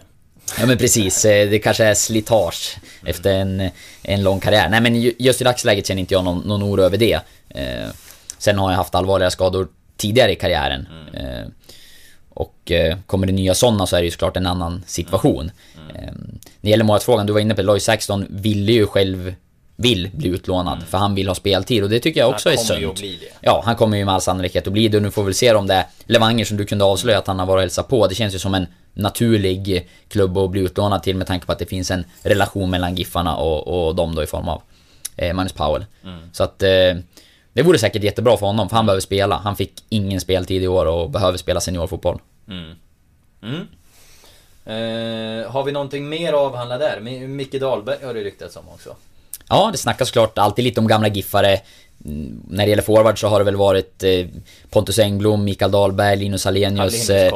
Ja 0.59 0.65
men 0.65 0.77
precis, 0.77 1.25
eh, 1.25 1.49
det 1.49 1.59
kanske 1.59 1.83
är 1.85 1.93
slitage 1.93 2.77
efter 3.05 3.33
en, 3.33 3.69
en 4.03 4.23
lång 4.23 4.39
karriär. 4.39 4.69
Nej 4.69 4.81
men 4.81 4.95
ju- 4.95 5.13
just 5.19 5.41
i 5.41 5.43
dagsläget 5.43 5.87
känner 5.87 5.99
inte 5.99 6.13
jag 6.13 6.23
någon, 6.23 6.39
någon 6.39 6.63
oro 6.63 6.81
över 6.81 6.97
det. 6.97 7.13
Eh, 7.49 7.89
sen 8.37 8.57
har 8.59 8.71
jag 8.71 8.77
haft 8.77 8.95
allvarliga 8.95 9.31
skador 9.31 9.67
tidigare 9.97 10.31
i 10.31 10.35
karriären. 10.35 10.87
Eh, 11.13 11.47
och 12.29 12.71
eh, 12.71 12.97
kommer 13.05 13.27
det 13.27 13.33
nya 13.33 13.53
sådana 13.53 13.87
så 13.87 13.95
är 13.95 13.99
det 14.01 14.05
ju 14.05 14.11
såklart 14.11 14.37
en 14.37 14.45
annan 14.47 14.83
situation. 14.87 15.51
Eh, 15.89 16.01
när 16.01 16.39
det 16.61 16.69
gäller 16.69 16.83
målvaktsfrågan, 16.83 17.25
du 17.25 17.33
var 17.33 17.39
inne 17.39 17.55
på 17.55 17.61
Lloyd 17.61 17.81
Saxton 17.81 18.25
ville 18.29 18.71
ju 18.71 18.87
själv 18.87 19.35
vill 19.77 20.09
bli 20.13 20.29
utlånad 20.29 20.83
för 20.87 20.97
han 20.97 21.15
vill 21.15 21.27
ha 21.27 21.35
speltid 21.35 21.83
och 21.83 21.89
det 21.89 21.99
tycker 21.99 22.19
jag 22.19 22.29
också 22.29 22.49
Han 22.49 22.57
är 22.57 22.67
kommer 22.67 22.79
ju 22.79 22.85
sunt. 22.85 22.93
att 22.93 22.99
bli 22.99 23.17
det. 23.21 23.37
Ja, 23.41 23.61
han 23.65 23.75
kommer 23.75 23.97
ju 23.97 24.05
med 24.05 24.13
all 24.13 24.21
sannolikhet 24.21 24.67
att 24.67 24.73
bli 24.73 24.87
det 24.87 24.97
och 24.97 25.03
nu 25.03 25.11
får 25.11 25.23
vi 25.23 25.33
se 25.33 25.53
om 25.53 25.67
det 25.67 25.73
är 25.73 25.85
Levanger 26.05 26.45
som 26.45 26.57
du 26.57 26.65
kunde 26.65 26.85
avslöja 26.85 27.17
att 27.17 27.27
han 27.27 27.39
har 27.39 27.45
varit 27.45 27.57
och 27.57 27.61
hälsat 27.61 27.87
på. 27.87 28.07
Det 28.07 28.15
känns 28.15 28.35
ju 28.35 28.39
som 28.39 28.55
en 28.55 28.67
naturlig 28.93 29.89
klubb 30.07 30.37
att 30.37 30.49
bli 30.51 30.61
utlånad 30.61 31.03
till 31.03 31.15
med 31.15 31.27
tanke 31.27 31.45
på 31.45 31.51
att 31.51 31.59
det 31.59 31.65
finns 31.65 31.91
en 31.91 32.05
relation 32.23 32.69
mellan 32.69 32.95
Giffarna 32.95 33.35
och, 33.35 33.87
och 33.87 33.95
dem 33.95 34.15
då 34.15 34.23
i 34.23 34.27
form 34.27 34.47
av 34.47 34.61
eh, 35.15 35.33
Magnus 35.33 35.53
Powell. 35.53 35.85
Så 36.31 36.43
att 36.43 36.63
eh, 36.63 36.69
det 37.53 37.63
vore 37.63 37.77
säkert 37.77 38.03
jättebra 38.03 38.37
för 38.37 38.45
honom 38.45 38.69
för 38.69 38.75
han 38.75 38.85
behöver 38.85 39.01
spela. 39.01 39.37
Han 39.37 39.55
fick 39.55 39.73
ingen 39.89 40.21
speltid 40.21 40.63
i 40.63 40.67
år 40.67 40.85
och 40.85 41.09
behöver 41.09 41.37
spela 41.37 41.59
seniorfotboll. 41.59 42.19
Mm. 42.47 43.67
Eh, 44.65 45.51
har 45.51 45.63
vi 45.63 45.71
någonting 45.71 46.09
mer 46.09 46.29
att 46.33 46.39
avhandla 46.39 46.77
där? 46.77 46.99
Mi- 47.01 47.27
Micke 47.27 47.59
Dahlberg 47.59 48.05
har 48.05 48.13
det 48.13 48.23
ryktats 48.23 48.55
om 48.55 48.63
också. 48.73 48.95
Ja, 49.49 49.69
det 49.71 49.77
snackas 49.77 50.07
såklart 50.07 50.37
alltid 50.37 50.65
lite 50.65 50.79
om 50.79 50.87
gamla 50.87 51.07
Giffare. 51.07 51.59
Mm, 52.05 52.41
När 52.49 52.63
det 52.63 52.69
gäller 52.69 52.83
forward 52.83 53.19
så 53.19 53.27
har 53.27 53.39
det 53.39 53.45
väl 53.45 53.55
varit 53.55 54.03
eh, 54.03 54.25
Pontus 54.69 54.99
Engblom, 54.99 55.43
Mikael 55.43 55.71
Dahlberg, 55.71 56.15
Linus 56.17 56.45
Hallenius. 56.45 57.09
Eh, 57.09 57.31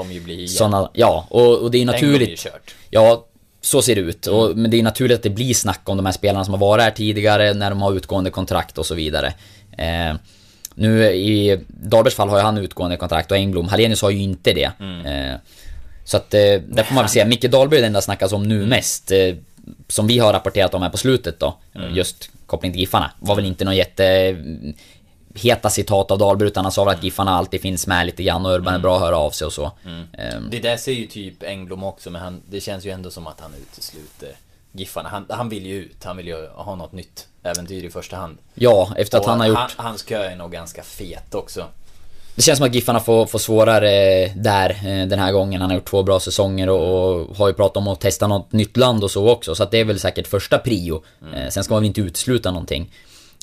såna, 0.48 0.90
Ja, 0.94 1.26
och, 1.30 1.58
och 1.58 1.72
det 1.72 1.78
är 1.78 1.80
ju 1.80 1.90
Engblom 1.92 2.10
är 2.10 2.12
naturligt. 2.14 2.40
kört. 2.40 2.76
Ja, 2.90 3.26
så 3.62 3.82
ser 3.82 3.96
det 3.96 4.02
ut. 4.02 4.28
Och, 4.28 4.58
men 4.58 4.72
det 4.72 4.80
är 4.80 4.84
naturligt 4.84 5.18
att 5.18 5.24
det 5.24 5.30
blir 5.30 5.54
snack 5.54 5.82
om 5.90 5.98
de 5.98 6.06
här 6.06 6.14
spelarna 6.14 6.46
som 6.46 6.54
har 6.54 6.60
varit 6.62 6.84
här 6.84 6.92
tidigare, 6.92 7.54
när 7.54 7.70
de 7.70 7.82
har 7.82 7.94
utgående 7.94 8.30
kontrakt 8.30 8.78
och 8.78 8.86
så 8.86 8.96
vidare. 8.96 9.34
Eh, 9.78 10.16
nu 10.76 11.04
i 11.06 11.60
Dahlbergs 11.68 12.16
fall 12.16 12.30
har 12.30 12.38
ju 12.38 12.44
han 12.44 12.58
utgående 12.58 12.98
kontrakt 12.98 13.32
och 13.32 13.38
Engblom, 13.38 13.68
Hallenius 13.68 14.02
har 14.02 14.10
ju 14.10 14.22
inte 14.22 14.54
det. 14.54 14.72
Eh, 15.06 15.36
så 16.10 16.18
att 16.18 16.34
eh, 16.34 16.40
där 16.40 16.84
får 16.84 16.96
man 16.96 17.04
väl 17.04 17.10
se. 17.10 17.26
Micke 17.26 17.52
Dahlberg 17.52 17.80
är 17.80 17.84
den 17.84 17.94
där 17.94 18.02
snackas 18.02 18.32
om 18.34 18.44
nu 18.44 18.66
mest. 18.66 19.12
Eh, 19.12 19.36
som 19.88 20.08
vi 20.08 20.20
har 20.20 20.34
rapporterat 20.34 20.74
om 20.74 20.82
här 20.82 20.90
på 20.90 20.98
slutet 20.98 21.40
då. 21.40 21.58
Just 21.94 22.30
koppling 22.46 22.72
till 22.72 22.80
Giffarna. 22.82 23.12
Var 23.20 23.36
väl 23.36 23.46
inte 23.46 23.66
någon 23.66 23.76
jätte 23.76 24.06
mm, 24.08 24.74
heta 25.36 25.70
citat 25.70 26.12
av 26.12 26.18
Dahlberg 26.18 26.48
utan 26.48 26.66
han 26.66 26.72
sa 26.72 26.84
väl 26.84 26.96
att 26.96 27.04
Giffarna 27.04 27.32
alltid 27.32 27.62
finns 27.62 27.88
med 27.88 28.06
lite 28.06 28.24
grann 28.24 28.46
och 28.46 28.52
Urban 28.56 28.74
är 28.74 28.80
bra 28.80 28.96
att 28.96 29.02
höra 29.02 29.18
av 29.18 29.32
sig 29.32 29.46
och 29.46 29.54
så. 29.54 29.72
Ehm, 30.14 30.50
Det 30.52 30.60
där 30.60 30.78
ser 30.78 30.92
ju 30.92 31.08
typ 31.08 31.44
Engblom 31.44 31.84
också, 31.84 32.10
men 32.10 32.22
han, 32.22 32.42
det 32.50 32.62
känns 32.62 32.86
ju 32.86 32.90
ändå 32.92 33.12
som 33.12 33.28
att 33.28 33.40
han 33.40 33.52
utesluter 33.62 34.30
Giffarna. 34.72 35.10
Han, 35.10 35.26
han 35.30 35.50
vill 35.50 35.66
ju 35.66 35.76
ut, 35.76 36.04
han 36.04 36.18
vill 36.18 36.28
ju 36.28 36.48
ha 36.48 36.76
något 36.76 36.92
nytt 36.92 37.28
äventyr 37.44 37.84
i 37.86 37.90
första 37.90 38.16
hand. 38.18 38.38
ja, 38.56 38.94
efter 38.98 39.18
att 39.18 39.24
Och 39.24 39.30
han 39.30 39.40
har 39.40 39.48
gjort... 39.48 39.76
hans 39.78 40.04
kö 40.04 40.24
är 40.24 40.36
nog 40.36 40.52
ganska 40.52 40.84
fet 40.84 41.36
också. 41.36 41.66
Det 42.40 42.44
känns 42.44 42.58
som 42.58 42.68
att 42.68 42.76
Giffarna 42.76 43.00
får, 43.00 43.26
får 43.26 43.40
svårare 43.40 44.28
där 44.28 44.70
eh, 44.70 45.08
den 45.08 45.20
här 45.20 45.32
gången. 45.32 45.62
Han 45.62 45.70
har 45.70 45.78
gjort 45.78 45.90
två 45.90 46.04
bra 46.04 46.20
säsonger 46.20 46.70
och, 46.70 47.22
och 47.30 47.38
har 47.38 47.48
ju 47.48 47.54
pratat 47.54 47.78
om 47.78 47.88
att 47.88 48.02
testa 48.02 48.28
något 48.28 48.52
nytt 48.52 48.78
land 48.78 49.04
och 49.04 49.12
så 49.12 49.30
också. 49.30 49.56
Så 49.56 49.64
att 49.64 49.72
det 49.72 49.78
är 49.78 49.86
väl 49.86 50.00
säkert 50.00 50.28
första 50.28 50.58
prio. 50.58 51.04
Eh, 51.36 51.50
sen 51.50 51.64
ska 51.64 51.74
man 51.74 51.82
väl 51.82 51.88
inte 51.88 52.02
utesluta 52.02 52.52
någonting. 52.52 52.94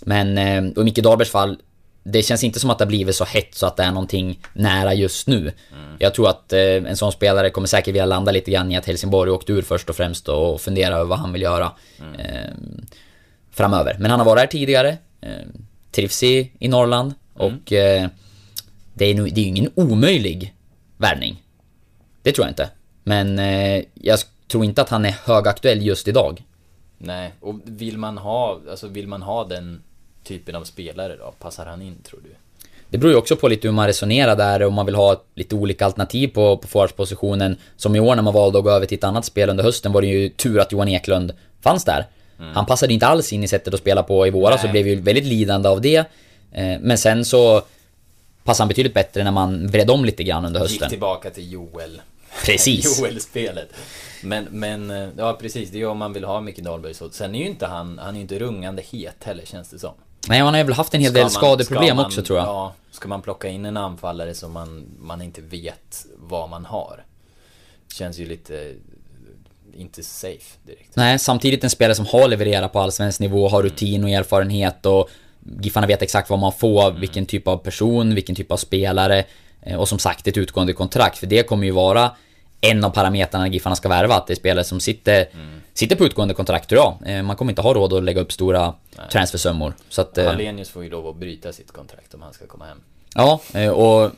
Men, 0.04 0.38
eh, 0.38 0.72
och 0.76 0.82
i 0.82 0.84
Micke 0.84 0.98
Dahlbergs 0.98 1.30
fall, 1.30 1.58
det 2.02 2.22
känns 2.22 2.44
inte 2.44 2.60
som 2.60 2.70
att 2.70 2.78
det 2.78 2.84
har 2.84 2.88
blivit 2.88 3.16
så 3.16 3.24
hett 3.24 3.54
så 3.54 3.66
att 3.66 3.76
det 3.76 3.82
är 3.82 3.90
någonting 3.90 4.40
nära 4.52 4.94
just 4.94 5.26
nu. 5.28 5.52
Jag 5.98 6.14
tror 6.14 6.28
att 6.28 6.52
eh, 6.52 6.60
en 6.60 6.96
sån 6.96 7.12
spelare 7.12 7.50
kommer 7.50 7.68
säkert 7.68 7.88
vilja 7.88 8.06
landa 8.06 8.32
lite 8.32 8.50
grann 8.50 8.72
i 8.72 8.76
att 8.76 8.86
Helsingborg 8.86 9.30
åkte 9.30 9.52
ur 9.52 9.62
först 9.62 9.90
och 9.90 9.96
främst 9.96 10.28
och 10.28 10.60
fundera 10.60 10.94
över 10.94 11.04
vad 11.04 11.18
han 11.18 11.32
vill 11.32 11.42
göra. 11.42 11.72
Eh, 12.18 12.50
framöver. 13.50 13.96
Men 13.98 14.10
han 14.10 14.20
har 14.20 14.26
varit 14.26 14.40
här 14.40 14.46
tidigare. 14.46 14.96
Eh, 15.20 15.30
trivs 15.92 16.22
i, 16.22 16.52
i 16.58 16.68
Norrland. 16.68 17.14
Och 17.34 17.72
eh, 17.72 18.08
det 18.98 19.04
är, 19.04 19.14
nog, 19.14 19.34
det 19.34 19.40
är 19.40 19.42
ju 19.42 19.48
ingen 19.48 19.70
omöjlig 19.74 20.54
värvning. 20.96 21.42
Det 22.22 22.32
tror 22.32 22.46
jag 22.46 22.50
inte. 22.50 22.70
Men 23.04 23.38
eh, 23.38 23.84
jag 23.94 24.18
tror 24.48 24.64
inte 24.64 24.82
att 24.82 24.88
han 24.88 25.04
är 25.04 25.16
högaktuell 25.24 25.82
just 25.86 26.08
idag. 26.08 26.42
Nej, 26.98 27.32
och 27.40 27.54
vill 27.64 27.98
man 27.98 28.18
ha, 28.18 28.60
alltså 28.70 28.88
vill 28.88 29.06
man 29.08 29.22
ha 29.22 29.44
den 29.44 29.82
typen 30.24 30.54
av 30.54 30.64
spelare 30.64 31.16
då? 31.16 31.34
Passar 31.38 31.66
han 31.66 31.82
in 31.82 31.96
tror 32.02 32.20
du? 32.24 32.34
Det 32.90 32.98
beror 32.98 33.12
ju 33.12 33.18
också 33.18 33.36
på 33.36 33.48
lite 33.48 33.68
hur 33.68 33.72
man 33.72 33.86
resonerar 33.86 34.36
där, 34.36 34.62
om 34.62 34.74
man 34.74 34.86
vill 34.86 34.94
ha 34.94 35.22
lite 35.34 35.54
olika 35.54 35.84
alternativ 35.84 36.28
på, 36.28 36.56
på 36.56 36.68
forwardspositionen. 36.68 37.56
Som 37.76 37.96
i 37.96 38.00
år 38.00 38.14
när 38.14 38.22
man 38.22 38.34
valde 38.34 38.58
att 38.58 38.64
gå 38.64 38.70
över 38.70 38.86
till 38.86 38.98
ett 38.98 39.04
annat 39.04 39.24
spel 39.24 39.50
under 39.50 39.64
hösten 39.64 39.92
var 39.92 40.00
det 40.02 40.08
ju 40.08 40.28
tur 40.28 40.60
att 40.60 40.72
Johan 40.72 40.88
Eklund 40.88 41.32
fanns 41.60 41.84
där. 41.84 42.06
Han 42.54 42.66
passade 42.66 42.94
inte 42.94 43.06
alls 43.06 43.32
in 43.32 43.44
i 43.44 43.48
sättet 43.48 43.74
att 43.74 43.80
spela 43.80 44.02
på 44.02 44.26
i 44.26 44.30
våras 44.30 44.64
och 44.64 44.70
blev 44.70 44.86
ju 44.86 45.00
väldigt 45.00 45.24
lidande 45.24 45.68
av 45.68 45.80
det. 45.80 45.96
Eh, 46.52 46.80
Men 46.80 46.98
sen 46.98 47.24
så 47.24 47.62
passade 48.46 48.62
han 48.62 48.68
betydligt 48.68 48.94
bättre 48.94 49.24
när 49.24 49.30
man 49.30 49.66
vred 49.66 49.90
om 49.90 50.04
lite 50.04 50.24
grann 50.24 50.44
under 50.44 50.60
Gick 50.60 50.70
hösten. 50.70 50.88
tillbaka 50.90 51.30
till 51.30 51.52
Joel. 51.52 52.00
Precis. 52.44 52.98
Joel-spelet. 53.00 53.68
Men, 54.22 54.44
men, 54.50 54.90
eh, 54.90 55.08
ja 55.16 55.32
precis, 55.40 55.70
det 55.70 55.76
är 55.76 55.80
ju 55.80 55.86
om 55.86 55.98
man 55.98 56.12
vill 56.12 56.24
ha 56.24 56.40
Micke 56.40 56.58
Dahlberg 56.58 56.94
så. 56.94 57.10
Sen 57.10 57.34
är 57.34 57.38
ju 57.38 57.46
inte 57.46 57.66
han, 57.66 57.98
han 57.98 58.08
är 58.08 58.14
ju 58.14 58.20
inte 58.20 58.38
rungande 58.38 58.82
het 58.92 59.24
heller 59.24 59.44
känns 59.46 59.68
det 59.70 59.78
som. 59.78 59.92
Nej, 60.28 60.40
han 60.40 60.54
har 60.54 60.64
väl 60.64 60.72
haft 60.74 60.94
en 60.94 61.00
hel 61.00 61.10
Ska 61.10 61.14
del 61.18 61.24
man- 61.24 61.30
skadeproblem 61.30 61.86
ska 61.86 61.94
man- 61.94 62.06
också 62.06 62.22
tror 62.22 62.38
jag. 62.38 62.46
Ja, 62.48 62.72
ska 62.90 63.08
man 63.08 63.22
plocka 63.22 63.48
in 63.48 63.64
en 63.64 63.76
anfallare 63.76 64.34
som 64.34 64.52
man, 64.52 64.84
man 65.00 65.22
inte 65.22 65.40
vet 65.40 66.06
vad 66.16 66.48
man 66.50 66.64
har. 66.64 67.04
Känns 67.94 68.18
ju 68.18 68.26
lite, 68.26 68.60
eh, 68.60 69.80
inte 69.80 70.02
safe 70.02 70.56
direkt. 70.66 70.96
Nej, 70.96 71.18
samtidigt 71.18 71.64
en 71.64 71.70
spelare 71.70 71.94
som 71.94 72.06
har 72.06 72.28
levererat 72.28 72.72
på 72.72 72.80
allsvensk 72.80 73.20
nivå, 73.20 73.48
har 73.48 73.62
rutin 73.62 74.04
och 74.04 74.10
erfarenhet 74.10 74.86
och 74.86 75.08
Giffarna 75.60 75.86
vet 75.86 76.02
exakt 76.02 76.30
vad 76.30 76.38
man 76.38 76.52
får, 76.52 76.90
vilken 76.90 77.26
typ 77.26 77.48
av 77.48 77.56
person, 77.56 78.14
vilken 78.14 78.34
typ 78.34 78.52
av 78.52 78.56
spelare 78.56 79.24
eh, 79.62 79.76
och 79.80 79.88
som 79.88 79.98
sagt 79.98 80.26
ett 80.26 80.36
utgående 80.36 80.72
kontrakt. 80.72 81.18
För 81.18 81.26
det 81.26 81.42
kommer 81.42 81.64
ju 81.64 81.70
vara 81.70 82.10
en 82.60 82.84
av 82.84 82.90
parametrarna 82.90 83.48
Giffarna 83.48 83.76
ska 83.76 83.88
värva, 83.88 84.14
att 84.14 84.26
det 84.26 84.32
är 84.32 84.36
spelare 84.36 84.64
som 84.64 84.80
sitter, 84.80 85.26
sitter 85.74 85.96
på 85.96 86.04
utgående 86.04 86.34
kontrakt 86.34 86.68
tror 86.68 86.80
jag. 86.80 87.16
Eh, 87.16 87.22
Man 87.22 87.36
kommer 87.36 87.52
inte 87.52 87.62
ha 87.62 87.74
råd 87.74 87.92
att 87.92 88.04
lägga 88.04 88.20
upp 88.20 88.32
stora 88.32 88.74
transfersummor. 89.10 89.74
Så 89.88 90.00
att, 90.00 90.18
eh, 90.18 90.26
Hallenius 90.26 90.70
får 90.70 90.84
ju 90.84 90.90
lov 90.90 91.06
att 91.08 91.16
bryta 91.16 91.52
sitt 91.52 91.72
kontrakt 91.72 92.14
om 92.14 92.22
han 92.22 92.32
ska 92.32 92.46
komma 92.46 92.64
hem. 92.64 92.78
ja, 93.14 93.40
och 93.70 94.10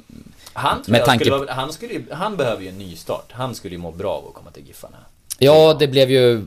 Han, 0.52 0.82
Med 0.86 1.04
tanke 1.04 1.24
skulle 1.24 1.38
vara, 1.38 1.52
han, 1.52 1.72
skulle, 1.72 2.02
han 2.10 2.36
behöver 2.36 2.62
ju 2.62 2.68
en 2.68 2.78
ny 2.78 2.96
start. 2.96 3.26
Han 3.30 3.54
skulle 3.54 3.74
ju 3.74 3.78
må 3.78 3.92
bra 3.92 4.12
av 4.14 4.28
att 4.28 4.34
komma 4.34 4.50
till 4.50 4.66
Giffarna. 4.66 4.96
Ja, 5.38 5.76
det 5.78 5.88
blev 5.88 6.10
ju... 6.10 6.44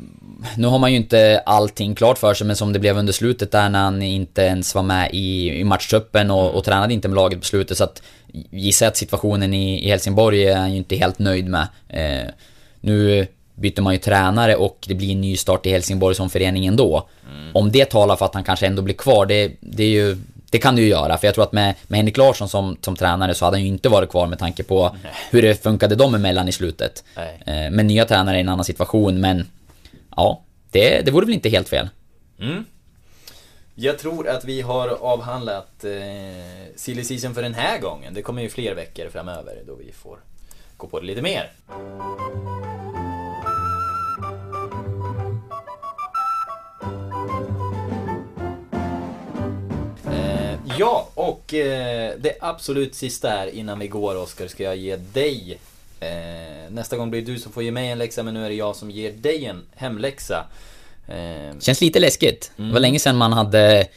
Nu 0.57 0.67
har 0.67 0.79
man 0.79 0.91
ju 0.91 0.97
inte 0.97 1.43
allting 1.45 1.95
klart 1.95 2.17
för 2.17 2.33
sig, 2.33 2.47
men 2.47 2.55
som 2.55 2.73
det 2.73 2.79
blev 2.79 2.97
under 2.97 3.13
slutet 3.13 3.51
där 3.51 3.69
när 3.69 3.79
han 3.79 4.01
inte 4.01 4.41
ens 4.41 4.75
var 4.75 4.83
med 4.83 5.09
i, 5.13 5.49
i 5.59 5.63
matchtruppen 5.63 6.31
och, 6.31 6.55
och 6.55 6.63
tränade 6.63 6.93
inte 6.93 7.07
med 7.07 7.15
laget 7.15 7.39
på 7.39 7.45
slutet. 7.45 7.77
Så 7.77 7.83
att 7.83 8.01
gissar 8.51 8.85
jag 8.85 8.91
att 8.91 8.97
situationen 8.97 9.53
i, 9.53 9.85
i 9.85 9.89
Helsingborg 9.89 10.45
är 10.47 10.55
han 10.55 10.71
ju 10.71 10.77
inte 10.77 10.95
helt 10.95 11.19
nöjd 11.19 11.47
med. 11.47 11.67
Eh, 11.89 12.29
nu 12.81 13.27
byter 13.55 13.81
man 13.81 13.93
ju 13.93 13.99
tränare 13.99 14.55
och 14.55 14.85
det 14.87 14.95
blir 14.95 15.11
en 15.11 15.21
ny 15.21 15.37
start 15.37 15.65
i 15.65 15.71
Helsingborg 15.71 16.15
som 16.15 16.29
förening 16.29 16.65
ändå. 16.65 17.09
Om 17.53 17.71
det 17.71 17.85
talar 17.85 18.15
för 18.15 18.25
att 18.25 18.33
han 18.33 18.43
kanske 18.43 18.67
ändå 18.67 18.81
blir 18.81 18.95
kvar, 18.95 19.25
det, 19.25 19.51
det 19.59 19.83
är 19.83 19.89
ju... 19.89 20.17
Det 20.51 20.59
kan 20.59 20.75
det 20.75 20.81
ju 20.81 20.87
göra, 20.87 21.17
för 21.17 21.27
jag 21.27 21.33
tror 21.35 21.43
att 21.43 21.51
med, 21.51 21.75
med 21.87 21.97
Henrik 21.97 22.17
Larsson 22.17 22.49
som, 22.49 22.77
som 22.81 22.95
tränare 22.95 23.33
så 23.33 23.45
hade 23.45 23.57
han 23.57 23.61
ju 23.61 23.67
inte 23.67 23.89
varit 23.89 24.09
kvar 24.09 24.27
med 24.27 24.39
tanke 24.39 24.63
på 24.63 24.95
hur 25.31 25.41
det 25.41 25.63
funkade 25.63 25.95
dem 25.95 26.15
emellan 26.15 26.47
i 26.47 26.51
slutet. 26.51 27.03
Nej. 27.15 27.41
Eh, 27.45 27.71
Men 27.71 27.87
nya 27.87 28.05
tränare 28.05 28.37
är 28.37 28.41
en 28.41 28.49
annan 28.49 28.65
situation, 28.65 29.21
men 29.21 29.47
ja, 30.15 30.41
det, 30.71 31.01
det 31.05 31.11
vore 31.11 31.25
väl 31.25 31.33
inte 31.35 31.49
helt 31.49 31.69
fel. 31.69 31.89
Jag 33.75 33.99
tror 33.99 34.27
att 34.29 34.45
vi 34.45 34.61
har 34.61 34.87
avhandlat 34.87 35.83
eh, 35.83 35.91
silly 36.75 37.03
season 37.03 37.33
för 37.33 37.41
den 37.41 37.53
här 37.53 37.79
gången. 37.79 38.13
Det 38.13 38.21
kommer 38.21 38.41
ju 38.41 38.49
fler 38.49 38.75
veckor 38.75 39.09
framöver 39.09 39.53
då 39.67 39.75
vi 39.75 39.91
får 39.91 40.17
gå 40.77 40.87
på 40.87 40.99
det 40.99 41.05
lite 41.05 41.21
mer. 41.21 41.51
Ja, 50.81 51.09
och 51.13 51.53
eh, 51.53 52.13
det 52.17 52.37
absolut 52.41 52.95
sista 52.95 53.29
här 53.29 53.47
innan 53.47 53.79
vi 53.79 53.87
går 53.87 54.15
Oskar 54.15 54.47
ska 54.47 54.63
jag 54.63 54.75
ge 54.75 54.95
dig 54.95 55.59
Eh, 56.01 56.71
nästa 56.71 56.97
gång 56.97 57.09
blir 57.11 57.21
det 57.21 57.31
du 57.31 57.39
som 57.39 57.51
får 57.51 57.63
ge 57.63 57.71
mig 57.71 57.89
en 57.89 57.97
läxa, 57.97 58.23
men 58.23 58.33
nu 58.33 58.45
är 58.45 58.49
det 58.49 58.55
jag 58.55 58.75
som 58.75 58.91
ger 58.91 59.11
dig 59.11 59.45
en 59.45 59.63
hemläxa. 59.75 60.45
Eh, 61.07 61.59
Känns 61.59 61.81
lite 61.81 61.99
läskigt. 61.99 62.51
Det 62.55 62.71
var 62.71 62.79
länge 62.79 62.99
sedan 62.99 63.17
man 63.17 63.33
hade, 63.33 63.87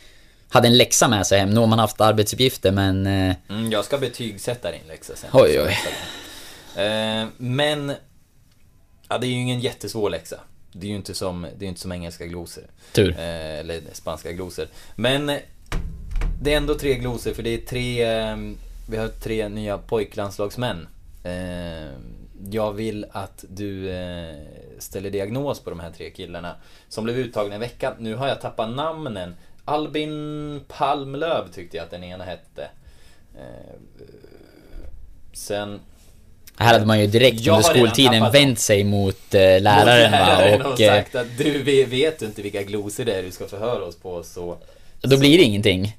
hade 0.48 0.68
en 0.68 0.76
läxa 0.76 1.08
med 1.08 1.26
sig 1.26 1.38
hem. 1.38 1.50
Nu 1.50 1.60
har 1.60 1.66
man 1.66 1.78
haft 1.78 2.00
arbetsuppgifter 2.00 2.72
men... 2.72 3.06
eh, 3.06 3.36
mm, 3.48 3.72
jag 3.72 3.84
ska 3.84 3.98
betygsätta 3.98 4.70
din 4.70 4.86
läxa 4.88 5.16
sen. 5.16 5.30
Oj, 5.32 5.60
oj. 5.60 5.78
Eh, 6.84 7.26
men... 7.36 7.92
Ja, 9.08 9.18
det 9.18 9.26
är 9.26 9.28
ju 9.28 9.40
ingen 9.40 9.60
jättesvår 9.60 10.10
läxa. 10.10 10.40
Det 10.72 10.86
är 10.86 10.90
ju 10.90 10.96
inte 10.96 11.14
som, 11.14 11.46
det 11.58 11.64
är 11.64 11.68
inte 11.68 11.80
som 11.80 11.92
engelska 11.92 12.26
glosor. 12.26 12.64
Tur. 12.92 13.10
Eh, 13.18 13.58
eller 13.58 13.80
spanska 13.92 14.32
glosor. 14.32 14.68
Men 14.96 15.38
det 16.44 16.52
är 16.52 16.56
ändå 16.56 16.74
tre 16.74 16.94
glosor 16.94 17.32
för 17.34 17.42
det 17.42 17.50
är 17.54 17.58
tre... 17.58 18.04
eh, 18.04 18.36
Vi 18.88 18.96
har 18.96 19.08
tre 19.08 19.48
nya 19.48 19.78
pojklandslagsmän. 19.78 20.88
Eh, 21.24 21.92
Jag 22.50 22.72
vill 22.72 23.06
att 23.12 23.44
du 23.48 23.90
eh, 23.90 24.34
ställer 24.78 25.10
diagnos 25.10 25.60
på 25.60 25.70
de 25.70 25.80
här 25.80 25.90
tre 25.90 26.10
killarna 26.10 26.54
som 26.88 27.04
blev 27.04 27.18
uttagna 27.18 27.54
i 27.56 27.58
veckan. 27.58 27.94
Nu 27.98 28.14
har 28.14 28.28
jag 28.28 28.40
tappat 28.40 28.70
namnen. 28.70 29.34
Albin 29.64 30.60
Palmlöv 30.68 31.52
tyckte 31.54 31.76
jag 31.76 31.84
att 31.84 31.90
den 31.90 32.04
ena 32.04 32.24
hette. 32.24 32.68
Eh, 33.38 33.74
Sen... 35.32 35.80
Här 36.56 36.72
hade 36.72 36.86
man 36.86 37.00
ju 37.00 37.06
direkt 37.06 37.48
under 37.48 37.62
skoltiden 37.62 38.32
vänt 38.32 38.58
sig 38.58 38.84
mot 38.84 39.34
eh, 39.34 39.40
läraren? 39.40 40.10
Läraren 40.10 40.62
och 40.66 40.72
och 40.72 40.80
eh, 40.80 40.94
sagt 41.02 41.14
att 41.14 41.38
du 41.38 41.62
vet- 41.62 41.88
vet 41.88 42.22
inte 42.22 42.42
vilka 42.42 42.62
glosor 42.62 43.04
det 43.04 43.14
är 43.14 43.22
du 43.22 43.30
ska 43.30 43.46
förhöra 43.46 43.84
oss 43.84 43.96
på 43.96 44.22
så... 44.22 44.56
då 45.00 45.18
blir 45.18 45.38
det 45.38 45.44
ingenting. 45.44 45.96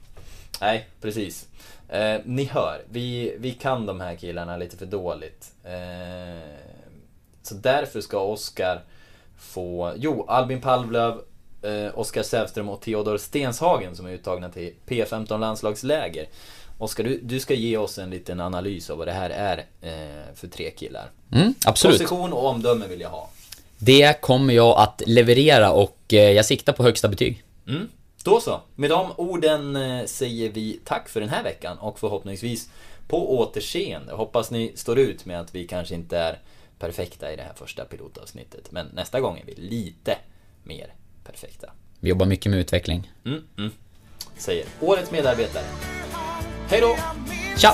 Nej, 0.62 0.88
precis. 1.02 1.48
Eh, 1.90 2.20
ni 2.26 2.44
hör, 2.44 2.82
vi, 2.90 3.36
vi 3.40 3.52
kan 3.52 3.86
de 3.86 4.02
här 4.02 4.16
killarna 4.16 4.58
lite 4.58 4.78
för 4.78 4.86
dåligt. 4.86 5.52
Eh, 5.64 6.50
så 7.44 7.56
därför 7.56 8.02
ska 8.02 8.20
Oskar 8.20 8.82
få... 9.40 9.94
Jo, 9.98 10.26
Albin 10.28 10.62
Palmlöv, 10.62 11.22
eh, 11.62 12.00
Oskar 12.00 12.24
Sävström 12.24 12.70
och 12.70 12.82
Theodor 12.82 13.18
Stenshagen 13.18 13.96
som 13.96 14.06
är 14.06 14.12
uttagna 14.12 14.50
till 14.50 14.74
P15 14.88 15.40
landslagsläger. 15.40 16.28
Oskar, 16.78 17.04
du, 17.04 17.20
du 17.24 17.40
ska 17.40 17.54
ge 17.54 17.78
oss 17.78 17.98
en 17.98 18.10
liten 18.10 18.40
analys 18.40 18.90
av 18.90 18.98
vad 18.98 19.08
det 19.08 19.14
här 19.14 19.30
är 19.30 19.58
eh, 19.82 20.36
för 20.36 20.48
tre 20.48 20.72
killar. 20.72 21.10
Mm, 21.32 21.54
absolut. 21.66 22.02
Position 22.02 22.34
och 22.34 22.46
omdöme 22.46 22.88
vill 22.88 23.02
jag 23.02 23.10
ha. 23.10 23.30
Det 23.78 24.22
kommer 24.22 24.54
jag 24.54 24.80
att 24.80 25.02
leverera 25.06 25.72
och 25.72 26.00
eh, 26.14 26.32
jag 26.32 26.46
siktar 26.46 26.74
på 26.74 26.84
högsta 26.84 27.08
betyg. 27.08 27.44
Mm. 27.68 27.88
Då 28.26 28.40
så. 28.40 28.62
Med 28.76 28.90
de 28.90 29.12
orden 29.18 29.76
eh, 29.76 30.06
säger 30.06 30.50
vi 30.50 30.80
tack 30.84 31.10
för 31.10 31.20
den 31.20 31.30
här 31.30 31.44
veckan 31.44 31.78
och 31.78 32.00
förhoppningsvis 32.00 32.70
på 33.08 33.40
återseende. 33.40 34.14
Hoppas 34.14 34.52
ni 34.52 34.72
står 34.76 35.00
ut 35.00 35.26
med 35.26 35.40
att 35.40 35.56
vi 35.56 35.68
kanske 35.68 35.96
inte 35.96 36.18
är 36.18 36.40
perfekta 36.80 37.34
i 37.34 37.36
det 37.36 37.42
här 37.42 37.54
första 37.56 37.86
pilotavsnittet. 37.86 38.72
Men 38.72 38.88
nästa 38.94 39.20
gång 39.20 39.38
är 39.38 39.46
vi 39.46 39.56
lite 39.56 40.18
mer 40.64 40.94
perfekta. 41.24 41.72
Vi 42.00 42.10
jobbar 42.10 42.26
mycket 42.26 42.50
med 42.50 42.60
utveckling. 42.60 43.12
Mm, 43.26 43.44
mm. 43.58 43.72
Säger 44.38 44.66
årets 44.82 45.12
medarbetare. 45.12 45.66
Hej 46.70 46.82
då! 46.82 46.96
Tja! 47.58 47.74